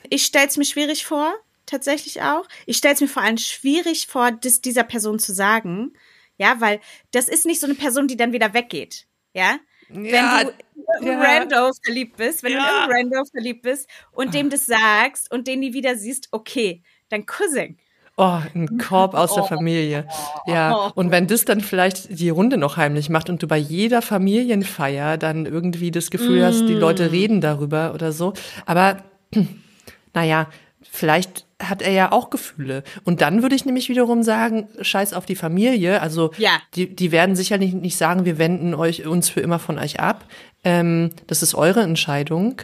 Ich 0.10 0.26
stell's 0.26 0.58
mir 0.58 0.65
schwierig 0.65 1.06
vor, 1.06 1.34
tatsächlich 1.69 2.21
auch. 2.21 2.45
Ich 2.65 2.77
stell's 2.77 3.01
mir 3.01 3.08
vor 3.08 3.23
allem 3.23 3.38
schwierig 3.38 4.08
vor, 4.08 4.32
das 4.32 4.62
dieser 4.62 4.84
Person 4.84 5.19
zu 5.19 5.34
sagen. 5.34 5.93
Ja, 6.38 6.55
weil 6.60 6.79
das 7.12 7.27
ist 7.27 7.45
nicht 7.45 7.60
so 7.60 7.67
eine 7.67 7.75
Person, 7.75 8.08
die 8.08 8.17
dann 8.17 8.32
wieder 8.32 8.53
weggeht. 8.53 9.08
Ja? 9.34 9.60
Ja, 9.91 10.41
wenn 10.41 10.47
du 10.47 10.53
in 11.01 11.08
ja. 11.08 11.21
Rando 11.21 11.71
verliebt 11.84 12.17
bist, 12.17 12.43
wenn 12.43 12.53
Ja. 12.53 12.86
du 12.88 12.91
in 12.91 12.97
Rando 12.97 13.25
verliebt 13.32 13.62
bist 13.63 13.89
und 14.12 14.34
dem 14.34 14.49
das 14.49 14.65
sagst 14.65 15.32
und 15.32 15.47
den 15.47 15.60
nie 15.60 15.73
wieder 15.73 15.95
siehst, 15.95 16.29
okay, 16.32 16.84
dann 17.10 17.25
Cousin. 17.25 17.77
Oh, 18.21 18.41
ein 18.53 18.77
Korb 18.77 19.13
aus 19.13 19.34
der 19.34 19.45
Familie. 19.45 20.05
Ja, 20.45 20.91
und 20.93 21.10
wenn 21.10 21.27
das 21.27 21.45
dann 21.45 21.62
vielleicht 21.62 22.19
die 22.19 22.29
Runde 22.29 22.58
noch 22.58 22.75
heimlich 22.75 23.10
macht 23.10 23.29
und 23.29 23.41
du 23.41 23.47
bei 23.47 23.58
jeder 23.58 24.01
Familienfeier 24.01 25.17
dann 25.17 25.45
irgendwie 25.45 25.89
das 25.89 26.12
Gefühl 26.12 26.43
hast, 26.45 26.65
die 26.67 26.73
Leute 26.73 27.13
reden 27.13 27.39
darüber 27.39 27.93
oder 27.93 28.12
so. 28.12 28.34
Aber 28.65 29.03
naja, 30.13 30.49
vielleicht 30.82 31.45
hat 31.62 31.82
er 31.82 31.91
ja 31.91 32.12
auch 32.12 32.30
Gefühle. 32.30 32.84
Und 33.04 33.22
dann 33.22 33.41
würde 33.41 33.56
ich 33.56 33.65
nämlich 33.65 33.89
wiederum 33.89 34.24
sagen, 34.24 34.69
scheiß 34.82 35.13
auf 35.13 35.26
die 35.26 35.36
Familie. 35.36 36.02
Also 36.02 36.32
Ja. 36.38 36.62
die, 36.76 36.95
die 36.95 37.12
werden 37.12 37.36
sicherlich 37.36 37.74
nicht 37.74 37.98
sagen, 37.98 38.24
wir 38.26 38.38
wenden 38.38 38.74
euch 38.74 39.06
uns 39.06 39.30
für 39.30 39.41
immer 39.41 39.60
von 39.60 39.78
euch 39.78 40.00
ab. 40.00 40.26
Ähm, 40.63 41.10
das 41.28 41.43
ist 41.43 41.56
eure 41.56 41.82
Entscheidung. 41.82 42.62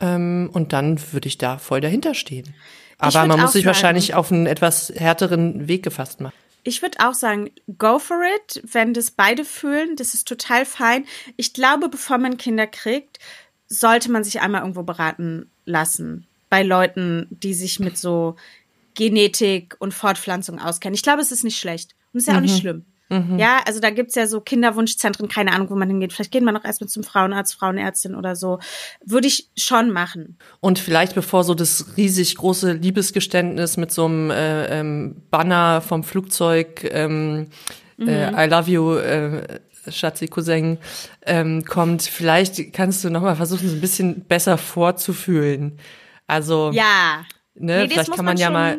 Ähm, 0.00 0.50
und 0.52 0.72
dann 0.74 1.00
würde 1.12 1.28
ich 1.28 1.38
da 1.38 1.56
voll 1.56 1.80
dahinter 1.80 2.12
stehen. 2.14 2.54
Aber 2.98 3.26
man 3.26 3.40
muss 3.40 3.52
sich 3.52 3.62
sagen- 3.64 3.66
wahrscheinlich 3.74 4.14
auf 4.14 4.30
einen 4.30 4.46
etwas 4.46 4.92
härteren 4.94 5.68
Weg 5.68 5.82
gefasst 5.82 6.20
machen. 6.20 6.34
Ich 6.62 6.82
würde 6.82 6.98
auch 7.00 7.14
sagen, 7.14 7.50
go 7.78 7.98
for 7.98 8.18
it, 8.36 8.62
wenn 8.70 8.92
das 8.92 9.10
beide 9.12 9.44
fühlen, 9.44 9.96
das 9.96 10.14
ist 10.14 10.26
total 10.26 10.64
fein. 10.66 11.04
Ich 11.36 11.52
glaube, 11.54 11.88
bevor 11.88 12.18
man 12.18 12.36
Kinder 12.38 12.66
kriegt, 12.66 13.18
sollte 13.68 14.10
man 14.10 14.24
sich 14.24 14.40
einmal 14.40 14.62
irgendwo 14.62 14.82
beraten 14.82 15.50
lassen. 15.64 16.25
Bei 16.48 16.62
Leuten, 16.62 17.26
die 17.30 17.54
sich 17.54 17.80
mit 17.80 17.98
so 17.98 18.36
Genetik 18.94 19.76
und 19.78 19.92
Fortpflanzung 19.92 20.58
auskennen. 20.58 20.94
Ich 20.94 21.02
glaube, 21.02 21.20
es 21.20 21.32
ist 21.32 21.44
nicht 21.44 21.58
schlecht. 21.58 21.94
Und 22.12 22.18
es 22.18 22.24
ist 22.24 22.28
ja 22.28 22.36
auch 22.36 22.42
nicht 22.42 22.58
schlimm. 22.58 22.84
Ja, 23.08 23.60
also 23.64 23.78
da 23.78 23.90
gibt's 23.90 24.16
ja 24.16 24.26
so 24.26 24.40
Kinderwunschzentren, 24.40 25.28
keine 25.28 25.52
Ahnung, 25.52 25.70
wo 25.70 25.76
man 25.76 25.88
hingeht. 25.88 26.12
Vielleicht 26.12 26.32
gehen 26.32 26.44
wir 26.44 26.50
noch 26.50 26.64
erst 26.64 26.80
mit 26.80 26.90
zum 26.90 27.04
Frauenarzt, 27.04 27.54
Frauenärztin 27.54 28.16
oder 28.16 28.34
so. 28.34 28.58
Würde 29.04 29.28
ich 29.28 29.48
schon 29.56 29.92
machen. 29.92 30.38
Und 30.58 30.80
vielleicht 30.80 31.14
bevor 31.14 31.44
so 31.44 31.54
das 31.54 31.96
riesig 31.96 32.34
große 32.34 32.72
Liebesgeständnis 32.72 33.76
mit 33.76 33.92
so 33.92 34.06
einem 34.06 34.30
äh, 34.32 34.80
ähm, 34.80 35.22
Banner 35.30 35.82
vom 35.82 36.02
Flugzeug 36.02 36.82
ähm, 36.90 37.46
äh, 37.98 38.44
I 38.44 38.48
love 38.48 38.70
you, 38.70 38.96
äh, 38.96 39.60
Schatzi 39.88 40.26
Cousin, 40.26 40.78
ähm, 41.24 41.64
kommt, 41.64 42.02
vielleicht 42.02 42.72
kannst 42.72 43.04
du 43.04 43.10
nochmal 43.10 43.36
versuchen, 43.36 43.68
so 43.68 43.74
ein 43.76 43.80
bisschen 43.80 44.24
besser 44.24 44.58
vorzufühlen. 44.58 45.78
Also, 46.26 46.70
Ja. 46.72 47.24
ne, 47.54 47.82
Nee, 47.82 47.88
vielleicht 47.88 48.08
kann 48.10 48.24
man, 48.24 48.34
man 48.34 48.36
ja 48.38 48.50
mal 48.50 48.78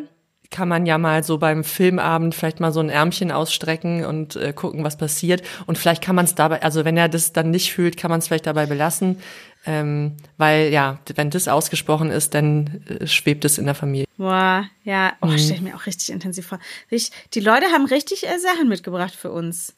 kann 0.50 0.70
man 0.70 0.86
ja 0.86 0.98
mal 0.98 1.24
so 1.24 1.40
beim 1.40 1.66
Filmabend 1.66 2.34
vielleicht 2.34 2.62
mal 2.62 2.72
so 2.72 2.80
ein 2.80 2.90
Ärmchen 2.90 3.34
ausstrecken 3.34 4.06
und 4.06 4.38
äh, 4.38 4.54
gucken, 4.54 4.86
was 4.86 4.98
passiert. 4.98 5.44
Und 5.66 5.78
vielleicht 5.78 6.02
kann 6.02 6.16
man 6.16 6.24
es 6.24 6.36
dabei, 6.36 6.64
also 6.64 6.86
wenn 6.86 6.96
er 6.96 7.10
das 7.10 7.34
dann 7.34 7.52
nicht 7.52 7.74
fühlt, 7.74 7.98
kann 7.98 8.10
man 8.10 8.20
es 8.20 8.28
vielleicht 8.28 8.48
dabei 8.48 8.66
belassen. 8.66 9.20
Ähm, 9.66 10.16
weil 10.38 10.70
ja, 10.72 11.00
wenn 11.16 11.30
das 11.32 11.50
ausgesprochen 11.50 12.12
ist, 12.12 12.34
dann 12.34 12.82
äh, 12.88 13.06
schwebt 13.08 13.44
es 13.44 13.58
in 13.58 13.66
der 13.66 13.76
Familie. 13.76 14.06
Boah, 14.18 14.64
ja, 14.86 15.14
oh, 15.22 15.28
Mhm. 15.28 15.38
stell 15.38 15.56
ich 15.58 15.62
mir 15.62 15.76
auch 15.76 15.86
richtig 15.86 16.12
intensiv 16.12 16.48
vor. 16.48 16.60
Ich, 16.90 17.12
die 17.34 17.42
Leute 17.42 17.66
haben 17.74 17.86
richtig 17.86 18.26
äh, 18.26 18.40
Sachen 18.40 18.70
mitgebracht 18.70 19.14
für 19.14 19.32
uns. 19.32 19.74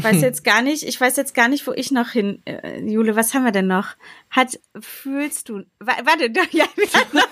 Weiß 0.00 0.22
jetzt 0.22 0.42
gar 0.42 0.62
nicht, 0.62 0.84
ich 0.84 0.98
weiß 0.98 1.16
jetzt 1.16 1.34
gar 1.34 1.48
nicht, 1.48 1.66
wo 1.66 1.72
ich 1.72 1.90
noch 1.90 2.10
hin. 2.10 2.40
Äh, 2.46 2.80
Jule, 2.80 3.14
was 3.14 3.34
haben 3.34 3.44
wir 3.44 3.52
denn 3.52 3.66
noch? 3.66 3.88
Hat, 4.30 4.58
fühlst 4.80 5.50
du, 5.50 5.64
wa 5.80 5.92
warte, 6.04 6.30
doch, 6.30 6.50
ja, 6.50 6.64
wir 6.76 6.86
hatten, 6.86 7.16
wir 7.16 7.22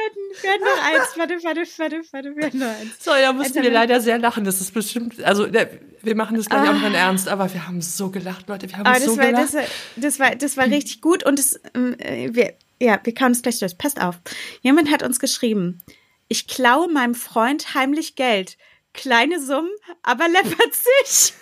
hatten, 0.00 0.20
wir 0.40 0.50
hatten 0.50 0.64
noch 0.64 0.82
eins, 0.82 1.18
warte, 1.18 1.34
warte, 1.42 1.60
warte, 1.78 2.02
warte, 2.12 2.36
wir 2.36 2.46
hatten 2.46 2.58
noch 2.58 2.66
eins. 2.66 3.04
So, 3.04 3.10
da 3.10 3.32
mussten 3.34 3.62
wir 3.62 3.70
leider 3.70 4.00
sehr 4.00 4.18
lachen. 4.18 4.44
Das 4.44 4.62
ist 4.62 4.72
bestimmt, 4.72 5.22
also 5.22 5.46
wir 5.52 6.16
machen 6.16 6.38
das 6.38 6.48
gleich 6.48 6.66
auch 6.66 6.74
noch 6.74 6.86
in 6.86 6.94
Ernst, 6.94 7.28
aber 7.28 7.52
wir 7.52 7.66
haben 7.66 7.82
so 7.82 8.10
gelacht, 8.10 8.48
Leute. 8.48 8.70
Wir 8.70 8.78
haben 8.78 8.86
Aber 8.86 9.00
so 9.00 9.14
das 9.14 9.18
war, 9.18 9.26
gelacht. 9.26 9.44
das, 9.44 9.54
war, 9.54 9.64
das 9.96 10.18
war, 10.18 10.36
das 10.36 10.56
war 10.56 10.64
richtig 10.66 11.02
gut 11.02 11.24
und 11.24 11.38
das, 11.38 11.60
ähm, 11.74 11.94
äh, 11.98 12.30
wir, 12.32 12.54
ja, 12.80 12.98
wir 13.02 13.14
kauen 13.14 13.32
es 13.32 13.42
gleich 13.42 13.58
durch. 13.58 13.76
Passt 13.76 14.00
auf. 14.00 14.18
Jemand 14.62 14.90
hat 14.90 15.02
uns 15.02 15.20
geschrieben, 15.20 15.82
ich 16.28 16.48
klaue 16.48 16.88
meinem 16.88 17.14
Freund 17.14 17.74
heimlich 17.74 18.16
Geld. 18.16 18.56
Kleine 18.92 19.40
Summen, 19.40 19.70
aber 20.02 20.28
läppert 20.28 20.74
sich. 20.74 21.34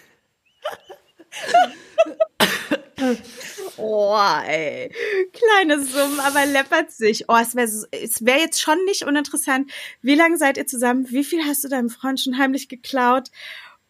oh, 3.76 4.16
ey. 4.46 4.92
Kleine 5.32 5.82
Summen, 5.82 6.20
aber 6.20 6.46
läppert 6.46 6.90
sich. 6.90 7.28
Oh, 7.28 7.36
es 7.40 7.54
wäre 7.54 7.66
es 7.66 8.24
wär 8.24 8.38
jetzt 8.38 8.60
schon 8.60 8.84
nicht 8.84 9.04
uninteressant. 9.04 9.70
Wie 10.02 10.14
lange 10.14 10.36
seid 10.38 10.56
ihr 10.58 10.66
zusammen? 10.66 11.10
Wie 11.10 11.24
viel 11.24 11.44
hast 11.44 11.64
du 11.64 11.68
deinem 11.68 11.90
Freund 11.90 12.20
schon 12.20 12.38
heimlich 12.38 12.68
geklaut? 12.68 13.30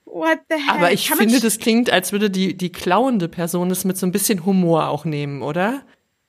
What 0.04 0.40
the 0.48 0.56
hell? 0.56 0.76
aber 0.76 0.92
ich 0.92 1.06
Kann 1.08 1.18
finde, 1.18 1.40
das 1.40 1.58
klingt, 1.58 1.90
als 1.90 2.12
würde 2.12 2.30
die, 2.30 2.56
die 2.56 2.72
klauende 2.72 3.28
Person 3.28 3.68
das 3.68 3.84
mit 3.84 3.96
so 3.96 4.06
ein 4.06 4.12
bisschen 4.12 4.44
Humor 4.44 4.88
auch 4.88 5.04
nehmen, 5.04 5.42
oder? 5.42 5.84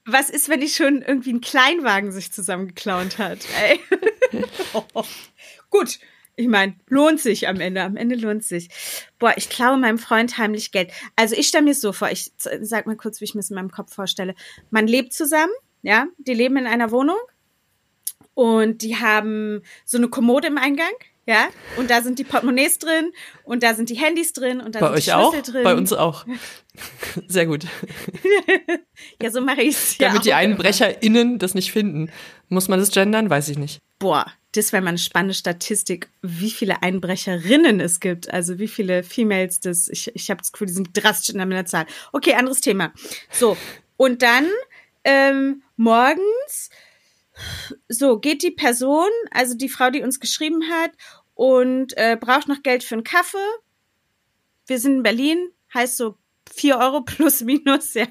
Was 0.05 0.29
ist, 0.29 0.49
wenn 0.49 0.61
die 0.61 0.67
schon 0.67 1.01
irgendwie 1.01 1.31
einen 1.31 1.41
Kleinwagen 1.41 2.11
sich 2.11 2.31
zusammengeklaut 2.31 3.17
hat? 3.17 3.39
Ey. 3.59 3.79
Gut. 5.69 5.99
Ich 6.41 6.47
meine, 6.47 6.73
lohnt 6.87 7.19
sich 7.19 7.47
am 7.47 7.59
Ende. 7.59 7.83
Am 7.83 7.95
Ende 7.95 8.15
lohnt 8.15 8.43
sich. 8.43 8.69
Boah, 9.19 9.33
ich 9.35 9.47
klaue 9.47 9.77
meinem 9.77 9.99
Freund 9.99 10.39
heimlich 10.39 10.71
Geld. 10.71 10.91
Also 11.15 11.35
ich 11.35 11.47
stelle 11.47 11.65
mir 11.65 11.71
es 11.71 11.81
so 11.81 11.93
vor, 11.93 12.09
ich 12.09 12.31
sag 12.37 12.87
mal 12.87 12.95
kurz, 12.95 13.21
wie 13.21 13.25
ich 13.25 13.35
mir 13.35 13.41
es 13.41 13.51
in 13.51 13.55
meinem 13.55 13.69
Kopf 13.69 13.93
vorstelle. 13.93 14.33
Man 14.71 14.87
lebt 14.87 15.13
zusammen, 15.13 15.51
ja, 15.83 16.07
die 16.17 16.33
leben 16.33 16.57
in 16.57 16.65
einer 16.65 16.89
Wohnung 16.89 17.17
und 18.33 18.81
die 18.81 18.95
haben 18.95 19.61
so 19.85 19.99
eine 19.99 20.07
Kommode 20.07 20.47
im 20.47 20.57
Eingang, 20.57 20.93
ja, 21.27 21.49
und 21.77 21.91
da 21.91 22.01
sind 22.01 22.17
die 22.17 22.23
Portemonnaies 22.23 22.79
drin 22.79 23.11
und 23.43 23.61
da 23.61 23.75
sind 23.75 23.89
die 23.89 23.95
Handys 23.95 24.33
drin 24.33 24.59
und 24.61 24.73
da 24.73 24.79
Bei 24.79 24.87
sind 24.87 24.95
euch 24.97 25.05
die 25.05 25.13
auch? 25.13 25.31
Schlüssel 25.31 25.53
drin. 25.53 25.63
Bei 25.63 25.75
uns 25.75 25.93
auch. 25.93 26.25
Sehr 27.27 27.45
gut. 27.45 27.67
Ja, 29.21 29.29
so 29.29 29.41
mache 29.41 29.61
ich 29.61 29.75
es 29.75 29.97
ja 29.99 30.07
Damit 30.07 30.25
die 30.25 30.33
auch 30.33 30.39
immer. 30.39 30.53
EinbrecherInnen 30.55 31.37
das 31.37 31.53
nicht 31.53 31.71
finden. 31.71 32.11
Muss 32.49 32.67
man 32.67 32.79
das 32.79 32.89
gendern? 32.91 33.29
Weiß 33.29 33.49
ich 33.49 33.59
nicht. 33.59 33.79
Boah, 33.99 34.25
das 34.53 34.73
wäre 34.73 34.83
mal 34.83 34.89
eine 34.89 34.97
spannende 34.97 35.33
Statistik, 35.33 36.09
wie 36.21 36.51
viele 36.51 36.81
Einbrecherinnen 36.83 37.79
es 37.79 37.99
gibt. 37.99 38.33
Also 38.33 38.59
wie 38.59 38.67
viele 38.67 39.03
Females 39.03 39.61
das. 39.61 39.87
Ich, 39.87 40.13
ich 40.13 40.29
habe 40.29 40.39
das 40.39 40.51
Gefühl, 40.51 40.67
die 40.67 40.73
sind 40.73 40.89
drastisch 40.93 41.33
in 41.33 41.49
der 41.49 41.65
Zahl. 41.65 41.85
Okay, 42.11 42.33
anderes 42.33 42.59
Thema. 42.59 42.91
So, 43.31 43.57
und 43.97 44.21
dann 44.21 44.49
ähm, 45.03 45.63
morgens, 45.77 46.69
so 47.87 48.19
geht 48.19 48.43
die 48.43 48.51
Person, 48.51 49.09
also 49.31 49.55
die 49.55 49.69
Frau, 49.69 49.89
die 49.89 50.01
uns 50.01 50.19
geschrieben 50.19 50.63
hat, 50.69 50.91
und 51.33 51.97
äh, 51.97 52.17
braucht 52.19 52.47
noch 52.47 52.61
Geld 52.61 52.83
für 52.83 52.95
einen 52.95 53.03
Kaffee. 53.03 53.37
Wir 54.67 54.79
sind 54.79 54.97
in 54.97 55.03
Berlin, 55.03 55.49
heißt 55.73 55.97
so 55.97 56.17
4 56.53 56.77
Euro 56.77 57.01
plus 57.01 57.41
minus, 57.41 57.93
ja. 57.95 58.07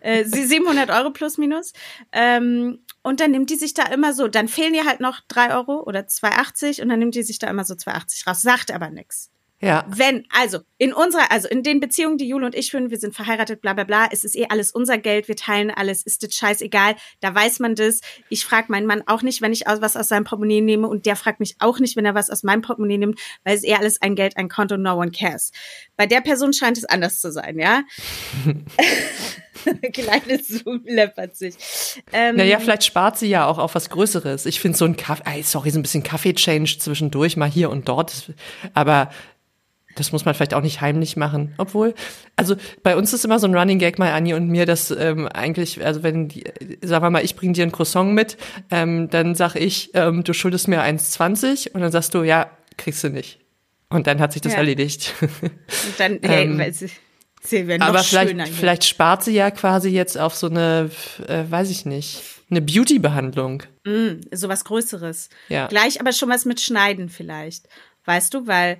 Äh, 0.00 0.24
sie 0.24 0.46
700 0.46 0.90
Euro 0.90 1.10
plus 1.10 1.36
minus. 1.38 1.72
Ähm, 2.12 2.84
und 3.04 3.20
dann 3.20 3.30
nimmt 3.30 3.50
die 3.50 3.56
sich 3.56 3.74
da 3.74 3.84
immer 3.84 4.12
so, 4.12 4.26
dann 4.26 4.48
fehlen 4.48 4.74
ihr 4.74 4.86
halt 4.86 4.98
noch 4.98 5.20
3 5.28 5.54
Euro 5.54 5.82
oder 5.82 6.00
2,80 6.00 6.82
und 6.82 6.88
dann 6.88 6.98
nimmt 6.98 7.14
die 7.14 7.22
sich 7.22 7.38
da 7.38 7.48
immer 7.48 7.64
so 7.64 7.74
2,80 7.74 8.26
raus, 8.28 8.42
sagt 8.42 8.72
aber 8.72 8.90
nix. 8.90 9.30
Ja. 9.60 9.86
Wenn, 9.88 10.26
also 10.30 10.58
in 10.78 10.92
unserer, 10.92 11.30
also 11.30 11.48
in 11.48 11.62
den 11.62 11.80
Beziehungen, 11.80 12.18
die 12.18 12.28
Jule 12.28 12.44
und 12.44 12.54
ich 12.54 12.70
führen, 12.70 12.90
wir 12.90 12.98
sind 12.98 13.14
verheiratet, 13.14 13.60
bla 13.62 13.72
bla 13.72 13.84
bla, 13.84 14.08
es 14.10 14.24
ist 14.24 14.36
eh 14.36 14.46
alles 14.48 14.72
unser 14.72 14.98
Geld, 14.98 15.28
wir 15.28 15.36
teilen 15.36 15.70
alles, 15.70 16.02
ist 16.02 16.22
das 16.22 16.34
scheißegal, 16.34 16.96
da 17.20 17.34
weiß 17.34 17.60
man 17.60 17.74
das. 17.74 18.00
Ich 18.28 18.44
frage 18.44 18.70
meinen 18.70 18.86
Mann 18.86 19.04
auch 19.06 19.22
nicht, 19.22 19.40
wenn 19.40 19.52
ich 19.52 19.62
was 19.66 19.96
aus 19.96 20.08
seinem 20.08 20.24
Portemonnaie 20.24 20.60
nehme 20.60 20.88
und 20.88 21.06
der 21.06 21.16
fragt 21.16 21.40
mich 21.40 21.56
auch 21.60 21.80
nicht, 21.80 21.96
wenn 21.96 22.04
er 22.04 22.14
was 22.14 22.30
aus 22.30 22.42
meinem 22.42 22.62
Portemonnaie 22.62 22.98
nimmt, 22.98 23.20
weil 23.44 23.56
es 23.56 23.64
eh 23.64 23.74
alles 23.74 24.02
ein 24.02 24.16
Geld, 24.16 24.36
ein 24.36 24.48
Konto, 24.48 24.76
no 24.76 24.98
one 24.98 25.12
cares. 25.12 25.52
Bei 25.96 26.06
der 26.06 26.20
Person 26.20 26.52
scheint 26.52 26.76
es 26.76 26.84
anders 26.84 27.20
zu 27.20 27.32
sein, 27.32 27.58
ja? 27.58 27.84
Kleine 29.92 30.42
Zoom 30.42 30.82
läppert 30.84 31.36
sich. 31.36 31.54
Ähm, 32.12 32.36
Naja, 32.36 32.58
vielleicht 32.58 32.84
spart 32.84 33.18
sie 33.18 33.28
ja 33.28 33.46
auch 33.46 33.58
auf 33.58 33.74
was 33.74 33.90
Größeres. 33.90 34.46
Ich 34.46 34.60
finde 34.60 34.76
so 34.78 34.84
ein 34.84 34.96
Kaffee, 34.96 35.42
sorry, 35.42 35.70
so 35.70 35.78
ein 35.78 35.82
bisschen 35.82 36.02
Kaffee-Change 36.02 36.78
zwischendurch, 36.78 37.36
mal 37.36 37.48
hier 37.48 37.70
und 37.70 37.88
dort. 37.88 38.32
Aber 38.74 39.10
das 39.96 40.10
muss 40.10 40.24
man 40.24 40.34
vielleicht 40.34 40.54
auch 40.54 40.60
nicht 40.62 40.80
heimlich 40.80 41.16
machen. 41.16 41.54
Obwohl, 41.56 41.94
also 42.34 42.56
bei 42.82 42.96
uns 42.96 43.12
ist 43.12 43.24
immer 43.24 43.38
so 43.38 43.46
ein 43.46 43.54
Running 43.56 43.78
Gag 43.78 43.98
mal 44.00 44.10
Anni 44.12 44.34
und 44.34 44.48
mir, 44.48 44.66
dass 44.66 44.90
ähm, 44.90 45.28
eigentlich, 45.28 45.84
also 45.84 46.02
wenn 46.02 46.26
die, 46.28 46.44
sagen 46.82 47.04
wir 47.04 47.10
mal, 47.10 47.24
ich 47.24 47.36
bring 47.36 47.52
dir 47.52 47.62
ein 47.64 47.70
Croissant 47.70 48.12
mit, 48.12 48.36
ähm, 48.72 49.08
dann 49.10 49.36
sag 49.36 49.54
ich, 49.54 49.90
ähm, 49.94 50.24
du 50.24 50.32
schuldest 50.32 50.66
mir 50.66 50.82
1,20 50.82 51.70
und 51.72 51.80
dann 51.80 51.92
sagst 51.92 52.12
du, 52.14 52.24
ja, 52.24 52.50
kriegst 52.76 53.04
du 53.04 53.08
nicht. 53.10 53.38
Und 53.88 54.08
dann 54.08 54.18
hat 54.18 54.32
sich 54.32 54.42
das 54.42 54.54
Ja. 54.54 54.58
erledigt. 54.58 55.14
Und 55.20 55.30
dann, 55.98 56.18
hey, 56.24 56.44
Ähm, 56.46 56.60
sie 57.46 57.66
werden 57.66 57.80
noch 57.80 57.88
Aber 57.88 58.02
schöner 58.02 58.26
vielleicht, 58.26 58.48
hier. 58.48 58.56
vielleicht 58.56 58.84
spart 58.84 59.24
sie 59.24 59.32
ja 59.32 59.50
quasi 59.50 59.90
jetzt 59.90 60.18
auf 60.18 60.34
so 60.34 60.48
eine, 60.48 60.90
äh, 61.26 61.44
weiß 61.48 61.70
ich 61.70 61.86
nicht, 61.86 62.22
eine 62.50 62.60
Beauty-Behandlung. 62.60 63.62
Mm, 63.84 64.20
sowas 64.32 64.64
Größeres. 64.64 65.28
Ja. 65.48 65.66
Gleich 65.68 66.00
aber 66.00 66.12
schon 66.12 66.28
was 66.28 66.44
mit 66.44 66.60
Schneiden 66.60 67.08
vielleicht. 67.08 67.68
Weißt 68.04 68.34
du, 68.34 68.46
weil, 68.46 68.78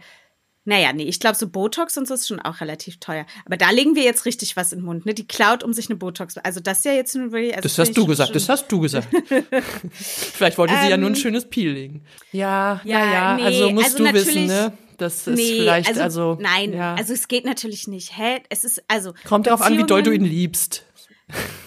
naja, 0.67 0.93
nee, 0.95 1.05
ich 1.05 1.21
glaube, 1.21 1.37
so 1.37 1.49
Botox 1.49 1.97
und 1.99 2.09
so 2.09 2.15
ist 2.15 2.27
schon 2.27 2.41
auch 2.41 2.61
relativ 2.61 2.99
teuer. 2.99 3.27
Aber 3.45 3.59
da 3.59 3.71
legen 3.71 3.95
wir 3.95 4.03
jetzt 4.03 4.25
richtig 4.25 4.57
was 4.57 4.73
in 4.73 4.79
den 4.79 4.87
Mund, 4.87 5.05
ne? 5.05 5.13
Die 5.13 5.27
klaut 5.27 5.63
um 5.63 5.75
sich 5.75 5.91
eine 5.91 5.97
Botox. 5.97 6.39
Also 6.39 6.61
das 6.61 6.79
ist 6.79 6.85
ja 6.87 6.93
jetzt 6.93 7.15
nur 7.15 7.33
wirklich. 7.33 7.55
Also 7.55 7.69
Das 7.69 7.79
hast 7.79 7.97
du 7.97 8.07
gesagt, 8.07 8.35
das 8.35 8.49
hast 8.49 8.73
du 8.73 8.81
gesagt. 8.81 9.09
Vielleicht 9.93 10.57
wollte 10.57 10.75
sie 10.83 10.89
ja 10.89 10.97
nur 10.97 11.11
ein 11.11 11.17
schönes 11.17 11.49
Peel 11.49 11.73
legen. 11.73 12.03
Ja, 12.33 12.81
Ähm, 12.85 12.91
Ja, 12.91 13.13
ja, 13.13 13.37
nee, 13.37 13.43
also 13.43 13.71
musst 13.71 13.87
also 13.87 14.05
du 14.05 14.13
wissen, 14.15 14.47
ne? 14.47 14.73
Das 14.97 15.27
ist 15.27 15.35
Nee, 15.35 15.59
vielleicht, 15.59 15.89
also, 15.89 16.01
also, 16.03 16.39
nein, 16.41 16.73
ja. 16.73 16.95
also 16.95 17.13
es 17.13 17.27
geht 17.27 17.45
natürlich 17.45 17.89
nicht. 17.89 18.17
Hä? 18.17 18.41
Es 18.49 18.63
ist 18.63 18.83
also 18.87 19.13
kommt 19.27 19.49
darauf 19.49 19.61
an, 19.61 19.77
wie 19.77 19.83
doll 19.83 20.05
du 20.05 20.13
ihn 20.13 20.25
liebst. 20.25 20.85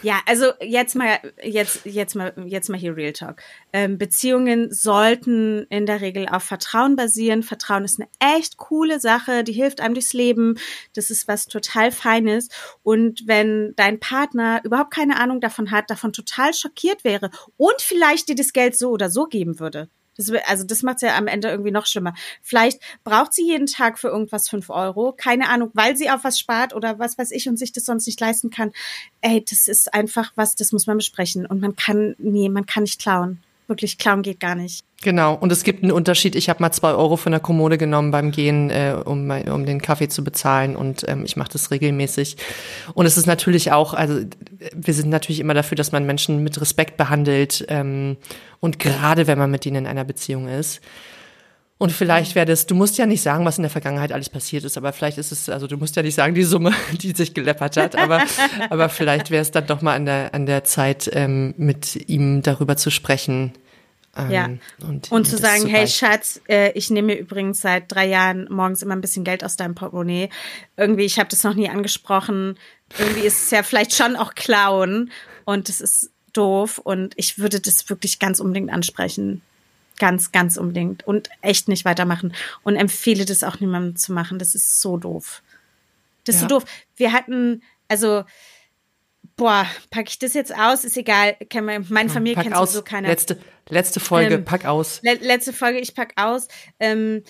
Ja, 0.03 0.21
also 0.27 0.51
jetzt 0.61 0.95
mal, 0.95 1.19
jetzt, 1.43 1.85
jetzt 1.85 2.15
mal, 2.15 2.31
jetzt 2.45 2.69
mal 2.69 2.77
hier 2.77 2.95
Real 2.95 3.13
Talk. 3.13 3.41
Ähm, 3.73 3.97
Beziehungen 3.97 4.71
sollten 4.71 5.65
in 5.69 5.85
der 5.85 6.01
Regel 6.01 6.27
auf 6.29 6.43
Vertrauen 6.43 6.95
basieren. 6.95 7.41
Vertrauen 7.41 7.83
ist 7.83 7.99
eine 7.99 8.09
echt 8.37 8.57
coole 8.57 8.99
Sache, 8.99 9.43
die 9.43 9.53
hilft 9.53 9.81
einem 9.81 9.95
durchs 9.95 10.13
Leben. 10.13 10.57
Das 10.93 11.09
ist 11.09 11.27
was 11.27 11.47
total 11.47 11.91
Feines. 11.91 12.49
Und 12.83 13.23
wenn 13.25 13.73
dein 13.75 13.99
Partner 13.99 14.61
überhaupt 14.63 14.91
keine 14.93 15.19
Ahnung 15.19 15.41
davon 15.41 15.71
hat, 15.71 15.89
davon 15.89 16.13
total 16.13 16.53
schockiert 16.53 17.03
wäre 17.03 17.31
und 17.57 17.81
vielleicht 17.81 18.29
dir 18.29 18.35
das 18.35 18.53
Geld 18.53 18.77
so 18.77 18.91
oder 18.91 19.09
so 19.09 19.25
geben 19.25 19.59
würde. 19.59 19.89
Das, 20.17 20.31
also 20.47 20.63
das 20.63 20.83
macht 20.83 20.97
es 20.97 21.01
ja 21.03 21.17
am 21.17 21.27
Ende 21.27 21.49
irgendwie 21.49 21.71
noch 21.71 21.85
schlimmer. 21.85 22.13
Vielleicht 22.41 22.81
braucht 23.03 23.33
sie 23.33 23.45
jeden 23.45 23.67
Tag 23.67 23.99
für 23.99 24.07
irgendwas 24.07 24.49
fünf 24.49 24.69
Euro, 24.69 25.13
keine 25.13 25.49
Ahnung, 25.49 25.71
weil 25.73 25.95
sie 25.95 26.09
auf 26.09 26.23
was 26.23 26.39
spart 26.39 26.73
oder 26.73 26.99
was 26.99 27.17
weiß 27.17 27.31
ich 27.31 27.47
und 27.47 27.57
sich 27.57 27.71
das 27.71 27.85
sonst 27.85 28.07
nicht 28.07 28.19
leisten 28.19 28.49
kann. 28.49 28.71
Ey, 29.21 29.43
das 29.47 29.67
ist 29.67 29.93
einfach 29.93 30.31
was, 30.35 30.55
das 30.55 30.71
muss 30.71 30.87
man 30.87 30.97
besprechen. 30.97 31.45
Und 31.45 31.61
man 31.61 31.75
kann, 31.75 32.15
nee, 32.17 32.49
man 32.49 32.65
kann 32.65 32.83
nicht 32.83 33.01
klauen. 33.01 33.41
Wirklich, 33.67 33.97
klauen 33.97 34.21
geht 34.21 34.39
gar 34.39 34.55
nicht. 34.55 34.85
Genau, 35.01 35.35
und 35.35 35.51
es 35.51 35.63
gibt 35.63 35.83
einen 35.83 35.91
Unterschied. 35.91 36.35
Ich 36.35 36.49
habe 36.49 36.61
mal 36.61 36.71
zwei 36.71 36.91
Euro 36.91 37.17
von 37.17 37.31
der 37.31 37.41
Kommode 37.41 37.77
genommen 37.77 38.11
beim 38.11 38.31
Gehen, 38.31 38.69
äh, 38.69 38.95
um, 39.03 39.29
um 39.29 39.65
den 39.65 39.81
Kaffee 39.81 40.07
zu 40.07 40.23
bezahlen 40.23 40.75
und 40.75 41.05
ähm, 41.07 41.23
ich 41.25 41.35
mache 41.35 41.51
das 41.51 41.69
regelmäßig. 41.69 42.37
Und 42.93 43.05
es 43.05 43.17
ist 43.17 43.27
natürlich 43.27 43.71
auch, 43.71 43.93
also 43.93 44.21
wir 44.73 44.93
sind 44.93 45.09
natürlich 45.09 45.39
immer 45.39 45.53
dafür, 45.53 45.75
dass 45.75 45.91
man 45.91 46.05
Menschen 46.05 46.43
mit 46.43 46.59
Respekt 46.59 46.97
behandelt 46.97 47.65
ähm, 47.67 48.17
und 48.59 48.79
gerade 48.79 49.27
wenn 49.27 49.37
man 49.37 49.51
mit 49.51 49.65
ihnen 49.65 49.85
in 49.85 49.87
einer 49.87 50.05
Beziehung 50.05 50.47
ist. 50.47 50.81
Und 51.79 51.91
vielleicht 51.91 52.33
wäre 52.33 52.47
das, 52.47 52.65
du 52.65 52.73
musst 52.73 52.97
ja 52.97 53.05
nicht 53.05 53.21
sagen, 53.21 53.45
was 53.45 53.57
in 53.57 53.61
der 53.61 53.69
Vergangenheit 53.69 54.11
alles 54.11 54.29
passiert 54.29 54.63
ist, 54.63 54.77
aber 54.77 54.93
vielleicht 54.93 55.19
ist 55.19 55.31
es, 55.31 55.47
also 55.47 55.67
du 55.67 55.77
musst 55.77 55.95
ja 55.95 56.01
nicht 56.01 56.15
sagen, 56.15 56.33
die 56.33 56.43
Summe, 56.43 56.73
die 57.01 57.11
sich 57.11 57.33
geleppert 57.33 57.77
hat, 57.77 57.95
aber, 57.95 58.23
aber 58.69 58.89
vielleicht 58.89 59.29
wäre 59.29 59.43
es 59.43 59.51
dann 59.51 59.67
doch 59.67 59.81
mal 59.81 59.95
an 59.95 60.05
der, 60.05 60.33
an 60.33 60.47
der 60.47 60.63
Zeit, 60.63 61.09
ähm, 61.13 61.53
mit 61.57 62.09
ihm 62.09 62.41
darüber 62.41 62.77
zu 62.77 62.89
sprechen. 62.89 63.53
Ähm, 64.17 64.31
Ja. 64.31 64.49
Und, 64.87 65.11
Und 65.11 65.25
zu 65.25 65.37
sagen, 65.37 65.67
hey 65.67 65.81
beichten. 65.81 66.05
Schatz, 66.05 66.41
äh, 66.47 66.71
ich 66.71 66.89
nehme 66.89 67.13
mir 67.13 67.19
übrigens 67.19 67.61
seit 67.61 67.91
drei 67.91 68.07
Jahren 68.07 68.47
morgens 68.49 68.81
immer 68.81 68.95
ein 68.95 69.01
bisschen 69.01 69.23
Geld 69.23 69.43
aus 69.43 69.55
deinem 69.55 69.75
Portemonnaie. 69.75 70.29
Irgendwie, 70.77 71.05
ich 71.05 71.19
habe 71.19 71.29
das 71.29 71.43
noch 71.43 71.53
nie 71.53 71.69
angesprochen. 71.69 72.57
Irgendwie 72.97 73.27
ist 73.27 73.43
es 73.43 73.51
ja 73.51 73.61
vielleicht 73.61 73.93
schon 73.93 74.15
auch 74.15 74.33
Klauen 74.33 75.11
und 75.45 75.69
das 75.69 75.81
ist 75.81 76.09
doof 76.33 76.79
und 76.79 77.13
ich 77.17 77.37
würde 77.37 77.59
das 77.59 77.87
wirklich 77.89 78.17
ganz 78.17 78.39
unbedingt 78.39 78.71
ansprechen. 78.71 79.43
Ganz, 79.99 80.31
ganz 80.31 80.57
unbedingt. 80.57 81.05
Und 81.07 81.29
echt 81.41 81.67
nicht 81.67 81.85
weitermachen. 81.85 82.33
Und 82.63 82.75
empfehle 82.75 83.25
das 83.25 83.43
auch 83.43 83.59
niemandem 83.59 83.95
zu 83.95 84.13
machen. 84.13 84.37
Das 84.39 84.53
ist 84.55 84.81
so 84.81 84.97
doof. 84.97 85.41
Das 86.23 86.35
ist 86.35 86.41
Ja. 86.43 86.49
so 86.49 86.59
doof. 86.59 86.65
Wir 86.95 87.13
hatten, 87.13 87.63
also, 87.87 88.23
boah, 89.35 89.65
packe 89.89 90.09
ich 90.09 90.19
das 90.19 90.33
jetzt 90.33 90.55
aus? 90.57 90.83
Ist 90.83 90.97
egal. 90.97 91.35
Man- 91.53 91.85
Meine 91.89 92.09
Familie 92.09 92.35
Pack 92.35 92.43
kennt 92.45 92.55
aus. 92.55 92.71
sowieso 92.73 92.83
keiner. 92.83 93.07
Letzte, 93.07 93.39
letzte 93.69 93.99
Folge, 93.99 94.35
Ähm, 94.35 94.45
pack 94.45 94.65
aus. 94.65 94.99
Le 95.03 95.15
letzte 95.15 95.53
Folge, 95.53 95.79
ich 95.79 95.93
pack 95.95 96.13
aus. 96.15 96.47
Ähm, 96.79 97.23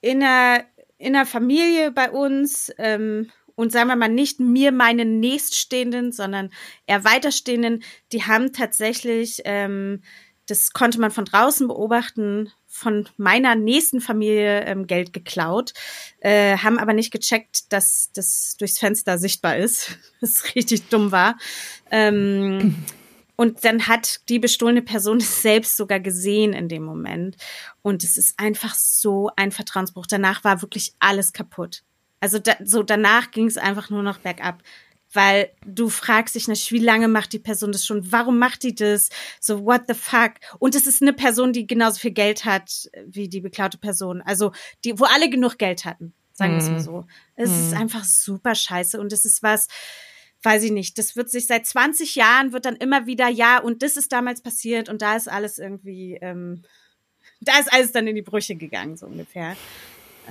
in, 0.00 0.22
einer, 0.22 0.64
in 0.98 1.14
einer 1.16 1.26
Familie 1.26 1.90
bei 1.90 2.10
uns, 2.10 2.72
ähm, 2.78 3.30
und 3.56 3.70
sagen 3.70 3.88
wir 3.88 3.94
mal 3.96 4.08
nicht 4.08 4.40
mir 4.40 4.72
meine 4.72 5.04
Nächststehenden, 5.04 6.10
sondern 6.10 6.50
eher 6.86 7.04
Weiterstehenden, 7.04 7.84
die 8.12 8.24
haben 8.24 8.52
tatsächlich, 8.52 9.42
ähm, 9.44 10.02
das 10.46 10.72
konnte 10.72 11.00
man 11.00 11.10
von 11.10 11.24
draußen 11.24 11.68
beobachten, 11.68 12.50
von 12.66 13.08
meiner 13.16 13.54
nächsten 13.54 14.00
Familie 14.00 14.64
ähm, 14.64 14.86
Geld 14.86 15.12
geklaut, 15.12 15.72
äh, 16.20 16.58
haben 16.58 16.78
aber 16.78 16.92
nicht 16.92 17.12
gecheckt, 17.12 17.72
dass 17.72 18.10
das 18.12 18.56
durchs 18.58 18.78
Fenster 18.78 19.16
sichtbar 19.18 19.56
ist, 19.56 19.98
was 20.20 20.54
richtig 20.54 20.88
dumm 20.88 21.12
war. 21.12 21.38
Ähm, 21.90 22.84
und 23.36 23.64
dann 23.64 23.86
hat 23.86 24.28
die 24.28 24.38
bestohlene 24.38 24.82
Person 24.82 25.18
es 25.18 25.42
selbst 25.42 25.76
sogar 25.76 26.00
gesehen 26.00 26.52
in 26.52 26.68
dem 26.68 26.82
Moment. 26.82 27.36
Und 27.82 28.02
es 28.02 28.16
ist 28.16 28.38
einfach 28.38 28.74
so 28.74 29.30
ein 29.36 29.52
Vertrauensbruch. 29.52 30.06
Danach 30.06 30.44
war 30.44 30.60
wirklich 30.62 30.94
alles 30.98 31.32
kaputt. 31.32 31.82
Also 32.20 32.38
da, 32.38 32.56
so 32.64 32.82
danach 32.82 33.30
ging 33.30 33.46
es 33.46 33.56
einfach 33.56 33.90
nur 33.90 34.02
noch 34.02 34.18
bergab. 34.18 34.62
Weil 35.14 35.50
du 35.64 35.88
fragst 35.88 36.34
dich 36.34 36.48
natürlich, 36.48 36.72
wie 36.72 36.78
lange 36.84 37.08
macht 37.08 37.32
die 37.32 37.38
Person 37.38 37.72
das 37.72 37.86
schon? 37.86 38.12
Warum 38.12 38.38
macht 38.38 38.62
die 38.64 38.74
das? 38.74 39.08
So, 39.40 39.64
what 39.64 39.82
the 39.88 39.94
fuck? 39.94 40.32
Und 40.58 40.74
es 40.74 40.86
ist 40.86 41.00
eine 41.00 41.12
Person, 41.12 41.52
die 41.52 41.66
genauso 41.66 42.00
viel 42.00 42.10
Geld 42.10 42.44
hat 42.44 42.90
wie 43.06 43.28
die 43.28 43.40
beklaute 43.40 43.78
Person. 43.78 44.20
Also, 44.22 44.52
die, 44.84 44.98
wo 44.98 45.04
alle 45.04 45.30
genug 45.30 45.56
Geld 45.56 45.84
hatten. 45.84 46.12
Sagen 46.32 46.54
wir 46.54 46.58
es 46.58 46.68
mal 46.68 46.80
so. 46.80 47.06
Es 47.36 47.48
ist 47.48 47.74
einfach 47.74 48.04
super 48.04 48.56
scheiße. 48.56 49.00
Und 49.00 49.12
es 49.12 49.24
ist 49.24 49.42
was, 49.44 49.68
weiß 50.44 50.62
ich 50.64 50.72
nicht, 50.72 50.98
das 50.98 51.16
wird 51.16 51.30
sich 51.30 51.46
seit 51.46 51.66
20 51.66 52.16
Jahren 52.16 52.52
wird 52.52 52.66
dann 52.66 52.76
immer 52.76 53.06
wieder, 53.06 53.28
ja, 53.28 53.58
und 53.58 53.82
das 53.82 53.96
ist 53.96 54.12
damals 54.12 54.42
passiert 54.42 54.88
und 54.88 55.00
da 55.00 55.16
ist 55.16 55.28
alles 55.28 55.58
irgendwie, 55.58 56.18
ähm, 56.20 56.62
da 57.40 57.58
ist 57.58 57.72
alles 57.72 57.92
dann 57.92 58.06
in 58.06 58.14
die 58.14 58.22
Brüche 58.22 58.54
gegangen, 58.56 58.96
so 58.96 59.06
ungefähr. 59.06 59.56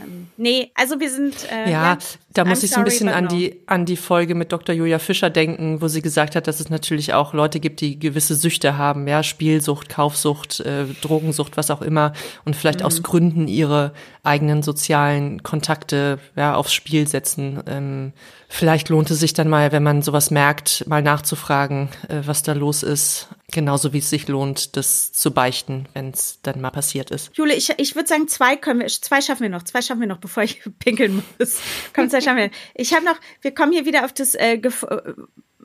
Ähm, 0.02 0.28
nee, 0.38 0.72
also 0.76 1.00
wir 1.00 1.10
sind. 1.10 1.36
Äh, 1.52 1.72
Ja, 1.72 1.98
da 2.34 2.46
muss 2.46 2.62
I'm 2.62 2.66
ich 2.66 2.72
so 2.72 2.78
ein 2.78 2.84
bisschen 2.84 3.10
an 3.10 3.28
die, 3.28 3.62
an 3.68 3.86
die 3.86 3.96
Folge 3.96 4.34
mit 4.34 4.52
Dr. 4.52 4.74
Julia 4.74 4.98
Fischer 4.98 5.30
denken, 5.30 5.82
wo 5.82 5.88
sie 5.88 6.02
gesagt 6.02 6.36
hat, 6.36 6.48
dass 6.48 6.60
es 6.60 6.70
natürlich 6.70 7.14
auch 7.14 7.34
Leute 7.34 7.60
gibt, 7.60 7.80
die 7.82 8.00
gewisse 8.00 8.34
Süchte 8.36 8.78
haben, 8.78 9.08
ja, 9.08 9.22
Spielsucht, 9.22 9.90
Kaufsucht, 9.90 10.60
äh, 10.62 10.86
Drogensucht, 11.02 11.58
was 11.58 11.70
auch 11.70 11.82
immer, 11.84 12.14
und 12.44 12.56
vielleicht 12.56 12.80
Mhm. 12.80 12.86
aus 12.86 13.04
Gründen 13.04 13.48
ihre 13.48 13.94
eigenen 14.24 14.64
sozialen 14.64 15.44
Kontakte 15.44 16.18
ja, 16.36 16.56
aufs 16.56 16.74
Spiel 16.74 17.08
setzen. 17.08 17.62
Ähm, 17.68 18.14
vielleicht 18.50 18.90
lohnt 18.90 19.12
es 19.12 19.20
sich 19.20 19.34
dann 19.34 19.50
mal, 19.50 19.72
wenn 19.72 19.84
man 19.84 20.02
sowas 20.02 20.32
merkt, 20.32 20.88
mal 20.88 21.04
nachzufragen, 21.04 21.90
äh, 22.08 22.22
was 22.26 22.42
da 22.42 22.54
los 22.54 22.82
ist. 22.82 23.28
Genauso 23.54 23.94
wie 23.94 24.00
es 24.00 24.10
sich 24.10 24.28
lohnt, 24.28 24.76
das 24.76 25.14
zu 25.14 25.32
beichten, 25.32 25.88
wenn 25.94 26.10
es 26.10 26.40
dann 26.42 26.60
mal 26.60 26.72
passiert 26.72 27.12
ist. 27.12 27.30
Jule, 27.36 27.54
ich, 27.54 27.72
ich 27.78 27.96
würde 27.96 28.10
sagen, 28.10 28.28
zwei 28.28 28.56
können 28.56 28.80
wir, 28.80 28.88
zwei 28.88 29.22
schaffen 29.22 29.44
wir 29.44 29.50
noch, 29.50 29.62
zwei 29.62 29.84
schaffen 29.84 30.02
wir 30.02 30.08
noch, 30.08 30.18
bevor 30.18 30.42
ich 30.42 30.64
pinkeln 30.80 31.24
muss. 31.38 31.60
Komm, 31.94 32.10
zwei 32.10 32.20
schaffen 32.20 32.38
wir. 32.38 32.52
Ich 32.74 32.96
habe 32.96 33.06
noch, 33.06 33.20
wir 33.42 33.54
kommen 33.54 33.72
hier 33.72 33.86
wieder 33.86 34.06
auf 34.06 34.14
das 34.14 34.34
äh, 34.34 34.56
äh, 34.56 35.14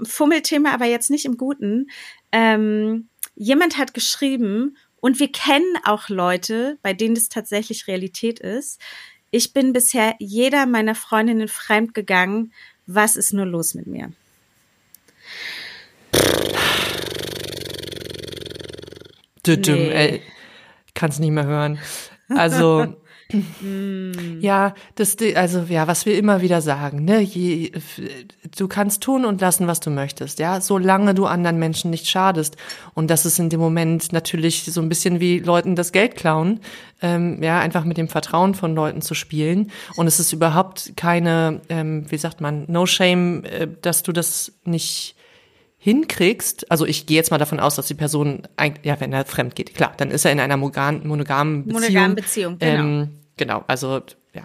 Fummelthema, 0.03 0.73
aber 0.73 0.85
jetzt 0.85 1.09
nicht 1.09 1.25
im 1.25 1.39
Guten. 1.39 1.91
Ähm, 2.31 3.09
jemand 3.35 3.79
hat 3.79 3.95
geschrieben, 3.95 4.77
und 5.01 5.21
wir 5.21 5.33
kennen 5.33 5.77
auch 5.85 6.09
Leute, 6.09 6.79
bei 6.83 6.93
denen 6.93 7.15
das 7.15 7.29
tatsächlich 7.29 7.87
Realität 7.87 8.41
ist. 8.41 8.81
Ich 9.31 9.53
bin 9.53 9.73
bisher 9.73 10.15
jeder 10.19 10.67
meiner 10.67 10.95
Freundinnen 10.95 11.49
fremd 11.49 11.95
gegangen. 11.95 12.53
Was 12.87 13.17
ist 13.17 13.33
nur 13.33 13.47
los 13.47 13.75
mit 13.75 13.87
mir? 13.87 14.13
Düdüm, 19.57 19.77
Nee. 19.77 19.91
ey, 19.91 20.23
kann's 20.95 21.19
nicht 21.19 21.31
mehr 21.31 21.47
hören. 21.47 21.79
Also, 22.29 22.95
ja, 24.41 24.75
das, 24.95 25.17
also, 25.35 25.65
ja, 25.69 25.87
was 25.87 26.07
wir 26.07 26.17
immer 26.17 26.41
wieder 26.41 26.61
sagen, 26.63 27.05
ne, 27.05 27.21
je, 27.21 27.73
du 28.57 28.69
kannst 28.69 29.03
tun 29.03 29.25
und 29.25 29.41
lassen, 29.41 29.67
was 29.67 29.81
du 29.81 29.91
möchtest, 29.91 30.39
ja, 30.39 30.61
solange 30.61 31.15
du 31.15 31.27
anderen 31.27 31.59
Menschen 31.59 31.91
nicht 31.91 32.09
schadest. 32.09 32.57
Und 32.95 33.11
das 33.11 33.27
ist 33.27 33.39
in 33.39 33.51
dem 33.51 33.61
Moment 33.61 34.13
natürlich 34.13 34.65
so 34.65 34.81
ein 34.81 34.89
bisschen 34.89 35.21
wie 35.21 35.41
Leuten 35.41 35.77
das 35.77 35.93
Geld 35.93 36.17
klauen, 36.17 36.61
ähm, 37.03 37.43
ja, 37.43 37.61
einfach 37.61 37.85
mit 37.85 37.99
dem 37.99 38.09
Vertrauen 38.09 38.55
von 38.55 38.75
Leuten 38.75 39.03
zu 39.03 39.15
spielen. 39.15 39.71
Und 39.97 40.07
es 40.07 40.21
ist 40.21 40.33
überhaupt 40.33 40.95
keine, 40.97 41.61
ähm, 41.69 42.07
wie 42.09 42.19
sagt 42.19 42.41
man, 42.41 42.65
no 42.69 42.87
shame, 42.87 43.45
äh, 43.45 43.69
dass 43.83 44.03
du 44.03 44.13
das 44.13 44.53
nicht 44.65 45.17
hinkriegst, 45.79 46.71
also 46.71 46.85
ich 46.85 47.07
gehe 47.07 47.17
jetzt 47.17 47.31
mal 47.31 47.39
davon 47.39 47.61
aus, 47.61 47.77
dass 47.77 47.87
die 47.87 47.95
Person, 47.95 48.43
ja, 48.83 49.01
wenn 49.01 49.13
er 49.13 49.25
fremd 49.25 49.55
geht, 49.55 49.75
klar, 49.75 49.95
dann 49.97 50.11
ist 50.11 50.25
er 50.25 50.33
in 50.33 50.41
einer 50.41 50.57
monogamen, 50.57 51.07
monogamen 51.07 51.65
Beziehung. 51.65 51.83
Monogamen 51.83 52.17
Beziehung, 52.17 52.59
genau. 52.59 52.83
Ähm, 52.83 53.09
genau, 53.37 53.65
also 53.69 54.03
ja. 54.35 54.43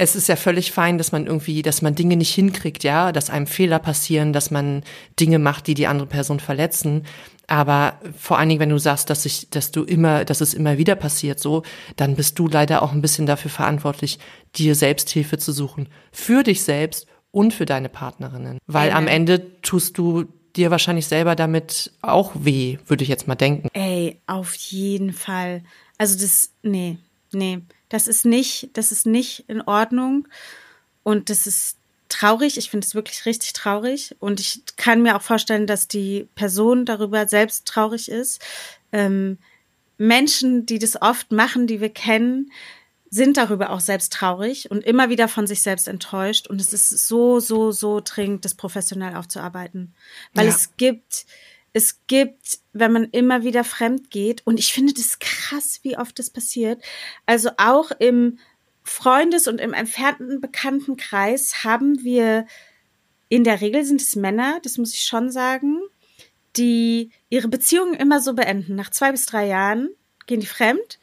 Es 0.00 0.14
ist 0.14 0.28
ja 0.28 0.36
völlig 0.36 0.70
fein, 0.70 0.96
dass 0.96 1.10
man 1.10 1.26
irgendwie, 1.26 1.60
dass 1.60 1.82
man 1.82 1.96
Dinge 1.96 2.16
nicht 2.16 2.32
hinkriegt, 2.32 2.84
ja, 2.84 3.10
dass 3.10 3.30
einem 3.30 3.48
Fehler 3.48 3.80
passieren, 3.80 4.32
dass 4.32 4.50
man 4.50 4.84
Dinge 5.18 5.40
macht, 5.40 5.66
die 5.66 5.74
die 5.74 5.88
andere 5.88 6.06
Person 6.06 6.38
verletzen. 6.38 7.04
Aber 7.48 7.98
vor 8.16 8.38
allen 8.38 8.48
Dingen, 8.48 8.60
wenn 8.60 8.68
du 8.68 8.78
sagst, 8.78 9.10
dass 9.10 9.26
ich, 9.26 9.50
dass 9.50 9.72
du 9.72 9.82
immer, 9.82 10.24
dass 10.24 10.40
es 10.40 10.54
immer 10.54 10.78
wieder 10.78 10.94
passiert, 10.94 11.40
so, 11.40 11.62
dann 11.96 12.14
bist 12.14 12.38
du 12.38 12.46
leider 12.46 12.82
auch 12.82 12.92
ein 12.92 13.02
bisschen 13.02 13.26
dafür 13.26 13.50
verantwortlich, 13.50 14.18
dir 14.54 14.76
Selbsthilfe 14.76 15.36
zu 15.36 15.52
suchen. 15.52 15.88
Für 16.12 16.44
dich 16.44 16.62
selbst 16.62 17.06
und 17.32 17.52
für 17.52 17.66
deine 17.66 17.88
Partnerinnen. 17.88 18.58
Weil 18.66 18.90
Amen. 18.90 18.98
am 18.98 19.08
Ende 19.08 19.60
tust 19.62 19.98
du 19.98 20.26
dir 20.58 20.70
wahrscheinlich 20.70 21.06
selber 21.06 21.36
damit 21.36 21.92
auch 22.02 22.32
weh, 22.34 22.78
würde 22.86 23.02
ich 23.02 23.08
jetzt 23.08 23.28
mal 23.28 23.34
denken. 23.34 23.68
Ey, 23.72 24.20
auf 24.26 24.54
jeden 24.54 25.12
Fall. 25.12 25.62
Also 25.96 26.18
das, 26.18 26.50
nee, 26.62 26.98
nee, 27.32 27.60
das 27.88 28.08
ist 28.08 28.26
nicht, 28.26 28.70
das 28.74 28.92
ist 28.92 29.06
nicht 29.06 29.44
in 29.48 29.62
Ordnung 29.62 30.28
und 31.02 31.30
das 31.30 31.46
ist 31.46 31.78
traurig. 32.08 32.58
Ich 32.58 32.70
finde 32.70 32.86
es 32.86 32.94
wirklich 32.94 33.24
richtig 33.24 33.52
traurig 33.52 34.14
und 34.18 34.40
ich 34.40 34.62
kann 34.76 35.02
mir 35.02 35.16
auch 35.16 35.22
vorstellen, 35.22 35.66
dass 35.66 35.88
die 35.88 36.28
Person 36.34 36.84
darüber 36.84 37.28
selbst 37.28 37.66
traurig 37.66 38.10
ist. 38.10 38.44
Ähm, 38.92 39.38
Menschen, 39.96 40.66
die 40.66 40.78
das 40.78 41.00
oft 41.00 41.32
machen, 41.32 41.66
die 41.66 41.80
wir 41.80 41.90
kennen, 41.90 42.52
sind 43.10 43.36
darüber 43.36 43.70
auch 43.70 43.80
selbst 43.80 44.12
traurig 44.12 44.70
und 44.70 44.84
immer 44.84 45.08
wieder 45.08 45.28
von 45.28 45.46
sich 45.46 45.62
selbst 45.62 45.88
enttäuscht. 45.88 46.46
Und 46.46 46.60
es 46.60 46.72
ist 46.72 46.90
so, 47.08 47.40
so, 47.40 47.70
so 47.70 48.00
dringend, 48.04 48.44
das 48.44 48.54
professionell 48.54 49.14
aufzuarbeiten. 49.16 49.94
Weil 50.34 50.46
Ja. 50.46 50.54
es 50.54 50.76
gibt, 50.76 51.26
es 51.72 52.00
gibt, 52.06 52.58
wenn 52.72 52.92
man 52.92 53.04
immer 53.04 53.44
wieder 53.44 53.64
fremd 53.64 54.10
geht, 54.10 54.46
und 54.46 54.58
ich 54.58 54.72
finde 54.72 54.92
das 54.92 55.18
krass, 55.18 55.80
wie 55.82 55.96
oft 55.96 56.18
das 56.18 56.30
passiert. 56.30 56.82
Also 57.26 57.50
auch 57.56 57.90
im 57.98 58.38
Freundes- 58.84 59.48
und 59.48 59.60
im 59.60 59.74
entfernten 59.74 60.40
Bekanntenkreis 60.40 61.64
haben 61.64 62.02
wir, 62.04 62.46
in 63.28 63.44
der 63.44 63.60
Regel 63.60 63.84
sind 63.84 64.00
es 64.00 64.16
Männer, 64.16 64.60
das 64.62 64.78
muss 64.78 64.94
ich 64.94 65.02
schon 65.02 65.30
sagen, 65.30 65.78
die 66.56 67.10
ihre 67.28 67.48
Beziehungen 67.48 67.94
immer 67.94 68.20
so 68.20 68.34
beenden. 68.34 68.74
Nach 68.74 68.90
zwei 68.90 69.12
bis 69.12 69.26
drei 69.26 69.46
Jahren 69.46 69.90
gehen 70.26 70.40
die 70.40 70.46
fremd 70.46 70.98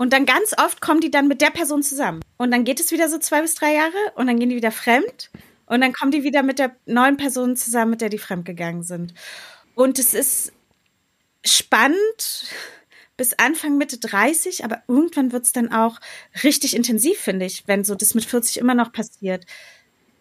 und 0.00 0.14
dann 0.14 0.24
ganz 0.24 0.54
oft 0.56 0.80
kommen 0.80 1.02
die 1.02 1.10
dann 1.10 1.28
mit 1.28 1.42
der 1.42 1.50
Person 1.50 1.82
zusammen. 1.82 2.22
Und 2.38 2.52
dann 2.52 2.64
geht 2.64 2.80
es 2.80 2.90
wieder 2.90 3.10
so 3.10 3.18
zwei 3.18 3.42
bis 3.42 3.54
drei 3.54 3.74
Jahre 3.74 3.92
und 4.14 4.28
dann 4.28 4.38
gehen 4.38 4.48
die 4.48 4.56
wieder 4.56 4.72
fremd 4.72 5.30
und 5.66 5.82
dann 5.82 5.92
kommen 5.92 6.10
die 6.10 6.22
wieder 6.22 6.42
mit 6.42 6.58
der 6.58 6.74
neuen 6.86 7.18
Person 7.18 7.54
zusammen, 7.54 7.90
mit 7.90 8.00
der 8.00 8.08
die 8.08 8.16
fremd 8.16 8.46
gegangen 8.46 8.82
sind. 8.82 9.12
Und 9.74 9.98
es 9.98 10.14
ist 10.14 10.54
spannend 11.44 12.46
bis 13.18 13.34
Anfang 13.34 13.76
Mitte 13.76 13.98
30, 13.98 14.64
aber 14.64 14.82
irgendwann 14.88 15.32
wird 15.32 15.44
es 15.44 15.52
dann 15.52 15.70
auch 15.70 15.98
richtig 16.44 16.74
intensiv, 16.74 17.18
finde 17.18 17.44
ich, 17.44 17.68
wenn 17.68 17.84
so 17.84 17.94
das 17.94 18.14
mit 18.14 18.24
40 18.24 18.56
immer 18.56 18.74
noch 18.74 18.92
passiert. 18.92 19.44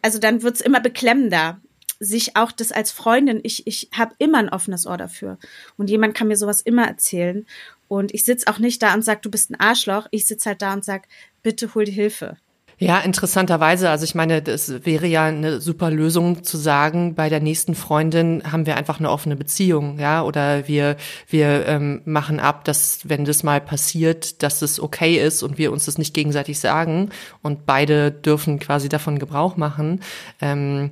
Also 0.02 0.20
dann 0.20 0.42
wird 0.42 0.58
es 0.58 0.62
immer 0.62 0.82
beklemmender 0.82 1.62
sich 2.00 2.38
auch 2.38 2.52
das 2.52 2.72
als 2.72 2.92
Freundin, 2.92 3.42
ich, 3.44 3.68
ich 3.68 3.90
habe 3.94 4.16
immer 4.20 4.38
ein 4.38 4.50
offenes 4.50 4.88
Ohr 4.88 4.98
dafür. 4.98 5.38
Und 5.78 5.90
jemand 5.90 6.16
kann 6.16 6.30
mir 6.30 6.38
sowas 6.38 6.62
immer 6.62 6.88
erzählen. 6.88 7.46
Und 7.90 8.14
ich 8.14 8.24
sitz 8.24 8.48
auch 8.48 8.60
nicht 8.60 8.82
da 8.82 8.94
und 8.94 9.04
sag, 9.04 9.22
du 9.24 9.30
bist 9.30 9.50
ein 9.50 9.60
Arschloch. 9.60 10.08
Ich 10.12 10.28
sitz 10.28 10.46
halt 10.46 10.62
da 10.62 10.72
und 10.72 10.86
sag, 10.86 11.08
bitte 11.44 11.76
hol 11.76 11.84
die 11.84 11.92
Hilfe. 11.92 12.38
Ja, 12.82 13.00
interessanterweise, 13.00 13.90
also 13.90 14.06
ich 14.06 14.16
meine, 14.16 14.42
das 14.42 14.86
wäre 14.86 15.06
ja 15.06 15.26
eine 15.26 15.60
super 15.60 15.92
Lösung 15.92 16.46
zu 16.46 16.56
sagen, 16.56 17.14
bei 17.14 17.28
der 17.28 17.42
nächsten 17.42 17.76
Freundin 17.76 18.42
haben 18.50 18.66
wir 18.66 18.78
einfach 18.78 19.00
eine 19.00 19.10
offene 19.12 19.36
Beziehung, 19.36 20.00
ja, 20.00 20.24
oder 20.24 20.66
wir 20.70 20.96
wir 21.28 21.66
ähm, 21.66 22.02
machen 22.06 22.40
ab, 22.40 22.64
dass 22.64 23.10
wenn 23.10 23.26
das 23.26 23.44
mal 23.44 23.60
passiert, 23.60 24.44
dass 24.44 24.62
es 24.62 24.80
okay 24.80 25.18
ist 25.18 25.44
und 25.44 25.58
wir 25.58 25.74
uns 25.74 25.88
das 25.88 25.98
nicht 25.98 26.14
gegenseitig 26.14 26.58
sagen 26.58 27.10
und 27.42 27.66
beide 27.66 28.14
dürfen 28.14 28.60
quasi 28.60 28.88
davon 28.88 29.20
Gebrauch 29.20 29.58
machen. 29.58 30.00
Ähm, 30.40 30.92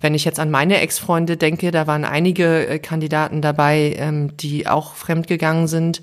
wenn 0.00 0.14
ich 0.14 0.24
jetzt 0.24 0.40
an 0.40 0.50
meine 0.50 0.80
Ex-Freunde 0.80 1.36
denke, 1.36 1.70
da 1.70 1.86
waren 1.86 2.04
einige 2.04 2.66
äh, 2.66 2.78
Kandidaten 2.78 3.42
dabei, 3.42 3.94
ähm, 3.98 4.36
die 4.36 4.66
auch 4.66 4.94
fremdgegangen 4.94 5.68
sind, 5.68 6.00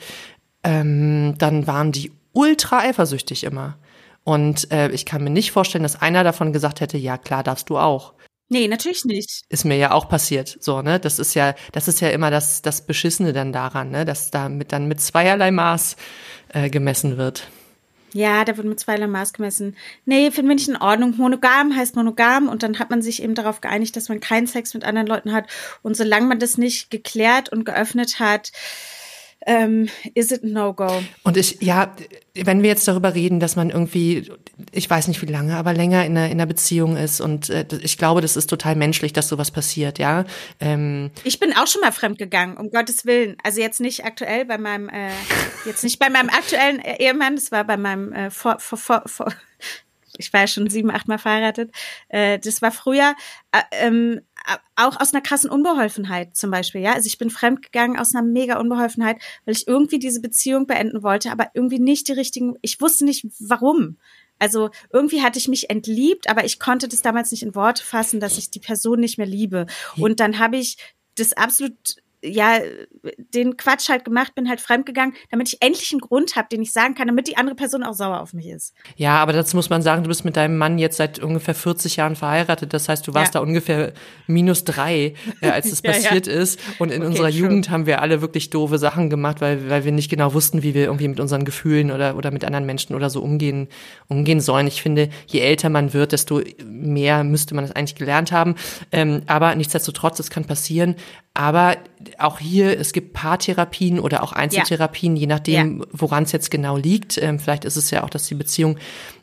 ähm, 0.63 1.35
dann 1.37 1.67
waren 1.67 1.91
die 1.91 2.11
ultra 2.33 2.79
eifersüchtig 2.79 3.43
immer. 3.43 3.77
Und 4.23 4.71
äh, 4.71 4.89
ich 4.89 5.05
kann 5.05 5.23
mir 5.23 5.29
nicht 5.29 5.51
vorstellen, 5.51 5.83
dass 5.83 6.01
einer 6.01 6.23
davon 6.23 6.53
gesagt 6.53 6.81
hätte, 6.81 6.97
ja 6.97 7.17
klar, 7.17 7.43
darfst 7.43 7.69
du 7.69 7.77
auch. 7.77 8.13
Nee, 8.49 8.67
natürlich 8.67 9.03
nicht. 9.03 9.43
Ist 9.49 9.65
mir 9.65 9.77
ja 9.77 9.91
auch 9.91 10.07
passiert, 10.07 10.57
so, 10.61 10.81
ne? 10.81 10.99
Das 10.99 11.19
ist 11.19 11.33
ja, 11.33 11.53
das 11.73 11.89
ist 11.89 11.99
ja 11.99 12.09
immer 12.09 12.31
das, 12.31 12.61
das 12.61 12.85
Beschissene 12.85 13.33
dann 13.33 13.51
daran, 13.51 13.91
ne? 13.91 14.05
Dass 14.05 14.31
da 14.31 14.47
mit, 14.47 14.71
dann 14.71 14.87
mit 14.87 15.01
zweierlei 15.01 15.51
Maß 15.51 15.97
äh, 16.53 16.69
gemessen 16.69 17.17
wird. 17.17 17.49
Ja, 18.13 18.45
da 18.45 18.55
wird 18.55 18.67
mit 18.67 18.79
zweierlei 18.79 19.07
Maß 19.07 19.33
gemessen. 19.33 19.75
Nee, 20.05 20.31
finden 20.31 20.49
wir 20.49 20.55
nicht 20.55 20.69
in 20.69 20.77
Ordnung. 20.77 21.15
Monogam 21.17 21.75
heißt 21.75 21.95
monogam 21.95 22.47
und 22.47 22.63
dann 22.63 22.79
hat 22.79 22.89
man 22.89 23.01
sich 23.01 23.21
eben 23.21 23.35
darauf 23.35 23.59
geeinigt, 23.61 23.95
dass 23.95 24.09
man 24.09 24.19
keinen 24.19 24.47
Sex 24.47 24.73
mit 24.73 24.85
anderen 24.85 25.07
Leuten 25.07 25.33
hat. 25.33 25.45
Und 25.83 25.97
solange 25.97 26.27
man 26.27 26.39
das 26.39 26.57
nicht 26.57 26.89
geklärt 26.89 27.49
und 27.49 27.65
geöffnet 27.65 28.19
hat, 28.19 28.51
ähm, 29.45 29.87
is 30.13 30.31
it 30.31 30.43
no-go. 30.43 31.03
Und 31.23 31.37
ich, 31.37 31.61
ja, 31.61 31.95
wenn 32.33 32.61
wir 32.61 32.69
jetzt 32.69 32.87
darüber 32.87 33.13
reden, 33.15 33.39
dass 33.39 33.55
man 33.55 33.69
irgendwie, 33.69 34.31
ich 34.71 34.89
weiß 34.89 35.07
nicht 35.07 35.21
wie 35.21 35.31
lange, 35.31 35.55
aber 35.55 35.73
länger 35.73 36.05
in 36.05 36.17
einer, 36.17 36.25
in 36.27 36.33
einer 36.33 36.45
Beziehung 36.45 36.97
ist 36.97 37.21
und 37.21 37.49
äh, 37.49 37.65
ich 37.81 37.97
glaube, 37.97 38.21
das 38.21 38.35
ist 38.35 38.47
total 38.47 38.75
menschlich, 38.75 39.13
dass 39.13 39.27
sowas 39.27 39.51
passiert, 39.51 39.99
ja. 39.99 40.25
Ähm, 40.59 41.11
Ich 41.23 41.39
bin 41.39 41.55
auch 41.55 41.67
schon 41.67 41.81
mal 41.81 41.91
fremdgegangen, 41.91 42.57
um 42.57 42.71
Gottes 42.71 43.05
Willen. 43.05 43.37
Also 43.43 43.61
jetzt 43.61 43.79
nicht 43.79 44.05
aktuell 44.05 44.45
bei 44.45 44.57
meinem, 44.57 44.89
äh, 44.89 45.11
jetzt 45.65 45.83
nicht 45.83 45.99
bei 45.99 46.09
meinem 46.09 46.29
aktuellen 46.29 46.79
Ehemann, 46.79 47.35
das 47.35 47.51
war 47.51 47.63
bei 47.63 47.77
meinem 47.77 48.11
äh, 48.13 48.31
vor, 48.31 48.59
vor, 48.59 48.77
vor, 48.77 49.03
vor 49.05 49.33
ich 50.17 50.33
war 50.33 50.47
schon 50.47 50.69
sieben, 50.69 50.91
acht 50.91 51.07
Mal 51.07 51.19
verheiratet. 51.19 51.71
Äh, 52.09 52.39
das 52.39 52.61
war 52.61 52.71
früher 52.71 53.15
äh, 53.51 53.61
ähm, 53.71 54.21
auch 54.75 54.99
aus 54.99 55.13
einer 55.13 55.21
krassen 55.21 55.49
Unbeholfenheit 55.49 56.35
zum 56.35 56.51
Beispiel, 56.51 56.81
ja. 56.81 56.93
Also 56.93 57.07
ich 57.07 57.17
bin 57.17 57.29
fremdgegangen 57.29 57.97
aus 57.97 58.15
einer 58.15 58.25
mega 58.25 58.59
Unbeholfenheit, 58.59 59.17
weil 59.45 59.55
ich 59.55 59.67
irgendwie 59.67 59.99
diese 59.99 60.21
Beziehung 60.21 60.67
beenden 60.67 61.03
wollte, 61.03 61.31
aber 61.31 61.51
irgendwie 61.53 61.79
nicht 61.79 62.07
die 62.07 62.13
richtigen, 62.13 62.55
ich 62.61 62.79
wusste 62.81 63.05
nicht 63.05 63.25
warum. 63.39 63.97
Also 64.39 64.69
irgendwie 64.91 65.21
hatte 65.21 65.39
ich 65.39 65.47
mich 65.47 65.69
entliebt, 65.69 66.29
aber 66.29 66.45
ich 66.45 66.59
konnte 66.59 66.87
das 66.87 67.01
damals 67.01 67.31
nicht 67.31 67.43
in 67.43 67.55
Worte 67.55 67.83
fassen, 67.83 68.19
dass 68.19 68.37
ich 68.37 68.51
die 68.51 68.59
Person 68.59 68.99
nicht 68.99 69.17
mehr 69.17 69.27
liebe. 69.27 69.65
Und 69.97 70.19
dann 70.19 70.39
habe 70.39 70.57
ich 70.57 70.77
das 71.15 71.33
absolut 71.33 71.95
ja, 72.27 72.59
den 73.33 73.57
Quatsch 73.57 73.89
halt 73.89 74.05
gemacht, 74.05 74.35
bin 74.35 74.49
halt 74.49 74.61
fremdgegangen, 74.61 75.15
damit 75.31 75.49
ich 75.53 75.61
endlich 75.61 75.91
einen 75.91 76.01
Grund 76.01 76.35
habe, 76.35 76.47
den 76.51 76.61
ich 76.61 76.71
sagen 76.71 76.95
kann, 76.95 77.07
damit 77.07 77.27
die 77.27 77.37
andere 77.37 77.55
Person 77.55 77.83
auch 77.83 77.93
sauer 77.93 78.19
auf 78.21 78.33
mich 78.33 78.47
ist. 78.47 78.73
Ja, 78.95 79.17
aber 79.17 79.33
dazu 79.33 79.55
muss 79.55 79.69
man 79.69 79.81
sagen, 79.81 80.03
du 80.03 80.09
bist 80.09 80.25
mit 80.25 80.35
deinem 80.37 80.57
Mann 80.57 80.77
jetzt 80.79 80.97
seit 80.97 81.19
ungefähr 81.19 81.55
40 81.55 81.95
Jahren 81.97 82.15
verheiratet. 82.15 82.73
Das 82.73 82.89
heißt, 82.89 83.07
du 83.07 83.13
warst 83.13 83.33
Ja. 83.33 83.39
da 83.41 83.45
ungefähr 83.47 83.93
minus 84.27 84.63
drei, 84.63 85.13
äh, 85.41 85.49
als 85.49 85.65
es 85.71 85.81
Ja, 85.83 85.91
ja. 85.91 85.97
passiert 85.97 86.27
ist. 86.27 86.59
Und 86.79 86.91
in 86.91 87.01
Okay, 87.01 87.07
unserer 87.09 87.29
true. 87.29 87.39
Jugend 87.39 87.69
haben 87.69 87.85
wir 87.85 88.01
alle 88.01 88.21
wirklich 88.21 88.49
doofe 88.49 88.77
Sachen 88.77 89.09
gemacht, 89.09 89.41
weil, 89.41 89.69
weil 89.69 89.85
wir 89.85 89.91
nicht 89.91 90.09
genau 90.09 90.33
wussten, 90.33 90.63
wie 90.63 90.73
wir 90.73 90.85
irgendwie 90.85 91.07
mit 91.07 91.19
unseren 91.19 91.45
Gefühlen 91.45 91.91
oder, 91.91 92.15
oder 92.15 92.31
mit 92.31 92.43
anderen 92.45 92.65
Menschen 92.65 92.95
oder 92.95 93.09
so 93.09 93.21
umgehen, 93.21 93.67
umgehen 94.07 94.39
sollen. 94.41 94.67
Ich 94.67 94.81
finde, 94.81 95.09
je 95.27 95.39
älter 95.39 95.69
man 95.69 95.93
wird, 95.93 96.11
desto 96.11 96.41
mehr 96.65 97.23
müsste 97.23 97.55
man 97.55 97.63
das 97.65 97.75
eigentlich 97.75 97.95
gelernt 97.95 98.31
haben. 98.31 98.55
Ähm, 98.91 99.21
aber 99.27 99.55
nichtsdestotrotz, 99.55 100.19
es 100.19 100.29
kann 100.29 100.45
passieren. 100.45 100.95
Aber 101.33 101.75
auch 102.19 102.39
hier, 102.39 102.79
es 102.79 102.93
gibt 102.93 103.13
Paartherapien 103.13 103.99
oder 103.99 104.23
auch 104.23 104.33
Einzeltherapien, 104.33 105.15
je 105.15 105.27
nachdem, 105.27 105.85
woran 105.91 106.23
es 106.23 106.31
jetzt 106.31 106.51
genau 106.51 106.77
liegt. 106.77 107.17
Ähm, 107.17 107.39
vielleicht 107.39 107.65
ist 107.65 107.75
es 107.75 107.91
ja 107.91 108.03
auch, 108.03 108.09
dass 108.09 108.27
die 108.27 108.35
Beziehung, 108.35 108.77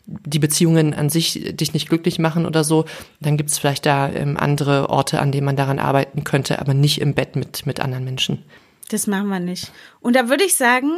die 0.06 0.38
Beziehungen 0.38 0.94
an 0.94 1.10
sich 1.10 1.56
dich 1.56 1.72
nicht 1.74 1.88
glücklich 1.88 2.18
machen 2.18 2.46
oder 2.46 2.64
so. 2.64 2.84
Dann 3.20 3.36
gibt 3.36 3.50
es 3.50 3.58
vielleicht 3.58 3.86
da 3.86 4.08
ähm, 4.10 4.36
andere 4.36 4.90
Orte, 4.90 5.20
an 5.20 5.32
denen 5.32 5.46
man 5.46 5.56
daran 5.56 5.78
arbeiten 5.78 6.24
könnte, 6.24 6.58
aber 6.58 6.74
nicht 6.74 7.00
im 7.00 7.14
Bett 7.14 7.36
mit, 7.36 7.66
mit 7.66 7.80
anderen 7.80 8.04
Menschen. 8.04 8.42
Das 8.90 9.06
machen 9.06 9.28
wir 9.28 9.40
nicht. 9.40 9.72
Und 10.00 10.14
da 10.14 10.28
würde 10.28 10.44
ich 10.44 10.54
sagen, 10.54 10.90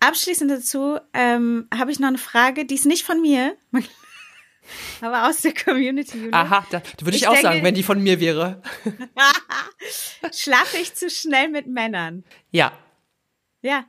abschließend 0.00 0.50
dazu 0.50 0.98
ähm, 1.12 1.66
habe 1.74 1.90
ich 1.90 2.00
noch 2.00 2.08
eine 2.08 2.18
Frage, 2.18 2.64
die 2.64 2.74
ist 2.74 2.86
nicht 2.86 3.04
von 3.04 3.20
mir, 3.20 3.54
aber 5.00 5.28
aus 5.28 5.40
der 5.40 5.54
Community. 5.54 6.16
Julia. 6.18 6.32
Aha, 6.42 6.66
da 6.70 6.82
würde 7.00 7.16
ich, 7.16 7.22
Ich 7.22 7.28
auch 7.28 7.32
denke- 7.32 7.48
sagen, 7.48 7.62
wenn 7.64 7.74
die 7.74 7.82
von 7.82 8.02
mir 8.02 8.20
wäre. 8.20 8.62
Schlafe 10.32 10.78
ich 10.78 10.94
zu 10.94 11.10
schnell 11.10 11.48
mit 11.48 11.66
Männern? 11.66 12.24
Ja. 12.50 12.72
Ja, 13.62 13.84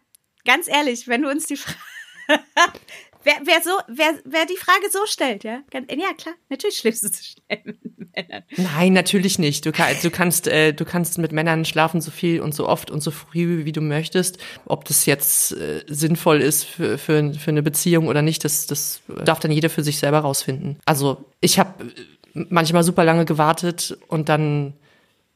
ganz 0.45 0.67
ehrlich, 0.67 1.07
wenn 1.07 1.21
du 1.23 1.29
uns 1.29 1.45
die 1.47 1.57
Frage. 1.57 1.77
wer, 3.23 3.33
wer, 3.43 3.61
so, 3.61 3.71
wer, 3.87 4.13
wer 4.25 4.45
die 4.45 4.57
Frage 4.57 4.89
so 4.91 4.99
stellt, 5.05 5.43
ja? 5.43 5.61
Ja, 5.73 6.13
klar, 6.17 6.35
natürlich 6.49 6.77
schläfst 6.77 7.03
du 7.03 7.11
zu 7.11 7.23
schnell 7.23 7.61
mit 7.95 8.15
Männern. 8.15 8.43
Nein, 8.57 8.93
natürlich 8.93 9.39
nicht. 9.39 9.65
Du, 9.65 9.71
kann, 9.71 9.95
du 10.01 10.09
kannst, 10.11 10.47
äh, 10.47 10.73
du 10.73 10.85
kannst 10.85 11.17
mit 11.17 11.31
Männern 11.31 11.65
schlafen 11.65 12.01
so 12.01 12.11
viel 12.11 12.41
und 12.41 12.53
so 12.53 12.67
oft 12.67 12.91
und 12.91 13.01
so 13.01 13.11
früh, 13.11 13.65
wie 13.65 13.71
du 13.71 13.81
möchtest. 13.81 14.37
Ob 14.65 14.85
das 14.85 15.05
jetzt 15.05 15.53
äh, 15.53 15.83
sinnvoll 15.87 16.41
ist 16.41 16.63
für, 16.63 16.97
für, 16.97 17.33
für 17.33 17.51
eine 17.51 17.63
Beziehung 17.63 18.07
oder 18.07 18.21
nicht, 18.21 18.43
das, 18.43 18.67
das 18.67 19.01
darf 19.25 19.39
dann 19.39 19.51
jeder 19.51 19.69
für 19.69 19.83
sich 19.83 19.97
selber 19.97 20.19
rausfinden. 20.19 20.79
Also 20.85 21.25
ich 21.41 21.59
habe 21.59 21.73
manchmal 22.33 22.83
super 22.83 23.03
lange 23.03 23.25
gewartet 23.25 23.97
und 24.07 24.29
dann 24.29 24.73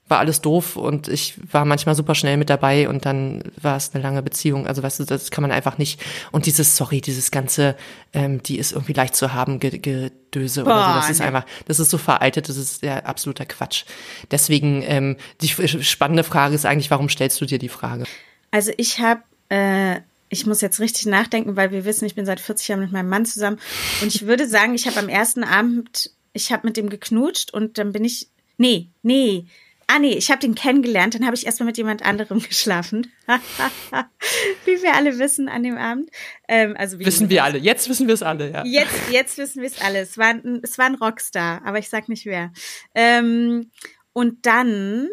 war 0.07 0.19
alles 0.19 0.41
doof 0.41 0.77
und 0.77 1.07
ich 1.07 1.35
war 1.51 1.65
manchmal 1.65 1.95
super 1.95 2.15
schnell 2.15 2.37
mit 2.37 2.49
dabei 2.49 2.87
und 2.87 3.05
dann 3.05 3.43
war 3.61 3.75
es 3.75 3.93
eine 3.93 4.01
lange 4.01 4.21
Beziehung. 4.21 4.65
Also 4.65 4.81
weißt 4.81 5.01
du, 5.01 5.03
das 5.03 5.31
kann 5.31 5.41
man 5.41 5.51
einfach 5.51 5.77
nicht. 5.77 6.01
Und 6.31 6.45
dieses, 6.45 6.77
sorry, 6.77 7.01
dieses 7.01 7.29
ganze, 7.29 7.75
ähm, 8.13 8.41
die 8.41 8.57
ist 8.57 8.71
irgendwie 8.71 8.93
leicht 8.93 9.15
zu 9.15 9.33
haben, 9.33 9.59
Gedöse 9.59 10.63
oder 10.63 10.87
so, 10.87 10.99
das 10.99 11.09
ist 11.09 11.21
einfach, 11.21 11.45
das 11.65 11.79
ist 11.79 11.89
so 11.89 11.97
veraltet, 11.97 12.47
das 12.47 12.57
ist 12.57 12.83
ja 12.83 12.99
absoluter 12.99 13.45
Quatsch. 13.45 13.83
Deswegen, 14.31 14.81
ähm, 14.83 15.17
die 15.41 15.49
spannende 15.83 16.23
Frage 16.23 16.55
ist 16.55 16.65
eigentlich, 16.65 16.89
warum 16.91 17.09
stellst 17.09 17.41
du 17.41 17.45
dir 17.45 17.59
die 17.59 17.69
Frage? 17.69 18.05
Also 18.51 18.71
ich 18.77 18.99
habe, 18.99 19.21
äh, 19.49 19.99
ich 20.29 20.45
muss 20.45 20.61
jetzt 20.61 20.79
richtig 20.79 21.05
nachdenken, 21.05 21.55
weil 21.57 21.71
wir 21.71 21.85
wissen, 21.85 22.05
ich 22.05 22.15
bin 22.15 22.25
seit 22.25 22.39
40 22.39 22.67
Jahren 22.69 22.79
mit 22.81 22.91
meinem 22.91 23.09
Mann 23.09 23.25
zusammen. 23.25 23.59
Und 24.01 24.13
ich 24.13 24.25
würde 24.25 24.47
sagen, 24.47 24.73
ich 24.73 24.87
habe 24.87 24.99
am 24.99 25.09
ersten 25.09 25.43
Abend, 25.43 26.11
ich 26.31 26.51
habe 26.51 26.67
mit 26.67 26.77
dem 26.77 26.89
geknutscht 26.89 27.53
und 27.53 27.77
dann 27.77 27.91
bin 27.91 28.05
ich, 28.05 28.29
nee, 28.57 28.89
nee, 29.01 29.47
ah 29.87 29.99
nee, 29.99 30.13
ich 30.13 30.29
habe 30.29 30.39
den 30.39 30.53
kennengelernt, 30.53 31.15
dann 31.15 31.25
habe 31.25 31.35
ich 31.35 31.45
erstmal 31.45 31.67
mit 31.67 31.77
jemand 31.77 32.05
anderem 32.05 32.39
geschlafen. 32.47 33.11
Wie 34.65 34.81
wir 34.81 34.93
alle 34.93 35.17
wissen 35.17 35.49
an 35.49 35.63
dem 35.63 35.77
Abend. 35.77 36.09
Ähm, 36.47 36.75
also 36.77 36.99
Wissen 36.99 37.29
wir 37.29 37.43
alle. 37.43 37.57
Jetzt 37.57 37.89
wissen 37.89 38.07
wir 38.07 38.13
es 38.13 38.23
alle, 38.23 38.51
ja. 38.51 38.65
Jetzt, 38.65 39.09
jetzt 39.11 39.37
wissen 39.37 39.61
wir 39.61 39.67
es 39.67 39.81
alle. 39.81 39.99
Es 39.99 40.17
war, 40.17 40.27
ein, 40.27 40.59
es 40.61 40.77
war 40.77 40.85
ein 40.85 40.95
Rockstar, 40.95 41.61
aber 41.65 41.79
ich 41.79 41.89
sag 41.89 42.09
nicht 42.09 42.25
wer. 42.25 42.51
Ähm, 42.93 43.71
und 44.13 44.45
dann, 44.45 45.09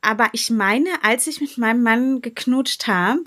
aber 0.00 0.28
ich 0.32 0.50
meine, 0.50 0.88
als 1.02 1.26
ich 1.26 1.40
mit 1.40 1.58
meinem 1.58 1.82
Mann 1.82 2.20
geknutscht 2.22 2.86
habe, 2.86 3.24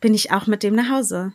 bin 0.00 0.14
ich 0.14 0.30
auch 0.30 0.46
mit 0.46 0.62
dem 0.62 0.74
nach 0.74 0.90
Hause. 0.90 1.32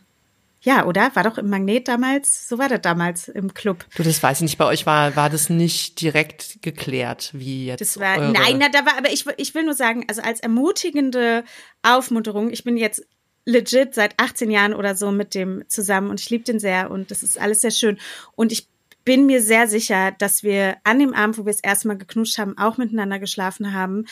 Ja, 0.62 0.84
oder? 0.84 1.14
War 1.14 1.24
doch 1.24 1.38
im 1.38 1.48
Magnet 1.48 1.88
damals, 1.88 2.48
so 2.48 2.58
war 2.58 2.68
das 2.68 2.82
damals 2.82 3.28
im 3.28 3.54
Club. 3.54 3.86
Du, 3.96 4.02
das 4.02 4.22
weiß 4.22 4.38
ich 4.38 4.42
nicht. 4.42 4.58
Bei 4.58 4.66
euch 4.66 4.84
war, 4.84 5.16
war 5.16 5.30
das 5.30 5.48
nicht 5.48 6.00
direkt 6.02 6.60
geklärt, 6.60 7.30
wie 7.32 7.66
jetzt. 7.66 7.80
Das 7.80 7.98
war, 7.98 8.18
eure 8.18 8.32
nein, 8.32 8.56
na, 8.58 8.68
da 8.68 8.84
war, 8.84 8.98
aber 8.98 9.10
ich, 9.10 9.24
ich 9.38 9.54
will 9.54 9.64
nur 9.64 9.74
sagen, 9.74 10.04
also 10.08 10.20
als 10.20 10.40
ermutigende 10.40 11.44
Aufmunterung, 11.82 12.50
ich 12.50 12.62
bin 12.62 12.76
jetzt 12.76 13.06
legit 13.46 13.94
seit 13.94 14.14
18 14.18 14.50
Jahren 14.50 14.74
oder 14.74 14.94
so 14.94 15.10
mit 15.10 15.34
dem 15.34 15.64
zusammen 15.68 16.10
und 16.10 16.20
ich 16.20 16.28
liebe 16.28 16.44
den 16.44 16.60
sehr 16.60 16.90
und 16.90 17.10
das 17.10 17.22
ist 17.22 17.40
alles 17.40 17.62
sehr 17.62 17.70
schön. 17.70 17.98
Und 18.36 18.52
ich 18.52 18.68
bin 19.04 19.24
mir 19.24 19.40
sehr 19.40 19.66
sicher, 19.66 20.12
dass 20.12 20.42
wir 20.42 20.76
an 20.84 20.98
dem 20.98 21.14
Abend, 21.14 21.38
wo 21.38 21.46
wir 21.46 21.52
das 21.52 21.62
erste 21.62 21.88
Mal 21.88 21.96
geknutscht 21.96 22.36
haben, 22.36 22.58
auch 22.58 22.76
miteinander 22.76 23.18
geschlafen 23.18 23.72
haben. 23.72 24.06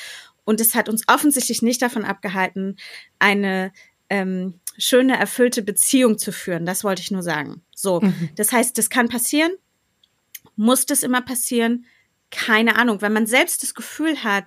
Und 0.45 0.63
es 0.63 0.75
hat 0.75 0.89
uns 0.89 1.03
offensichtlich 1.09 1.61
nicht 1.61 1.83
davon 1.83 2.07
abgehalten, 2.07 2.79
eine 3.19 3.71
ähm, 4.09 4.55
schöne, 4.79 5.19
erfüllte 5.19 5.63
Beziehung 5.63 6.19
zu 6.19 6.33
führen. 6.33 6.65
Das 6.65 6.85
wollte 6.85 7.03
ich 7.03 7.11
nur 7.11 7.23
sagen. 7.23 7.63
So, 7.75 8.01
das 8.37 8.53
heißt, 8.53 8.79
das 8.79 8.89
kann 8.89 9.09
passieren. 9.09 9.53
Muss 10.57 10.87
das 10.87 11.03
immer 11.03 11.21
passieren? 11.21 11.85
Keine 12.31 12.77
Ahnung. 12.77 13.01
Wenn 13.01 13.13
man 13.13 13.27
selbst 13.27 13.63
das 13.63 13.75
Gefühl 13.75 14.23
hat, 14.23 14.45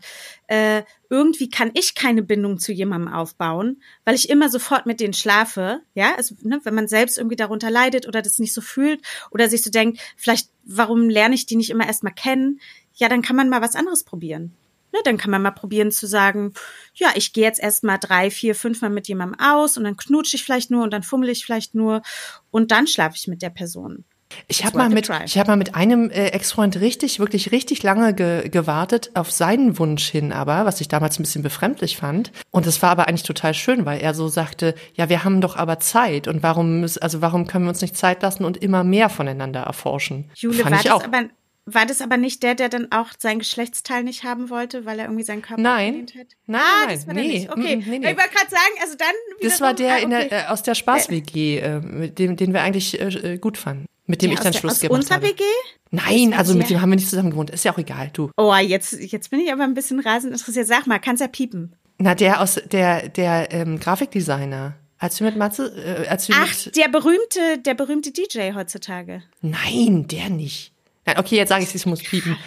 äh, 0.47 0.83
irgendwie 1.09 1.49
kann 1.49 1.71
ich 1.73 1.95
keine 1.95 2.21
Bindung 2.21 2.59
zu 2.59 2.71
jemandem 2.71 3.11
aufbauen, 3.11 3.81
weil 4.05 4.15
ich 4.15 4.29
immer 4.29 4.49
sofort 4.49 4.85
mit 4.85 4.99
denen 4.99 5.13
schlafe, 5.13 5.81
ja, 5.95 6.13
also, 6.15 6.35
ne, 6.41 6.59
wenn 6.63 6.75
man 6.75 6.87
selbst 6.87 7.17
irgendwie 7.17 7.35
darunter 7.35 7.71
leidet 7.71 8.07
oder 8.07 8.21
das 8.21 8.39
nicht 8.39 8.53
so 8.53 8.61
fühlt 8.61 9.01
oder 9.31 9.49
sich 9.49 9.63
so 9.63 9.71
denkt, 9.71 9.99
vielleicht, 10.15 10.49
warum 10.63 11.09
lerne 11.09 11.35
ich 11.35 11.47
die 11.47 11.55
nicht 11.55 11.71
immer 11.71 11.87
erstmal 11.87 12.13
kennen? 12.13 12.61
Ja, 12.93 13.09
dann 13.09 13.23
kann 13.23 13.35
man 13.35 13.49
mal 13.49 13.61
was 13.61 13.75
anderes 13.75 14.03
probieren. 14.03 14.53
Ne, 14.93 14.99
dann 15.05 15.17
kann 15.17 15.31
man 15.31 15.41
mal 15.41 15.51
probieren 15.51 15.91
zu 15.91 16.05
sagen, 16.05 16.53
ja, 16.93 17.09
ich 17.15 17.33
gehe 17.33 17.43
jetzt 17.43 17.61
erst 17.61 17.83
mal 17.83 17.97
drei, 17.97 18.29
vier, 18.29 18.55
fünf 18.55 18.81
Mal 18.81 18.89
mit 18.89 19.07
jemandem 19.07 19.39
aus 19.39 19.77
und 19.77 19.85
dann 19.85 19.97
knutsche 19.97 20.35
ich 20.35 20.43
vielleicht 20.43 20.71
nur 20.71 20.83
und 20.83 20.91
dann 20.91 21.03
fummel 21.03 21.29
ich 21.29 21.45
vielleicht 21.45 21.75
nur 21.75 22.01
und 22.49 22.71
dann 22.71 22.87
schlafe 22.87 23.15
ich 23.15 23.27
mit 23.27 23.41
der 23.41 23.51
Person. 23.51 24.05
Ich 24.47 24.65
habe 24.65 24.77
mal 24.77 24.89
mit, 24.89 25.09
ich 25.25 25.37
habe 25.37 25.51
mal 25.51 25.57
mit 25.57 25.75
einem 25.75 26.09
äh, 26.09 26.27
Ex-Freund 26.27 26.79
richtig, 26.79 27.19
wirklich 27.19 27.51
richtig 27.51 27.83
lange 27.83 28.13
ge 28.13 28.49
gewartet 28.49 29.11
auf 29.13 29.31
seinen 29.31 29.77
Wunsch 29.79 30.09
hin, 30.09 30.31
aber 30.31 30.65
was 30.65 30.81
ich 30.81 30.87
damals 30.87 31.19
ein 31.19 31.23
bisschen 31.23 31.43
befremdlich 31.43 31.97
fand. 31.97 32.31
Und 32.49 32.67
es 32.67 32.81
war 32.81 32.91
aber 32.91 33.07
eigentlich 33.07 33.23
total 33.23 33.53
schön, 33.53 33.85
weil 33.85 34.01
er 34.01 34.13
so 34.13 34.27
sagte, 34.27 34.75
ja, 34.93 35.09
wir 35.09 35.23
haben 35.23 35.41
doch 35.41 35.55
aber 35.55 35.79
Zeit 35.79 36.27
und 36.27 36.43
warum, 36.43 36.85
also 37.01 37.21
warum 37.21 37.47
können 37.47 37.65
wir 37.65 37.69
uns 37.69 37.81
nicht 37.81 37.97
Zeit 37.97 38.21
lassen 38.21 38.45
und 38.45 38.57
immer 38.57 38.83
mehr 38.83 39.09
voneinander 39.09 39.61
erforschen? 39.61 40.29
Jule, 40.35 40.63
fand 40.63 40.71
war 40.71 40.79
ich 40.79 40.85
das 40.85 40.93
auch. 40.93 41.03
aber 41.03 41.23
war 41.65 41.85
das 41.85 42.01
aber 42.01 42.17
nicht 42.17 42.43
der, 42.43 42.55
der 42.55 42.69
dann 42.69 42.91
auch 42.91 43.09
sein 43.17 43.39
Geschlechtsteil 43.39 44.03
nicht 44.03 44.23
haben 44.23 44.49
wollte, 44.49 44.85
weil 44.85 44.99
er 44.99 45.05
irgendwie 45.05 45.23
seinen 45.23 45.41
Körper 45.41 45.61
Nein. 45.61 46.07
hat? 46.17 46.27
Nein, 46.47 46.61
ah, 46.61 46.85
nein, 46.87 46.95
das 46.95 47.07
war 47.07 47.13
der 47.13 47.23
nee, 47.23 47.29
nicht. 47.29 47.49
Okay, 47.49 47.75
mm, 47.77 47.79
nee, 47.87 47.99
nee. 47.99 48.11
ich 48.11 48.17
wollte 48.17 48.35
gerade 48.35 48.49
sagen, 48.49 48.73
also 48.81 48.95
dann 48.97 49.13
Das 49.41 49.61
war 49.61 49.73
der 49.73 49.93
ah, 49.93 49.97
okay. 49.97 50.27
der, 50.29 50.31
äh, 50.31 50.47
aus 50.47 50.63
der 50.63 50.75
Spaß-WG, 50.75 51.59
äh, 51.59 51.79
mit 51.79 52.19
dem, 52.19 52.35
den 52.35 52.53
wir 52.53 52.61
eigentlich 52.61 52.99
äh, 52.99 53.37
gut 53.37 53.57
fanden. 53.57 53.85
Mit 54.07 54.21
dem 54.21 54.29
Der 54.29 54.33
ich 54.33 54.39
aus 54.39 54.43
dann 54.43 54.51
der- 54.53 54.59
Schluss 54.59 54.73
aus 54.73 54.79
gemacht 54.79 54.99
unserer 54.99 55.15
habe. 55.15 55.27
WG? 55.27 55.43
Nein, 55.91 56.33
also 56.33 56.53
mit 56.53 56.63
ja. 56.63 56.77
dem 56.77 56.81
haben 56.81 56.89
wir 56.89 56.95
nicht 56.95 57.09
zusammen 57.09 57.31
gewohnt. 57.31 57.49
Ist 57.51 57.63
ja 57.63 57.73
auch 57.73 57.77
egal, 57.77 58.09
du. 58.11 58.31
Oh, 58.37 58.55
jetzt, 58.55 58.93
jetzt 58.93 59.29
bin 59.29 59.39
ich 59.39 59.51
aber 59.51 59.63
ein 59.63 59.73
bisschen 59.73 59.99
rasend 59.99 60.33
interessiert. 60.33 60.67
Sag 60.67 60.87
mal, 60.87 60.99
kannst 60.99 61.21
ja 61.21 61.27
piepen. 61.27 61.73
Na, 61.97 62.15
der 62.15 62.41
aus 62.41 62.55
der 62.71 63.09
der 63.09 63.51
ähm, 63.51 63.79
Grafikdesigner. 63.79 64.73
Als 64.97 65.19
wir 65.19 65.27
mit 65.27 65.37
Matze, 65.37 65.67
äh, 66.03 66.07
als 66.07 66.27
wir 66.27 66.35
Ach, 66.37 66.65
mit, 66.65 66.75
der 66.75 66.87
berühmte, 66.87 67.57
der 67.65 67.73
berühmte 67.73 68.11
DJ 68.11 68.53
heutzutage. 68.53 69.23
nein, 69.41 70.07
der 70.07 70.29
nicht. 70.29 70.73
Nein, 71.05 71.17
okay, 71.17 71.35
jetzt 71.35 71.49
sage 71.49 71.63
ich, 71.63 71.73
ich 71.73 71.85
muss 71.85 72.03
piepen. 72.03 72.37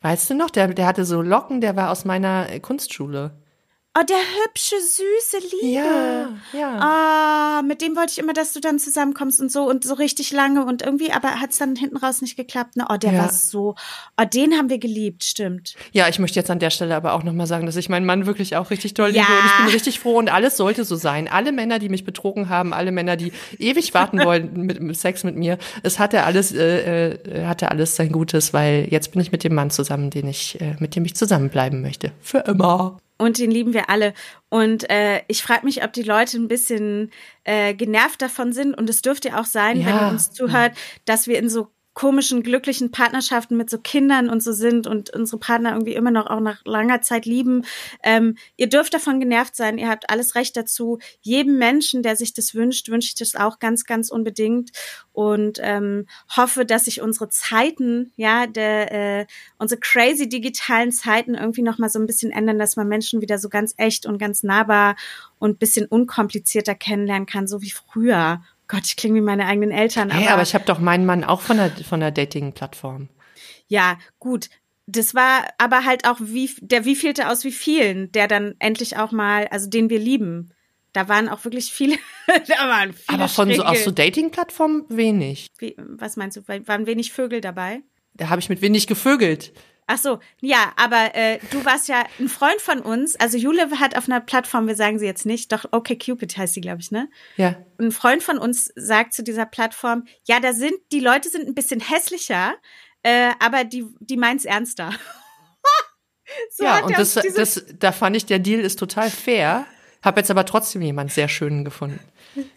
Weißt 0.00 0.30
du 0.30 0.34
noch, 0.34 0.50
der, 0.50 0.68
der 0.68 0.86
hatte 0.86 1.04
so 1.04 1.22
Locken, 1.22 1.60
der 1.60 1.74
war 1.74 1.90
aus 1.90 2.04
meiner 2.04 2.60
Kunstschule. 2.60 3.32
Oh, 3.98 4.04
der 4.04 4.16
hübsche, 4.44 4.76
süße 4.80 5.56
Liebe. 5.62 5.74
Ja, 5.74 6.28
ja. 6.52 6.78
Ah, 7.58 7.62
mit 7.62 7.80
dem 7.82 7.96
wollte 7.96 8.12
ich 8.12 8.18
immer, 8.18 8.32
dass 8.32 8.52
du 8.52 8.60
dann 8.60 8.78
zusammenkommst 8.78 9.40
und 9.40 9.50
so 9.50 9.68
und 9.68 9.82
so 9.82 9.94
richtig 9.94 10.30
lange 10.30 10.64
und 10.64 10.82
irgendwie, 10.82 11.10
aber 11.12 11.40
hat 11.40 11.50
es 11.50 11.58
dann 11.58 11.74
hinten 11.74 11.96
raus 11.96 12.20
nicht 12.20 12.36
geklappt. 12.36 12.76
Ne? 12.76 12.86
Oh, 12.90 12.96
der 12.96 13.12
Ja. 13.12 13.18
war 13.24 13.32
so. 13.32 13.74
Oh, 14.20 14.24
den 14.24 14.52
haben 14.54 14.68
wir 14.68 14.78
geliebt, 14.78 15.24
stimmt. 15.24 15.74
Ja, 15.92 16.08
ich 16.08 16.18
möchte 16.18 16.38
jetzt 16.38 16.50
an 16.50 16.58
der 16.58 16.70
Stelle 16.70 16.94
aber 16.94 17.14
auch 17.14 17.22
nochmal 17.24 17.46
sagen, 17.46 17.66
dass 17.66 17.76
ich 17.76 17.88
meinen 17.88 18.06
Mann 18.06 18.26
wirklich 18.26 18.56
auch 18.56 18.70
richtig 18.70 18.94
toll 18.94 19.08
liebe 19.08 19.18
Ja. 19.20 19.24
und 19.40 19.46
ich 19.46 19.56
bin 19.56 19.66
richtig 19.74 20.00
froh 20.00 20.16
und 20.18 20.28
alles 20.32 20.56
sollte 20.56 20.84
so 20.84 20.96
sein. 20.96 21.26
Alle 21.28 21.50
Männer, 21.52 21.78
die 21.78 21.88
mich 21.88 22.04
betrogen 22.04 22.48
haben, 22.48 22.72
alle 22.74 22.92
Männer, 22.92 23.16
die 23.16 23.32
ewig 23.58 23.94
warten 23.94 24.22
wollen 24.24 24.52
mit, 24.66 24.80
mit 24.80 24.96
Sex 24.98 25.24
mit 25.24 25.36
mir, 25.36 25.58
es 25.82 25.98
hatte 25.98 26.22
alles, 26.24 26.52
äh, 26.52 27.12
äh, 27.14 27.46
hatte 27.46 27.70
alles 27.70 27.96
sein 27.96 28.12
Gutes, 28.12 28.52
weil 28.52 28.86
jetzt 28.90 29.12
bin 29.12 29.20
ich 29.22 29.32
mit 29.32 29.44
dem 29.44 29.54
Mann 29.54 29.70
zusammen, 29.70 30.10
den 30.10 30.28
ich, 30.28 30.60
äh, 30.60 30.76
mit 30.78 30.94
dem 30.94 31.04
ich 31.04 31.16
zusammenbleiben 31.16 31.80
möchte. 31.82 32.12
Für 32.20 32.38
immer. 32.38 32.98
Und 33.18 33.38
den 33.38 33.50
lieben 33.50 33.74
wir 33.74 33.90
alle. 33.90 34.14
Und 34.48 34.88
äh, 34.90 35.22
ich 35.26 35.42
frage 35.42 35.64
mich, 35.66 35.82
ob 35.82 35.92
die 35.92 36.02
Leute 36.04 36.38
ein 36.38 36.46
bisschen 36.48 37.10
äh, 37.44 37.74
genervt 37.74 38.22
davon 38.22 38.52
sind. 38.52 38.74
Und 38.74 38.88
es 38.88 39.02
dürfte 39.02 39.36
auch 39.38 39.44
sein, 39.44 39.78
wenn 39.78 39.88
Ja. 39.88 40.06
ihr 40.06 40.12
uns 40.12 40.30
zuhört, 40.30 40.76
dass 41.04 41.26
wir 41.26 41.38
in 41.38 41.48
so 41.48 41.68
komischen, 41.98 42.44
glücklichen 42.44 42.92
Partnerschaften 42.92 43.56
mit 43.56 43.68
so 43.68 43.76
Kindern 43.76 44.30
und 44.30 44.40
so 44.40 44.52
sind 44.52 44.86
und 44.86 45.10
unsere 45.10 45.40
Partner 45.40 45.72
irgendwie 45.72 45.94
immer 45.94 46.12
noch 46.12 46.28
auch 46.28 46.38
nach 46.38 46.64
langer 46.64 47.02
Zeit 47.02 47.26
lieben. 47.26 47.64
Ähm, 48.04 48.36
ihr 48.56 48.68
dürft 48.68 48.94
davon 48.94 49.18
genervt 49.18 49.56
sein, 49.56 49.78
ihr 49.78 49.88
habt 49.88 50.08
alles 50.08 50.36
Recht 50.36 50.56
dazu. 50.56 51.00
Jedem 51.22 51.58
Menschen, 51.58 52.04
der 52.04 52.14
sich 52.14 52.32
das 52.34 52.54
wünscht, 52.54 52.88
wünsche 52.88 53.08
ich 53.08 53.16
das 53.16 53.34
auch 53.34 53.58
ganz, 53.58 53.84
ganz 53.84 54.10
unbedingt 54.10 54.70
und 55.12 55.58
ähm, 55.60 56.06
hoffe, 56.36 56.64
dass 56.64 56.84
sich 56.84 57.00
unsere 57.00 57.30
Zeiten, 57.30 58.12
ja, 58.14 58.46
der, 58.46 58.92
äh, 58.92 59.26
unsere 59.58 59.80
crazy 59.80 60.28
digitalen 60.28 60.92
Zeiten 60.92 61.34
irgendwie 61.34 61.62
noch 61.62 61.78
mal 61.78 61.88
so 61.88 61.98
ein 61.98 62.06
bisschen 62.06 62.30
ändern, 62.30 62.60
dass 62.60 62.76
man 62.76 62.86
Menschen 62.86 63.22
wieder 63.22 63.38
so 63.38 63.48
ganz 63.48 63.74
echt 63.76 64.06
und 64.06 64.18
ganz 64.18 64.44
nahbar 64.44 64.94
und 65.40 65.58
bisschen 65.58 65.86
unkomplizierter 65.86 66.76
kennenlernen 66.76 67.26
kann, 67.26 67.48
so 67.48 67.60
wie 67.60 67.72
früher. 67.72 68.40
Gott, 68.68 68.82
ich 68.84 68.96
klinge 68.96 69.16
wie 69.16 69.24
meine 69.24 69.46
eigenen 69.46 69.70
Eltern. 69.70 70.10
Hey, 70.10 70.24
aber, 70.26 70.34
aber 70.34 70.42
ich 70.42 70.54
habe 70.54 70.64
doch 70.64 70.78
meinen 70.78 71.06
Mann 71.06 71.24
auch 71.24 71.40
von 71.40 71.56
der, 71.56 71.70
von 71.70 72.00
der 72.00 72.10
Dating-Plattform. 72.10 73.08
ja, 73.66 73.98
gut. 74.18 74.50
Das 74.86 75.14
war 75.14 75.46
aber 75.58 75.84
halt 75.84 76.06
auch 76.06 76.16
wie 76.20 76.50
der 76.60 76.84
wievielte 76.86 77.28
aus 77.28 77.44
wie 77.44 77.52
vielen, 77.52 78.10
der 78.12 78.26
dann 78.26 78.54
endlich 78.58 78.96
auch 78.96 79.12
mal, 79.12 79.46
also 79.48 79.68
den 79.68 79.90
wir 79.90 79.98
lieben. 79.98 80.54
Da 80.94 81.08
waren 81.08 81.28
auch 81.28 81.44
wirklich 81.44 81.70
viele, 81.72 81.96
da 82.26 82.68
waren 82.68 82.94
viele 82.94 83.18
Aber 83.18 83.28
von 83.28 83.52
so, 83.52 83.64
aus 83.64 83.84
so 83.84 83.90
Dating-Plattformen 83.90 84.84
wenig. 84.88 85.48
wie, 85.58 85.76
was 85.78 86.16
meinst 86.16 86.38
du, 86.38 86.48
waren 86.48 86.86
wenig 86.86 87.12
Vögel 87.12 87.40
dabei? 87.40 87.82
Da 88.14 88.30
habe 88.30 88.40
ich 88.40 88.48
mit 88.48 88.62
wenig 88.62 88.86
gevögelt. 88.86 89.52
Ach 89.90 89.96
so, 89.96 90.18
ja, 90.42 90.72
aber 90.76 91.14
äh, 91.14 91.38
du 91.50 91.64
warst 91.64 91.88
ja 91.88 92.04
ein 92.20 92.28
Freund 92.28 92.60
von 92.60 92.80
uns. 92.80 93.16
Also 93.16 93.38
Jule 93.38 93.70
hat 93.80 93.96
auf 93.96 94.06
einer 94.06 94.20
Plattform, 94.20 94.66
wir 94.66 94.76
sagen 94.76 94.98
sie 94.98 95.06
jetzt 95.06 95.24
nicht, 95.24 95.50
doch 95.50 95.64
okay 95.72 95.96
Cupid 95.96 96.36
heißt 96.36 96.52
sie, 96.52 96.60
glaube 96.60 96.82
ich, 96.82 96.90
ne? 96.90 97.08
Ja. 97.38 97.56
Ein 97.78 97.90
Freund 97.90 98.22
von 98.22 98.36
uns 98.36 98.70
sagt 98.76 99.14
zu 99.14 99.22
dieser 99.22 99.46
Plattform, 99.46 100.04
ja, 100.24 100.40
da 100.40 100.52
sind 100.52 100.74
die 100.92 101.00
Leute 101.00 101.30
sind 101.30 101.48
ein 101.48 101.54
bisschen 101.54 101.80
hässlicher, 101.80 102.54
äh, 103.02 103.30
aber 103.40 103.64
die 103.64 103.86
die 104.00 104.18
meint's 104.18 104.44
ernster. 104.44 104.92
so 106.52 106.64
ja, 106.64 106.84
und 106.84 106.98
das, 106.98 107.14
das, 107.14 107.64
da 107.78 107.90
fand 107.90 108.14
ich, 108.14 108.26
der 108.26 108.40
Deal 108.40 108.60
ist 108.60 108.78
total 108.78 109.08
fair. 109.10 109.64
Hab 110.02 110.18
jetzt 110.18 110.30
aber 110.30 110.44
trotzdem 110.44 110.82
jemand 110.82 111.12
sehr 111.12 111.28
schönen 111.28 111.64
gefunden. 111.64 111.98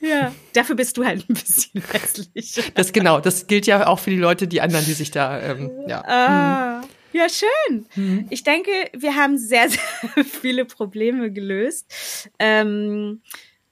ja. 0.01 0.33
Dafür 0.51 0.75
bist 0.75 0.97
du 0.97 1.05
halt 1.05 1.29
ein 1.29 1.33
bisschen 1.33 1.81
hässlich. 1.81 2.73
Das 2.75 2.91
genau, 2.91 3.21
das 3.21 3.47
gilt 3.47 3.67
ja 3.67 3.87
auch 3.87 3.99
für 3.99 4.09
die 4.09 4.17
Leute, 4.17 4.49
die 4.49 4.59
anderen, 4.59 4.83
die 4.83 4.93
sich 4.93 5.11
da, 5.11 5.39
ähm, 5.39 5.71
ja. 5.87 6.03
Ah, 6.05 6.81
ja, 7.13 7.27
schön. 7.29 7.85
Mhm. 7.95 8.27
Ich 8.29 8.43
denke, 8.43 8.71
wir 8.93 9.15
haben 9.15 9.37
sehr, 9.37 9.69
sehr 10.15 10.25
viele 10.25 10.65
Probleme 10.65 11.31
gelöst. 11.31 12.29
Ähm, 12.39 13.21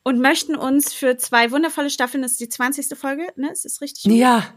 und 0.03 0.19
möchten 0.19 0.55
uns 0.55 0.93
für 0.93 1.17
zwei 1.17 1.51
wundervolle 1.51 1.89
Staffeln, 1.89 2.23
das 2.23 2.31
ist 2.31 2.41
die 2.41 2.49
20. 2.49 2.97
Folge, 2.97 3.27
ne? 3.35 3.51
Ist 3.51 3.65
das 3.65 3.81
richtig? 3.81 4.05
Ja, 4.05 4.53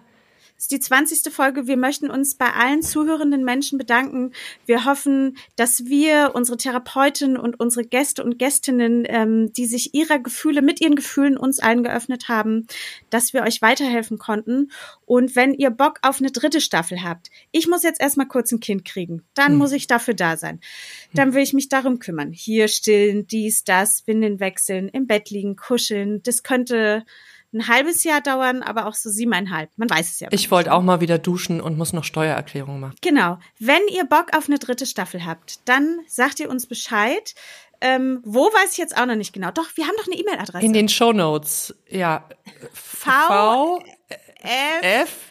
ist 0.63 0.71
die 0.71 0.79
20. 0.79 1.33
Folge. 1.33 1.67
Wir 1.67 1.77
möchten 1.77 2.09
uns 2.09 2.37
bei 2.37 2.53
allen 2.53 2.83
zuhörenden 2.83 3.43
Menschen 3.43 3.79
bedanken. 3.79 4.31
Wir 4.65 4.85
hoffen, 4.85 5.37
dass 5.57 5.87
wir, 5.87 6.31
unsere 6.35 6.57
Therapeutin 6.57 7.37
und 7.37 7.59
unsere 7.59 7.85
Gäste 7.85 8.23
und 8.23 8.39
Gästinnen, 8.39 9.03
ähm, 9.09 9.53
die 9.53 9.67
sich 9.67 9.93
ihrer 9.93 10.21
Gefühle, 10.21 10.63
mit 10.63 10.81
ihren 10.81 10.95
Gefühlen 10.95 11.37
uns 11.37 11.59
allen 11.59 11.83
geöffnet 11.83 12.29
haben, 12.29 12.69
dass 13.11 13.33
wir 13.33 13.43
euch 13.43 13.61
weiterhelfen 13.61 14.19
konnten. 14.19 14.71
Und 15.05 15.35
wenn 15.35 15.53
ihr 15.53 15.71
Bock 15.71 15.99
auf 16.03 16.21
eine 16.21 16.31
dritte 16.31 16.61
Staffel 16.61 17.03
habt, 17.03 17.31
ich 17.51 17.67
muss 17.67 17.83
jetzt 17.83 18.01
erstmal 18.01 18.29
kurz 18.29 18.53
ein 18.53 18.61
Kind 18.61 18.85
kriegen. 18.85 19.25
Dann 19.35 19.53
hm. 19.53 19.59
muss 19.59 19.73
ich 19.73 19.89
dafür 19.89 20.15
da 20.15 20.37
sein. 20.37 20.61
Dann 21.13 21.35
will 21.35 21.43
ich 21.43 21.55
mich 21.55 21.71
darum 21.71 21.99
kümmern. 21.99 22.31
Hier 22.31 22.69
stillen, 22.69 23.27
dies, 23.27 23.65
das, 23.65 24.07
Windeln 24.07 24.39
wechseln, 24.39 24.89
im 24.89 25.09
Bett 25.09 25.29
liegen, 25.31 25.57
kuscheln. 25.57 26.23
Das 26.23 26.45
könnte 26.45 27.05
ein 27.53 27.69
halbes 27.69 28.05
Jahr 28.05 28.21
dauern, 28.21 28.63
aber 28.63 28.87
auch 28.87 28.95
so 28.95 29.11
siebeneinhalb. 29.11 29.71
Man 29.77 29.91
weiß 29.91 30.11
es 30.13 30.21
ja. 30.21 30.29
Ich 30.31 30.51
wollte 30.51 30.73
auch 30.73 30.83
mal 30.83 31.01
wieder 31.01 31.19
duschen 31.19 31.61
und 31.61 31.77
muss 31.77 31.93
noch 31.93 32.05
Steuererklärung 32.05 32.81
machen. 32.81 32.97
Genau. 33.01 33.39
Wenn 33.59 33.83
ihr 33.91 34.05
Bock 34.05 34.37
auf 34.37 34.49
eine 34.49 34.59
dritte 34.59 34.87
Staffel 34.87 35.25
habt, 35.25 35.69
dann 35.69 35.99
sagt 36.07 36.41
ihr 36.41 36.49
uns 36.49 36.67
Bescheid. 36.67 37.35
Ähm, 37.81 38.21
wo 38.25 38.45
weiß 38.45 38.73
ich 38.73 38.79
jetzt 38.79 38.97
auch 38.97 39.07
noch 39.07 39.17
nicht 39.17 39.33
genau. 39.33 39.51
Doch, 39.51 39.77
wir 39.77 39.87
haben 39.87 39.95
doch 39.99 40.07
eine 40.07 40.17
E-Mail-Adresse. 40.17 40.65
In 40.65 40.73
den 40.73 40.89
Show 40.89 41.13
Notes. 41.13 41.75
Ja. 41.89 42.29
V, 42.73 43.09
v 43.09 43.83
F, 44.43 45.31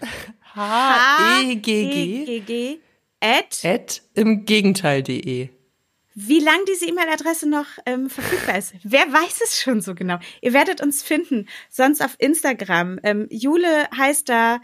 H, 0.55 1.41
E, 1.41 1.55
G, 1.55 1.59
G, 1.59 2.26
G, 2.26 2.39
G 2.39 2.80
at, 3.22 3.59
at 3.63 4.01
im 4.13 4.45
Gegenteil.de 4.45 5.49
wie 6.14 6.39
lang 6.39 6.59
diese 6.68 6.88
E-Mail-Adresse 6.88 7.49
noch 7.49 7.66
ähm, 7.86 8.09
verfügbar 8.09 8.57
ist. 8.57 8.74
Wer 8.84 9.01
weiß 9.01 9.41
es 9.43 9.59
schon 9.59 9.82
so 9.82 9.95
genau? 9.95 10.18
Ihr 10.41 10.53
werdet 10.53 10.82
uns 10.82 11.03
finden, 11.03 11.47
sonst 11.70 12.03
auf 12.03 12.16
Instagram. 12.18 12.99
Ähm, 13.03 13.28
Jule 13.30 13.89
heißt 13.95 14.30
da 14.30 14.59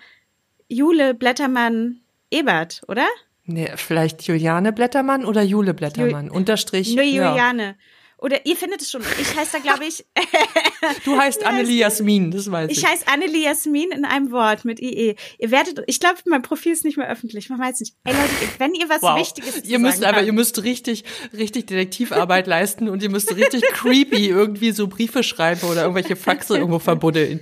Jule 0.68 1.14
Blättermann 1.14 2.02
Ebert, 2.30 2.82
oder? 2.88 3.08
Nee, 3.46 3.72
vielleicht 3.78 4.24
Juliane 4.24 4.74
Blättermann 4.74 5.24
oder 5.24 5.42
Jule 5.42 5.74
Blättermann. 5.74 6.28
Ju 6.28 6.34
Unterstrich. 6.34 6.94
Nur 6.94 7.06
Juliane. 7.06 7.64
Ja. 7.64 7.76
Oder 8.20 8.48
ihr 8.48 8.56
findet 8.56 8.82
es 8.82 8.90
schon. 8.90 9.04
Ich 9.22 9.36
heiße 9.36 9.52
da, 9.54 9.60
glaube 9.60 9.86
ich. 9.86 10.04
du 11.06 11.18
heißt 11.18 11.46
Annelie 11.46 11.78
Jasmin, 11.78 12.32
das 12.32 12.50
weiß 12.50 12.72
ich. 12.72 12.80
Ich 12.80 12.86
heiße 12.86 13.08
Annelie 13.08 13.44
Jasmin 13.44 13.92
in 13.92 14.06
einem 14.06 14.32
Wort 14.32 14.66
mit 14.66 14.80
IE. 14.80 15.16
Ihr 15.38 15.52
werdet, 15.52 15.84
ich 15.86 16.00
glaube, 16.00 16.18
mein 16.26 16.42
Profil 16.42 16.72
ist 16.72 16.84
nicht 16.84 16.98
mehr 16.98 17.08
öffentlich. 17.08 17.50
Man 17.50 17.60
weiß 17.60 17.80
nicht. 17.80 17.96
Ey 18.06 18.14
Leute, 18.14 18.32
wenn 18.58 18.74
ihr 18.74 18.90
was 18.90 19.04
wow. 19.04 19.20
Wichtiges 19.20 19.64
Ihr 19.64 19.78
müsst 19.78 20.04
aber, 20.04 20.24
ihr 20.24 20.34
müsst 20.34 20.64
richtig, 20.64 21.04
richtig 21.32 21.68
Detektivarbeit 21.68 22.48
leisten 22.48 22.90
und 22.90 23.04
ihr 23.04 23.12
müsst 23.12 23.36
richtig 23.36 23.62
creepy 23.74 24.30
irgendwie 24.30 24.72
so 24.72 24.88
Briefe 24.88 25.22
schreiben 25.22 25.68
oder 25.70 25.84
irgendwelche 25.84 26.16
Faxe 26.16 26.56
irgendwo 26.58 26.80
verbuddeln. 26.80 27.42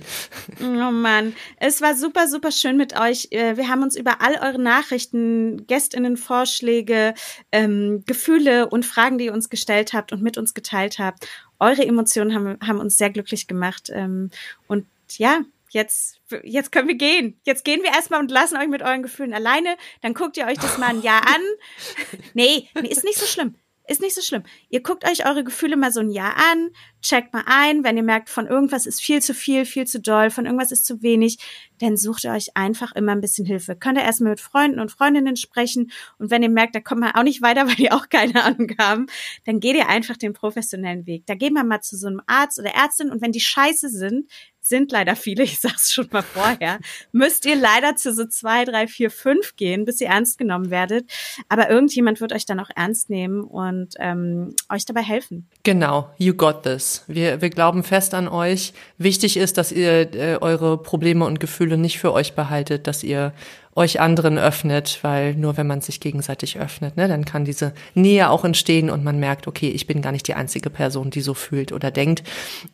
Oh 0.60 0.90
Mann. 0.90 1.34
Es 1.58 1.80
war 1.80 1.96
super, 1.96 2.28
super 2.28 2.52
schön 2.52 2.76
mit 2.76 3.00
euch. 3.00 3.28
Äh, 3.30 3.56
wir 3.56 3.68
haben 3.68 3.82
uns 3.82 3.96
über 3.96 4.20
all 4.20 4.34
eure 4.42 4.60
Nachrichten, 4.60 5.66
Gästinnen, 5.66 6.18
Vorschläge, 6.18 7.14
ähm, 7.50 8.02
Gefühle 8.04 8.68
und 8.68 8.84
Fragen, 8.84 9.16
die 9.16 9.26
ihr 9.26 9.32
uns 9.32 9.48
gestellt 9.48 9.94
habt 9.94 10.12
und 10.12 10.20
mit 10.20 10.36
uns 10.36 10.52
geteilt 10.52 10.65
geteilt 10.66 10.98
habt. 10.98 11.28
Eure 11.58 11.86
Emotionen 11.86 12.34
haben, 12.34 12.58
haben 12.66 12.80
uns 12.80 12.98
sehr 12.98 13.10
glücklich 13.10 13.46
gemacht. 13.46 13.90
Ähm, 13.92 14.30
und 14.66 14.86
ja, 15.16 15.40
jetzt, 15.70 16.20
jetzt 16.42 16.72
können 16.72 16.88
wir 16.88 16.96
gehen. 16.96 17.40
Jetzt 17.44 17.64
gehen 17.64 17.82
wir 17.82 17.90
erstmal 17.90 18.20
und 18.20 18.30
lassen 18.30 18.56
euch 18.56 18.68
mit 18.68 18.82
euren 18.82 19.02
Gefühlen 19.02 19.32
alleine. 19.32 19.76
Dann 20.02 20.14
guckt 20.14 20.36
ihr 20.36 20.46
euch 20.46 20.58
das 20.58 20.78
mal 20.78 20.88
ein 20.88 21.02
Jahr 21.02 21.22
an. 21.26 21.42
Nee, 22.34 22.68
nee, 22.74 22.88
ist 22.88 23.04
nicht 23.04 23.18
so 23.18 23.26
schlimm. 23.26 23.54
Ist 23.88 24.00
nicht 24.00 24.14
so 24.14 24.20
schlimm. 24.20 24.42
Ihr 24.68 24.82
guckt 24.82 25.08
euch 25.08 25.26
eure 25.26 25.44
Gefühle 25.44 25.76
mal 25.76 25.92
so 25.92 26.00
ein 26.00 26.10
Jahr 26.10 26.34
an, 26.36 26.70
checkt 27.02 27.32
mal 27.32 27.44
ein, 27.46 27.84
wenn 27.84 27.96
ihr 27.96 28.02
merkt, 28.02 28.28
von 28.28 28.48
irgendwas 28.48 28.84
ist 28.84 29.00
viel 29.00 29.22
zu 29.22 29.32
viel, 29.32 29.64
viel 29.64 29.86
zu 29.86 30.00
doll, 30.00 30.30
von 30.30 30.44
irgendwas 30.44 30.72
ist 30.72 30.84
zu 30.84 31.02
wenig, 31.02 31.38
dann 31.78 31.96
sucht 31.96 32.24
ihr 32.24 32.32
euch 32.32 32.56
einfach 32.56 32.92
immer 32.96 33.12
ein 33.12 33.20
bisschen 33.20 33.46
Hilfe. 33.46 33.76
Könnt 33.76 33.98
ihr 33.98 34.04
erstmal 34.04 34.30
mit 34.30 34.40
Freunden 34.40 34.80
und 34.80 34.90
Freundinnen 34.90 35.36
sprechen 35.36 35.92
und 36.18 36.32
wenn 36.32 36.42
ihr 36.42 36.50
merkt, 36.50 36.74
da 36.74 36.80
kommt 36.80 37.00
man 37.00 37.12
auch 37.12 37.22
nicht 37.22 37.42
weiter, 37.42 37.66
weil 37.68 37.76
die 37.76 37.92
auch 37.92 38.08
keine 38.08 38.42
Ahnung 38.42 38.70
haben, 38.78 39.06
dann 39.44 39.60
geht 39.60 39.76
ihr 39.76 39.88
einfach 39.88 40.16
den 40.16 40.32
professionellen 40.32 41.06
Weg. 41.06 41.24
Da 41.26 41.36
geht 41.36 41.52
man 41.52 41.68
mal 41.68 41.80
zu 41.80 41.96
so 41.96 42.08
einem 42.08 42.22
Arzt 42.26 42.58
oder 42.58 42.74
Ärztin 42.74 43.10
und 43.10 43.22
wenn 43.22 43.32
die 43.32 43.40
scheiße 43.40 43.88
sind, 43.88 44.28
sind 44.68 44.92
leider 44.92 45.16
viele, 45.16 45.42
ich 45.44 45.60
sag's 45.60 45.92
schon 45.92 46.08
mal 46.10 46.22
vorher, 46.22 46.78
müsst 47.12 47.46
ihr 47.46 47.56
leider 47.56 47.96
zu 47.96 48.12
so 48.12 48.26
zwei, 48.26 48.64
drei, 48.64 48.86
vier, 48.86 49.10
fünf 49.10 49.56
gehen, 49.56 49.84
bis 49.84 50.00
ihr 50.00 50.08
ernst 50.08 50.38
genommen 50.38 50.70
werdet. 50.70 51.10
Aber 51.48 51.70
irgendjemand 51.70 52.20
wird 52.20 52.32
euch 52.32 52.46
dann 52.46 52.60
auch 52.60 52.70
ernst 52.74 53.10
nehmen 53.10 53.42
und 53.42 53.94
ähm, 53.98 54.54
euch 54.70 54.84
dabei 54.84 55.02
helfen. 55.02 55.48
Genau, 55.62 56.10
you 56.18 56.34
got 56.34 56.62
this. 56.62 57.04
Wir, 57.06 57.40
wir 57.40 57.50
glauben 57.50 57.82
fest 57.82 58.14
an 58.14 58.28
euch. 58.28 58.72
Wichtig 58.98 59.36
ist, 59.36 59.58
dass 59.58 59.72
ihr 59.72 60.14
äh, 60.14 60.38
eure 60.40 60.82
Probleme 60.82 61.24
und 61.24 61.40
Gefühle 61.40 61.76
nicht 61.78 61.98
für 61.98 62.12
euch 62.12 62.34
behaltet, 62.34 62.86
dass 62.86 63.02
ihr 63.02 63.32
euch 63.76 64.00
anderen 64.00 64.38
öffnet, 64.38 64.98
weil 65.02 65.34
nur 65.34 65.58
wenn 65.58 65.66
man 65.66 65.82
sich 65.82 66.00
gegenseitig 66.00 66.58
öffnet, 66.58 66.96
ne, 66.96 67.08
dann 67.08 67.26
kann 67.26 67.44
diese 67.44 67.74
Nähe 67.94 68.30
auch 68.30 68.44
entstehen 68.44 68.88
und 68.88 69.04
man 69.04 69.20
merkt, 69.20 69.46
okay, 69.46 69.68
ich 69.68 69.86
bin 69.86 70.00
gar 70.00 70.12
nicht 70.12 70.26
die 70.26 70.34
einzige 70.34 70.70
Person, 70.70 71.10
die 71.10 71.20
so 71.20 71.34
fühlt 71.34 71.72
oder 71.72 71.90
denkt. 71.90 72.22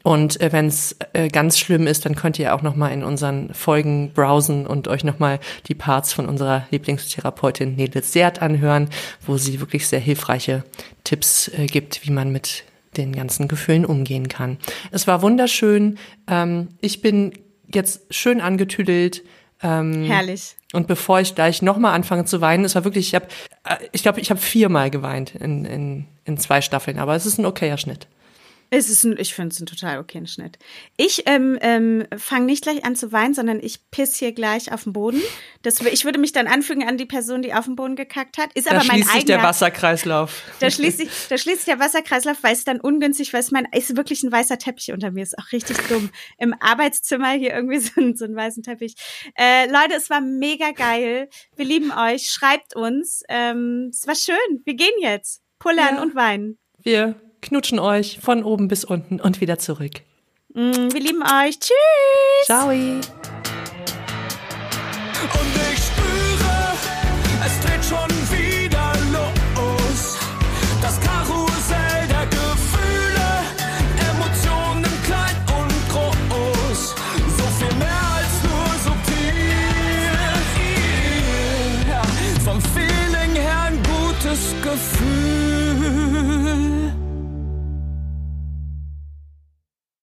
Und 0.04 0.40
äh, 0.40 0.52
wenn 0.52 0.66
es 0.66 0.96
äh, 1.12 1.28
ganz 1.28 1.58
schlimm 1.58 1.88
ist, 1.88 2.06
dann 2.06 2.14
könnt 2.14 2.38
ihr 2.38 2.54
auch 2.54 2.62
noch 2.62 2.76
mal 2.76 2.88
in 2.90 3.02
unseren 3.02 3.52
Folgen 3.52 4.12
browsen 4.14 4.64
und 4.64 4.86
euch 4.86 5.02
noch 5.02 5.18
mal 5.18 5.40
die 5.66 5.74
Parts 5.74 6.12
von 6.12 6.28
unserer 6.28 6.66
Lieblingstherapeutin 6.70 7.74
Nele 7.74 8.02
Seert 8.02 8.40
anhören, 8.40 8.88
wo 9.26 9.36
sie 9.36 9.60
wirklich 9.60 9.88
sehr 9.88 10.00
hilfreiche 10.00 10.62
Tipps 11.02 11.48
äh, 11.48 11.66
gibt, 11.66 12.06
wie 12.06 12.12
man 12.12 12.30
mit 12.30 12.62
den 12.96 13.12
ganzen 13.12 13.48
Gefühlen 13.48 13.84
umgehen 13.84 14.28
kann. 14.28 14.58
Es 14.92 15.08
war 15.08 15.22
wunderschön. 15.22 15.98
Ähm, 16.28 16.68
ich 16.80 17.00
bin 17.00 17.32
jetzt 17.74 18.02
schön 18.14 18.40
angetüdelt. 18.40 19.24
Ähm, 19.62 20.04
Herrlich. 20.04 20.56
Und 20.72 20.86
bevor 20.86 21.20
ich 21.20 21.34
gleich 21.34 21.62
nochmal 21.62 21.94
anfange 21.94 22.24
zu 22.24 22.40
weinen, 22.40 22.64
es 22.64 22.74
war 22.74 22.84
wirklich, 22.84 23.08
ich 23.08 23.14
habe, 23.14 23.26
äh, 23.64 23.76
ich 23.92 24.02
glaube, 24.02 24.20
ich 24.20 24.30
habe 24.30 24.40
viermal 24.40 24.90
geweint 24.90 25.34
in, 25.34 25.64
in, 25.64 26.06
in 26.24 26.38
zwei 26.38 26.60
Staffeln, 26.60 26.98
aber 26.98 27.14
es 27.14 27.26
ist 27.26 27.38
ein 27.38 27.46
okayer 27.46 27.78
Schnitt. 27.78 28.06
Es 28.74 28.88
ist 28.88 29.04
ein, 29.04 29.18
ich 29.18 29.34
finde 29.34 29.52
es 29.52 29.60
ein 29.60 29.66
total 29.66 29.98
okayen 29.98 30.26
Schnitt. 30.26 30.58
Ich 30.96 31.24
ähm, 31.26 31.58
ähm, 31.60 32.06
fange 32.16 32.46
nicht 32.46 32.62
gleich 32.62 32.86
an 32.86 32.96
zu 32.96 33.12
weinen, 33.12 33.34
sondern 33.34 33.60
ich 33.60 33.90
piss 33.90 34.16
hier 34.16 34.32
gleich 34.32 34.72
auf 34.72 34.84
den 34.84 34.94
Boden. 34.94 35.20
Das, 35.60 35.82
ich 35.82 36.06
würde 36.06 36.18
mich 36.18 36.32
dann 36.32 36.46
anfügen 36.46 36.88
an 36.88 36.96
die 36.96 37.04
Person, 37.04 37.42
die 37.42 37.52
auf 37.52 37.66
den 37.66 37.76
Boden 37.76 37.96
gekackt 37.96 38.38
hat. 38.38 38.50
Ist 38.54 38.66
da 38.66 38.70
aber 38.70 38.84
mein 38.84 39.02
schließt 39.02 39.12
sich 39.12 39.24
der 39.26 39.42
Wasserkreislauf. 39.42 40.42
Da 40.60 40.70
schließt 40.70 40.96
sich, 40.96 41.10
da 41.28 41.36
schließt 41.36 41.58
sich 41.58 41.66
der 41.66 41.80
Wasserkreislauf, 41.80 42.38
weil 42.42 42.54
es 42.54 42.64
dann 42.64 42.80
ungünstig, 42.80 43.34
weil 43.34 43.40
es 43.40 43.50
mein, 43.50 43.68
ist 43.72 43.94
wirklich 43.94 44.22
ein 44.22 44.32
weißer 44.32 44.56
Teppich 44.56 44.90
unter 44.90 45.10
mir, 45.10 45.22
ist 45.22 45.38
auch 45.38 45.52
richtig 45.52 45.76
dumm. 45.88 46.08
Im 46.38 46.54
Arbeitszimmer 46.58 47.32
hier 47.32 47.52
irgendwie 47.52 47.78
so, 47.78 48.00
ein, 48.00 48.16
so 48.16 48.24
ein 48.24 48.34
weißen 48.34 48.62
Teppich. 48.62 48.94
Äh, 49.34 49.66
Leute, 49.66 49.96
es 49.98 50.08
war 50.08 50.22
mega 50.22 50.70
geil. 50.70 51.28
Wir 51.56 51.66
lieben 51.66 51.92
euch. 51.92 52.30
Schreibt 52.30 52.74
uns. 52.74 53.22
Ähm, 53.28 53.90
es 53.92 54.06
war 54.06 54.14
schön. 54.14 54.62
Wir 54.64 54.76
gehen 54.76 54.94
jetzt. 55.02 55.42
Pullern 55.58 55.96
ja. 55.96 56.02
und 56.02 56.14
weinen. 56.14 56.58
Wir 56.82 57.20
knutschen 57.42 57.78
euch 57.78 58.18
von 58.20 58.42
oben 58.44 58.68
bis 58.68 58.84
unten 58.84 59.20
und 59.20 59.40
wieder 59.40 59.58
zurück. 59.58 60.00
Mm, 60.54 60.92
wir 60.92 61.00
lieben 61.00 61.22
euch. 61.22 61.58
Tschüss. 61.58 62.46
Ciao. 62.46 62.70